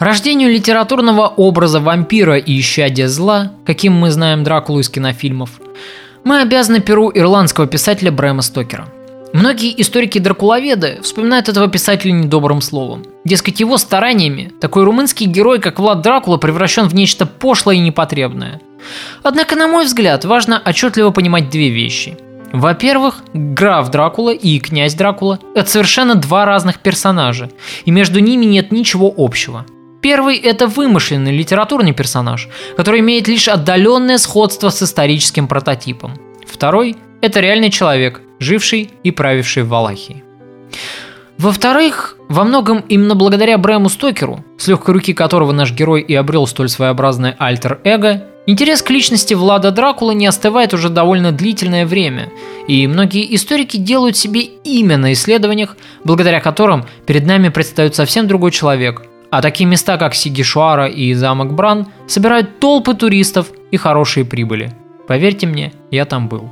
Рождению 0.00 0.50
литературного 0.50 1.28
образа 1.28 1.80
вампира 1.80 2.36
и 2.36 2.58
исчадия 2.58 3.08
зла, 3.08 3.52
каким 3.64 3.92
мы 3.92 4.10
знаем 4.10 4.42
Дракулу 4.42 4.80
из 4.80 4.88
кинофильмов, 4.88 5.60
мы 6.24 6.40
обязаны 6.40 6.80
перу 6.80 7.10
ирландского 7.14 7.66
писателя 7.66 8.10
Брэма 8.10 8.42
Стокера– 8.42 8.88
Многие 9.34 9.74
историки-дракуловеды 9.80 11.00
вспоминают 11.02 11.48
этого 11.48 11.66
писателя 11.66 12.12
недобрым 12.12 12.60
словом. 12.60 13.04
Дескать, 13.24 13.58
его 13.58 13.78
стараниями 13.78 14.52
такой 14.60 14.84
румынский 14.84 15.26
герой, 15.26 15.58
как 15.58 15.80
Влад 15.80 16.02
Дракула, 16.02 16.36
превращен 16.36 16.86
в 16.86 16.94
нечто 16.94 17.26
пошлое 17.26 17.74
и 17.74 17.80
непотребное. 17.80 18.60
Однако, 19.24 19.56
на 19.56 19.66
мой 19.66 19.86
взгляд, 19.86 20.24
важно 20.24 20.62
отчетливо 20.64 21.10
понимать 21.10 21.50
две 21.50 21.70
вещи. 21.70 22.16
Во-первых, 22.52 23.24
граф 23.32 23.90
Дракула 23.90 24.30
и 24.32 24.60
князь 24.60 24.94
Дракула– 24.94 25.40
это 25.56 25.68
совершенно 25.68 26.14
два 26.14 26.44
разных 26.44 26.78
персонажа, 26.78 27.50
и 27.84 27.90
между 27.90 28.20
ними 28.20 28.44
нет 28.44 28.70
ничего 28.70 29.12
общего. 29.16 29.66
Первый– 30.00 30.36
это 30.38 30.68
вымышленный 30.68 31.36
литературный 31.36 31.92
персонаж, 31.92 32.48
который 32.76 33.00
имеет 33.00 33.26
лишь 33.26 33.48
отдаленное 33.48 34.18
сходство 34.18 34.68
с 34.68 34.80
историческим 34.80 35.48
прототипом. 35.48 36.12
Второй– 36.46 36.94
это 37.20 37.40
реальный 37.40 37.70
человек, 37.70 38.20
живший 38.44 38.90
и 39.02 39.10
правивший 39.10 39.64
в 39.64 39.68
Валахии. 39.68 40.22
Во-вторых, 41.38 42.16
во 42.28 42.44
многом 42.44 42.84
именно 42.88 43.16
благодаря 43.16 43.58
Брэму 43.58 43.88
Стокеру, 43.88 44.44
с 44.56 44.68
легкой 44.68 44.94
руки 44.94 45.12
которого 45.12 45.52
наш 45.52 45.72
герой 45.72 46.00
и 46.00 46.14
обрел 46.14 46.46
столь 46.46 46.68
своеобразное 46.68 47.34
альтер-эго, 47.38 48.24
интерес 48.46 48.82
к 48.82 48.90
личности 48.90 49.34
Влада 49.34 49.72
Дракулы 49.72 50.14
не 50.14 50.26
остывает 50.26 50.72
уже 50.74 50.90
довольно 50.90 51.32
длительное 51.32 51.86
время, 51.86 52.30
и 52.68 52.86
многие 52.86 53.34
историки 53.34 53.76
делают 53.76 54.16
себе 54.16 54.42
имя 54.42 54.96
на 54.96 55.12
исследованиях, 55.12 55.76
благодаря 56.04 56.40
которым 56.40 56.84
перед 57.04 57.26
нами 57.26 57.48
предстает 57.48 57.96
совсем 57.96 58.28
другой 58.28 58.52
человек, 58.52 59.02
а 59.30 59.42
такие 59.42 59.68
места, 59.68 59.96
как 59.96 60.14
Сигишуара 60.14 60.86
и 60.86 61.12
замок 61.14 61.52
Бран, 61.54 61.88
собирают 62.06 62.60
толпы 62.60 62.94
туристов 62.94 63.48
и 63.72 63.76
хорошие 63.76 64.24
прибыли. 64.24 64.72
Поверьте 65.08 65.48
мне, 65.48 65.72
я 65.90 66.04
там 66.04 66.28
был. 66.28 66.48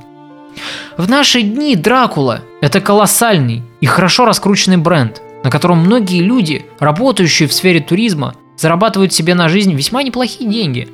В 0.97 1.09
наши 1.09 1.41
дни 1.41 1.75
Дракула– 1.75 2.41
это 2.61 2.79
колоссальный 2.79 3.63
и 3.81 3.85
хорошо 3.85 4.25
раскрученный 4.25 4.77
бренд, 4.77 5.21
на 5.43 5.49
котором 5.49 5.79
многие 5.79 6.21
люди, 6.21 6.65
работающие 6.79 7.47
в 7.47 7.53
сфере 7.53 7.79
туризма, 7.79 8.35
зарабатывают 8.57 9.13
себе 9.13 9.33
на 9.33 9.49
жизнь 9.49 9.73
весьма 9.73 10.03
неплохие 10.03 10.49
деньги. 10.49 10.87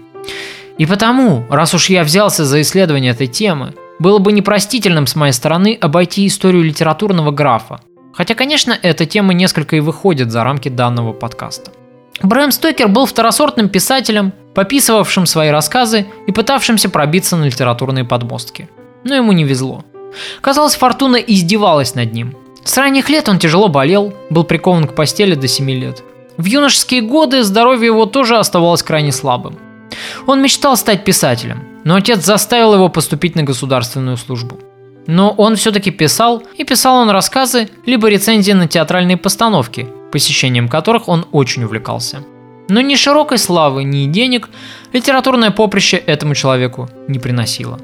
И 0.77 0.85
потому, 0.85 1.45
раз 1.49 1.73
уж 1.73 1.89
я 1.89 2.03
взялся 2.03 2.45
за 2.45 2.61
исследование 2.61 3.11
этой 3.11 3.27
темы, 3.27 3.73
было 3.99 4.19
бы 4.19 4.31
непростительным 4.31 5.07
с 5.07 5.15
моей 5.15 5.33
стороны 5.33 5.77
обойти 5.79 6.25
историю 6.25 6.63
литературного 6.63 7.31
графа. 7.31 7.81
Хотя, 8.13 8.33
конечно, 8.33 8.77
эта 8.81 9.05
тема 9.05 9.33
несколько 9.33 9.75
и 9.75 9.81
выходит 9.81 10.31
за 10.31 10.43
рамки 10.43 10.69
данного 10.69 11.11
подкаста. 11.11 11.71
Брэм 12.21 12.51
Стокер 12.51 12.87
был 12.87 13.05
второсортным 13.05 13.69
писателем, 13.69 14.33
пописывавшим 14.55 15.25
свои 15.25 15.49
рассказы 15.49 16.05
и 16.27 16.31
пытавшимся 16.31 16.89
пробиться 16.89 17.35
на 17.35 17.45
литературные 17.45 18.05
подмостки– 18.05 18.69
но 19.03 19.15
ему 19.15 19.31
не 19.31 19.43
везло. 19.43 19.83
Казалось, 20.41 20.75
фортуна 20.75 21.17
издевалась 21.17 21.95
над 21.95 22.13
ним. 22.13 22.35
С 22.63 22.77
ранних 22.77 23.09
лет 23.09 23.29
он 23.29 23.39
тяжело 23.39 23.67
болел, 23.67 24.13
был 24.29 24.43
прикован 24.43 24.85
к 24.85 24.95
постели 24.95 25.35
до 25.35 25.47
7 25.47 25.69
лет. 25.71 26.03
В 26.37 26.45
юношеские 26.45 27.01
годы 27.01 27.43
здоровье 27.43 27.87
его 27.87 28.05
тоже 28.05 28.37
оставалось 28.37 28.83
крайне 28.83 29.11
слабым. 29.11 29.57
Он 30.27 30.41
мечтал 30.41 30.77
стать 30.77 31.03
писателем, 31.03 31.63
но 31.83 31.95
отец 31.95 32.23
заставил 32.23 32.73
его 32.73 32.89
поступить 32.89 33.35
на 33.35 33.43
государственную 33.43 34.17
службу. 34.17 34.59
Но 35.07 35.31
он 35.31 35.55
все-таки 35.55 35.91
писал, 35.91 36.43
и 36.55 36.63
писал 36.63 36.97
он 36.97 37.09
рассказы, 37.09 37.69
либо 37.85 38.07
рецензии 38.09 38.51
на 38.51 38.67
театральные 38.67 39.17
постановки, 39.17 39.87
посещением 40.11 40.67
которых 40.67 41.07
он 41.07 41.25
очень 41.31 41.63
увлекался. 41.63 42.23
Но 42.69 42.81
ни 42.81 42.95
широкой 42.95 43.39
славы, 43.39 43.83
ни 43.83 44.05
денег 44.05 44.49
литературное 44.93 45.49
поприще 45.49 45.97
этому 45.97 46.35
человеку 46.35 46.87
не 47.07 47.17
приносило. 47.17 47.79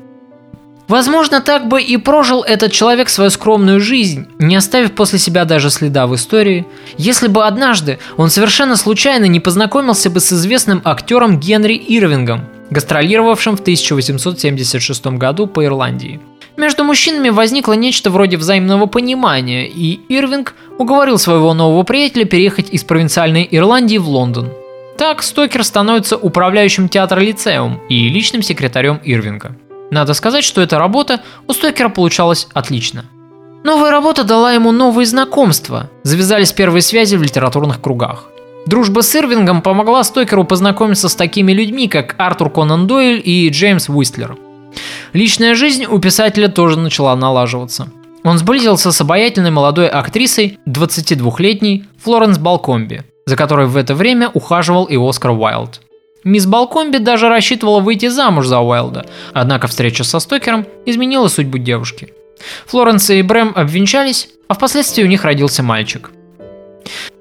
Возможно, 0.88 1.42
так 1.42 1.68
бы 1.68 1.82
и 1.82 1.98
прожил 1.98 2.44
этот 2.44 2.72
человек 2.72 3.10
свою 3.10 3.32
скромную 3.32 3.80
жизнь, 3.80 4.28
не 4.38 4.56
оставив 4.56 4.94
после 4.94 5.18
себя 5.18 5.46
даже 5.46 5.70
следа 5.70 6.06
в 6.06 6.14
истории, 6.14 6.66
если 6.98 7.28
бы 7.28 7.46
однажды 7.46 8.00
он 8.18 8.30
совершенно 8.30 8.76
случайно 8.76 9.26
не 9.26 9.40
познакомился 9.40 10.10
бы 10.10 10.20
с 10.20 10.32
известным 10.32 10.82
актером 10.84 11.40
Генри 11.40 11.74
Ирвингом, 11.74 12.46
гастролировавшим 12.70 13.58
в 13.58 13.62
1876 13.62 15.08
году 15.08 15.48
по 15.48 15.66
Ирландии. 15.66 16.20
Между 16.58 16.84
мужчинами 16.84 17.30
возникло 17.30 17.74
нечто 17.74 18.10
вроде 18.10 18.38
взаимного 18.38 18.86
понимания, 18.86 19.68
и 19.68 20.00
Ирвинг 20.08 20.54
уговорил 20.78 21.18
своего 21.18 21.54
нового 21.54 21.84
приятеля 21.84 22.26
переехать 22.26 22.70
из 22.70 22.84
провинциальной 22.84 23.48
Ирландии 23.52 23.98
в 23.98 24.08
Лондон. 24.08 24.52
Так 24.98 25.24
Стокер 25.24 25.66
становится 25.66 26.16
управляющим 26.16 26.88
театра 26.88 27.20
лицеум 27.20 27.82
и 27.90 28.08
личным 28.08 28.42
секретарем 28.42 29.02
Ирвинга. 29.04 29.56
Надо 29.92 30.14
сказать, 30.14 30.44
что 30.44 30.62
эта 30.62 30.78
работа 30.78 31.22
у 31.48 31.54
Стокера 31.54 31.90
получалась 31.90 32.48
отлично. 32.54 33.06
Новая 33.64 33.92
работа 33.92 34.24
дала 34.24 34.54
ему 34.54 34.72
новые 34.72 35.06
знакомства, 35.06 35.90
завязались 36.04 36.52
первые 36.52 36.82
связи 36.82 37.16
в 37.16 37.24
литературных 37.24 37.82
кругах. 37.82 38.26
Дружба 38.66 39.02
с 39.02 39.16
Ирвингом 39.16 39.62
помогла 39.62 40.04
Стокеру 40.04 40.44
познакомиться 40.44 41.08
с 41.08 41.16
такими 41.16 41.52
людьми, 41.52 41.88
как 41.88 42.16
Артур 42.18 42.50
Конан 42.50 42.88
Дойль 42.88 43.22
и 43.24 43.50
Джеймс 43.50 43.90
Уистлер. 43.90 44.38
Личная 45.14 45.56
жизнь 45.56 45.86
у 45.86 46.00
писателя 46.00 46.48
тоже 46.48 46.78
начала 46.80 47.16
налаживаться. 47.16 47.88
Он 48.24 48.40
сблизился 48.40 48.92
с 48.92 49.00
обаятельной 49.02 49.52
молодой 49.52 49.88
актрисой, 49.88 50.58
22-летней 50.68 51.86
Флоренс 52.04 52.40
Балкомби, 52.40 53.04
за 53.28 53.36
которой 53.36 53.68
в 53.68 53.78
это 53.78 53.94
время 53.94 54.30
ухаживал 54.34 54.86
и 54.86 54.98
Оскар 54.98 55.32
Уайлд. 55.32 55.82
Мисс 56.26 56.48
Балкомби 56.48 56.98
даже 56.98 57.30
рассчитывала 57.30 57.80
выйти 57.80 58.08
замуж 58.08 58.48
за 58.48 58.60
Уайлда, 58.60 59.06
однако 59.32 59.68
встреча 59.68 60.04
со 60.04 60.20
Стокером 60.20 60.66
изменила 60.88 61.28
судьбу 61.28 61.60
девушки. 61.60 62.14
Флоренс 62.66 63.12
и 63.12 63.22
Брэм 63.22 63.54
обвенчались, 63.56 64.30
а 64.48 64.56
впоследствии 64.56 65.04
у 65.04 65.08
них 65.08 65.24
родился 65.24 65.62
мальчик. 65.62 66.12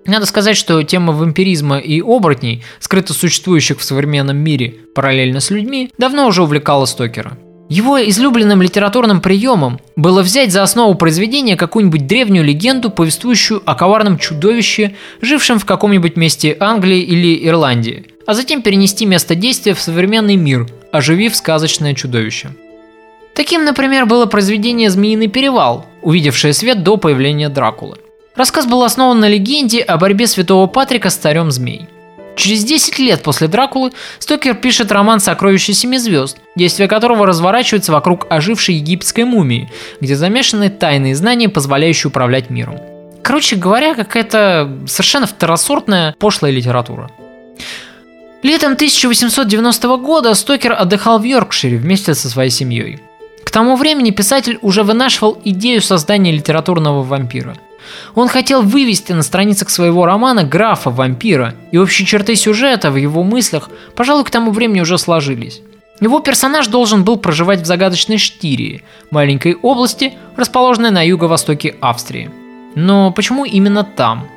Надо 0.06 0.24
сказать, 0.24 0.56
что 0.56 0.82
тема 0.82 1.12
вампиризма 1.12 1.78
и 1.78 2.00
оборотней, 2.00 2.64
скрыто 2.80 3.12
существующих 3.12 3.78
в 3.78 3.84
современном 3.84 4.38
мире 4.38 4.74
параллельно 4.94 5.40
с 5.40 5.50
людьми, 5.50 5.90
давно 5.98 6.26
уже 6.26 6.42
увлекала 6.42 6.86
Стокера. 6.86 7.36
Его 7.68 7.98
излюбленным 8.08 8.62
литературным 8.62 9.20
приемом 9.20 9.80
было 9.96 10.22
взять 10.22 10.50
за 10.50 10.62
основу 10.62 10.94
произведения 10.94 11.56
какую-нибудь 11.56 12.06
древнюю 12.06 12.44
легенду, 12.44 12.90
повествующую 12.90 13.62
о 13.66 13.74
коварном 13.74 14.18
чудовище, 14.18 14.96
жившем 15.20 15.58
в 15.58 15.66
каком-нибудь 15.66 16.16
месте 16.16 16.56
Англии 16.58 17.00
или 17.00 17.46
Ирландии, 17.46 18.13
а 18.26 18.34
затем 18.34 18.62
перенести 18.62 19.06
место 19.06 19.34
действия 19.34 19.74
в 19.74 19.80
современный 19.80 20.36
мир, 20.36 20.66
оживив 20.92 21.36
сказочное 21.36 21.94
чудовище. 21.94 22.50
Таким, 23.34 23.64
например, 23.64 24.06
было 24.06 24.26
произведение 24.26 24.90
«Змеиный 24.90 25.28
перевал», 25.28 25.86
увидевшее 26.02 26.52
свет 26.52 26.82
до 26.82 26.96
появления 26.96 27.48
Дракулы. 27.48 27.96
Рассказ 28.36 28.66
был 28.66 28.82
основан 28.82 29.20
на 29.20 29.28
легенде 29.28 29.80
о 29.80 29.96
борьбе 29.96 30.26
святого 30.26 30.66
Патрика 30.66 31.10
с 31.10 31.16
царем 31.16 31.50
змей. 31.50 31.88
Через 32.36 32.64
10 32.64 32.98
лет 32.98 33.22
после 33.22 33.46
Дракулы 33.46 33.92
Стокер 34.18 34.54
пишет 34.54 34.90
роман 34.90 35.20
«Сокровище 35.20 35.72
семи 35.72 35.98
звезд», 35.98 36.38
действие 36.56 36.88
которого 36.88 37.26
разворачивается 37.26 37.92
вокруг 37.92 38.26
ожившей 38.28 38.76
египетской 38.76 39.24
мумии, 39.24 39.70
где 40.00 40.16
замешаны 40.16 40.68
тайные 40.68 41.14
знания, 41.14 41.48
позволяющие 41.48 42.08
управлять 42.08 42.50
миром. 42.50 42.78
Короче 43.22 43.56
говоря, 43.56 43.94
какая-то 43.94 44.78
совершенно 44.86 45.26
второсортная 45.26 46.14
пошлая 46.18 46.52
литература. 46.52 47.10
Летом 48.44 48.74
1890 48.74 49.96
года 49.96 50.34
Стокер 50.34 50.74
отдыхал 50.74 51.18
в 51.18 51.24
Йоркшире 51.24 51.78
вместе 51.78 52.14
со 52.14 52.28
своей 52.28 52.50
семьей. 52.50 53.00
К 53.42 53.50
тому 53.50 53.74
времени 53.74 54.10
писатель 54.10 54.58
уже 54.62 54.84
вынашивал 54.84 55.40
идею 55.44 55.82
создания 55.82 56.30
литературного 56.30 57.02
вампира– 57.02 57.56
он 58.14 58.28
хотел 58.28 58.62
вывести 58.62 59.12
на 59.12 59.22
страницах 59.22 59.70
своего 59.70 60.06
романа 60.06 60.44
графа-вампира, 60.44 61.54
и 61.70 61.78
общие 61.78 62.06
черты 62.06 62.36
сюжета 62.36 62.90
в 62.90 62.96
его 62.96 63.22
мыслях, 63.22 63.70
пожалуй, 63.94 64.24
к 64.24 64.30
тому 64.30 64.50
времени 64.50 64.80
уже 64.80 64.98
сложились. 64.98 65.60
Его 66.00 66.20
персонаж 66.20 66.66
должен 66.66 67.04
был 67.04 67.16
проживать 67.16 67.60
в 67.60 67.66
загадочной 67.66 68.18
Штирии, 68.18 68.82
маленькой 69.10 69.54
области, 69.54 70.14
расположенной 70.36 70.90
на 70.90 71.06
юго-востоке 71.06 71.76
Австрии. 71.80 72.30
Но 72.74 73.12
почему 73.12 73.44
именно 73.44 73.84
там? 73.84 74.28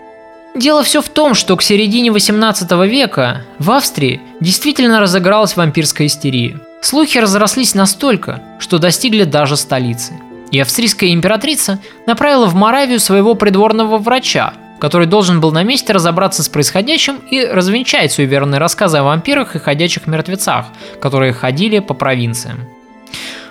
Дело 0.58 0.84
все 0.84 1.02
в 1.02 1.10
том, 1.10 1.34
что 1.34 1.56
к 1.56 1.62
середине 1.62 2.12
18 2.12 2.72
века 2.90 3.44
в 3.60 3.72
Австрии 3.72 4.22
действительно 4.42 5.00
разыгралась 5.00 5.56
вампирская 5.56 6.08
истерия. 6.08 6.60
Слухи 6.82 7.18
разрослись 7.18 7.76
настолько, 7.76 8.42
что 8.60 8.80
достигли 8.80 9.24
даже 9.24 9.56
столицы– 9.56 10.14
и 10.52 10.60
австрийская 10.60 11.12
императрица 11.12 11.80
направила 12.06 12.46
в 12.46 12.56
Моравию 12.56 13.00
своего 13.00 13.36
придворного 13.36 13.98
врача, 13.98 14.54
который 14.80 15.08
должен 15.08 15.42
был 15.42 15.52
на 15.52 15.64
месте 15.64 15.94
разобраться 15.94 16.44
с 16.44 16.50
происходящим 16.50 17.18
и 17.30 17.44
развенчать 17.46 18.12
суеверные 18.12 18.60
рассказы 18.60 18.98
о 18.98 19.04
вампирах 19.04 19.56
и 19.56 19.60
ходячих 19.60 20.08
мертвецах, 20.08 20.68
которые 21.02 21.34
ходили 21.34 21.80
по 21.80 21.94
провинциям. 21.94 22.60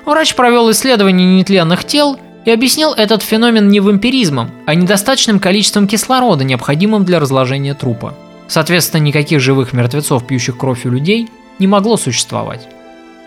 Врач 0.05 0.35
провел 0.35 0.71
исследование 0.71 1.37
нетленных 1.37 1.85
тел 1.85 2.19
и 2.47 2.51
объяснил 2.51 2.93
этот 2.95 3.23
феномен 3.23 3.69
не 3.69 3.81
вампиризмом, 3.81 4.51
а 4.65 4.75
недостаточным 4.75 5.41
количеством 5.41 5.87
кислорода, 5.87 6.45
необходимым 6.45 7.05
для 7.05 7.21
разложения 7.21 7.75
трупа. 7.75 8.15
Соответственно, 8.49 9.03
никаких 9.03 9.41
живых 9.41 9.73
мертвецов, 9.73 10.27
пьющих 10.27 10.57
кровь 10.57 10.87
у 10.87 10.91
людей, 10.91 11.29
не 11.59 11.67
могло 11.67 11.97
существовать. 11.97 12.69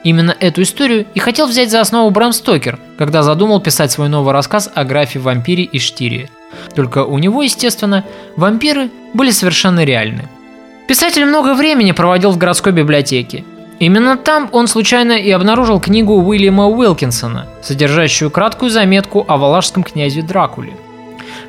Именно 0.05 0.33
эту 0.39 0.61
историю 0.61 1.05
и 1.13 1.19
хотел 1.19 1.47
взять 1.47 1.69
за 1.69 1.81
основу 1.81 2.09
Брэм 2.09 2.31
Стокер, 2.31 2.79
когда 2.97 3.21
задумал 3.21 3.59
писать 3.59 3.91
свой 3.91 4.07
новый 4.07 4.31
рассказ 4.31 4.71
о 4.73 4.85
графе 4.85 5.19
вампире 5.19 5.65
и 5.65 5.77
Штире. 5.77 6.29
Только 6.73 7.03
у 7.03 7.17
него, 7.19 7.43
естественно, 7.43 8.05
вампиры 8.37 8.89
были 9.13 9.31
совершенно 9.31 9.83
реальны. 9.83 10.29
Писатель 10.87 11.25
много 11.25 11.53
времени 11.53 11.91
проводил 11.91 12.31
в 12.31 12.37
городской 12.37 12.71
библиотеке. 12.71 13.43
Именно 13.79 14.17
там 14.17 14.49
он 14.51 14.67
случайно 14.67 15.13
и 15.13 15.31
обнаружил 15.31 15.79
книгу 15.79 16.13
Уильяма 16.13 16.67
Уилкинсона, 16.67 17.47
содержащую 17.61 18.29
краткую 18.29 18.69
заметку 18.69 19.23
о 19.27 19.37
валашском 19.37 19.83
князе 19.83 20.21
Дракуле. 20.21 20.73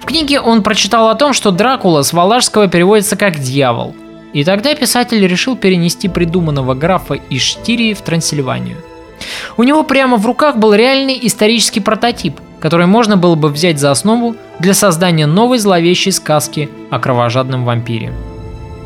В 0.01 0.07
книге 0.07 0.41
он 0.41 0.63
прочитал 0.63 1.09
о 1.09 1.17
том, 1.17 1.33
что 1.33 1.51
Дракула 1.51 2.03
с 2.03 2.13
валашского 2.13 2.69
переводится 2.69 3.17
как 3.17 3.39
«дьявол», 3.39 3.97
и 4.33 4.45
тогда 4.45 4.75
писатель 4.77 5.27
решил 5.27 5.57
перенести 5.57 6.09
придуманного 6.09 6.75
графа 6.75 7.15
из 7.15 7.43
Штирии 7.43 7.95
в 7.95 8.03
Трансильванию. 8.03 8.77
У 9.57 9.65
него 9.65 9.83
прямо 9.83 10.17
в 10.17 10.25
руках 10.25 10.57
был 10.57 10.73
реальный 10.73 11.19
исторический 11.21 11.81
прототип, 11.81 12.41
который 12.61 12.87
можно 12.87 13.17
было 13.17 13.35
бы 13.35 13.49
взять 13.49 13.81
за 13.81 13.91
основу 13.91 14.37
для 14.61 14.73
создания 14.73 15.27
новой 15.27 15.59
зловещей 15.59 16.13
сказки 16.13 16.71
о 16.91 17.01
кровожадном 17.01 17.65
вампире. 17.65 18.13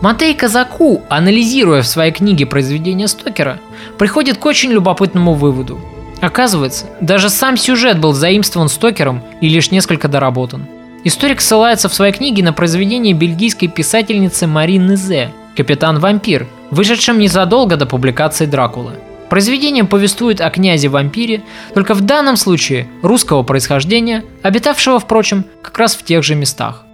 Матей 0.04 0.34
Казаку, 0.34 1.00
анализируя 1.08 1.80
в 1.80 1.86
своей 1.86 2.12
книге 2.12 2.44
произведения 2.44 3.08
Стокера, 3.08 3.58
приходит 3.96 4.36
к 4.36 4.44
очень 4.44 4.70
любопытному 4.70 5.32
выводу. 5.32 5.80
Оказывается, 6.20 6.84
даже 7.00 7.30
сам 7.30 7.56
сюжет 7.56 7.98
был 7.98 8.12
заимствован 8.12 8.68
Стокером 8.68 9.22
и 9.40 9.48
лишь 9.48 9.70
несколько 9.70 10.08
доработан. 10.08 10.66
Историк 11.04 11.40
ссылается 11.40 11.88
в 11.88 11.94
своей 11.94 12.12
книге 12.12 12.44
на 12.44 12.52
произведение 12.52 13.14
бельгийской 13.14 13.68
писательницы 13.68 14.46
Марины 14.46 14.96
Зе 14.96 15.30
«Капитан-вампир», 15.56 16.48
вышедшем 16.70 17.18
незадолго 17.18 17.78
до 17.78 17.86
публикации 17.86 18.44
Дракулы. 18.44 18.92
Произведение 19.30 19.84
повествует 19.84 20.42
о 20.42 20.50
князе-вампире, 20.50 21.44
только 21.72 21.94
в 21.94 22.02
данном 22.02 22.36
случае 22.36 22.88
русского 23.00 23.42
происхождения, 23.42 24.22
обитавшего, 24.42 25.00
впрочем, 25.00 25.46
как 25.62 25.78
раз 25.78 25.96
в 25.96 26.04
тех 26.04 26.22
же 26.22 26.34
местах. 26.34 26.84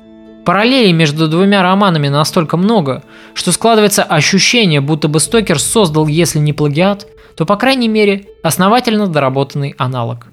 Параллелей 0.50 0.90
между 0.92 1.28
двумя 1.28 1.62
романами 1.62 2.08
настолько 2.08 2.56
много, 2.56 3.04
что 3.34 3.52
складывается 3.52 4.02
ощущение, 4.02 4.80
будто 4.80 5.06
бы 5.06 5.20
Стокер 5.20 5.60
создал, 5.60 6.08
если 6.08 6.40
не 6.40 6.52
плагиат, 6.52 7.06
то, 7.36 7.46
по 7.46 7.54
крайней 7.54 7.86
мере, 7.86 8.26
основательно 8.42 9.06
доработанный 9.06 9.76
аналог. 9.78 10.26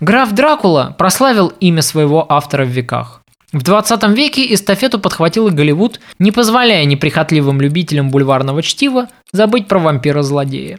Граф 0.00 0.32
Дракула 0.32 0.96
прославил 0.96 1.48
имя 1.60 1.82
своего 1.82 2.24
автора 2.32 2.64
в 2.64 2.68
веках. 2.68 3.20
В 3.52 3.62
20 3.62 4.04
веке 4.16 4.54
эстафету 4.54 4.98
подхватил 4.98 5.48
и 5.48 5.50
Голливуд, 5.50 6.00
не 6.18 6.32
позволяя 6.32 6.86
неприхотливым 6.86 7.60
любителям 7.60 8.10
бульварного 8.10 8.62
чтива 8.62 9.08
забыть 9.32 9.68
про 9.68 9.78
вампира-злодея. 9.78 10.78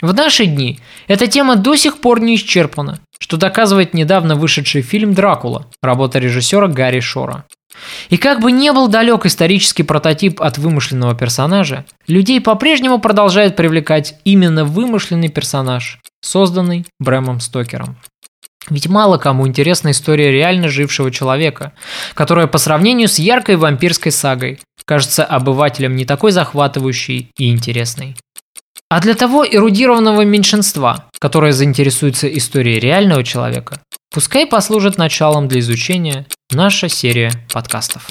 В 0.00 0.14
наши 0.14 0.46
дни 0.46 0.78
эта 1.08 1.26
тема 1.26 1.56
до 1.56 1.74
сих 1.74 1.98
пор 1.98 2.20
не 2.20 2.36
исчерпана, 2.36 3.00
что 3.18 3.36
доказывает 3.36 3.94
недавно 3.94 4.36
вышедший 4.36 4.82
фильм 4.82 5.12
«Дракула», 5.12 5.66
работа 5.82 6.20
режиссера 6.20 6.68
Гарри 6.68 7.00
Шора. 7.00 7.44
И 8.08 8.16
как 8.16 8.40
бы 8.40 8.52
не 8.52 8.72
был 8.72 8.88
далек 8.88 9.26
исторический 9.26 9.82
прототип 9.82 10.40
от 10.40 10.58
вымышленного 10.58 11.14
персонажа, 11.14 11.84
людей 12.06 12.40
по-прежнему 12.40 12.98
продолжает 12.98 13.56
привлекать 13.56 14.18
именно 14.24 14.64
вымышленный 14.64 15.28
персонаж, 15.28 16.00
созданный 16.20 16.86
Брэмом 16.98 17.40
Стокером. 17.40 17.96
Ведь 18.68 18.88
мало 18.88 19.16
кому 19.18 19.46
интересна 19.46 19.92
история 19.92 20.32
реально 20.32 20.68
жившего 20.68 21.10
человека, 21.10 21.72
которая 22.14 22.46
по 22.46 22.58
сравнению 22.58 23.08
с 23.08 23.18
яркой 23.18 23.56
вампирской 23.56 24.10
сагой 24.10 24.58
кажется 24.84 25.24
обывателям 25.24 25.94
не 25.94 26.04
такой 26.04 26.32
захватывающей 26.32 27.30
и 27.38 27.50
интересной. 27.50 28.16
А 28.88 29.00
для 29.00 29.14
того 29.14 29.44
эрудированного 29.44 30.22
меньшинства, 30.22 31.06
которое 31.18 31.52
заинтересуется 31.52 32.28
историей 32.28 32.78
реального 32.78 33.24
человека, 33.24 33.80
пускай 34.12 34.46
послужит 34.46 34.98
началом 34.98 35.48
для 35.48 35.60
изучения 35.60 36.26
наша 36.50 36.88
серия 36.88 37.32
подкастов. 37.52 38.08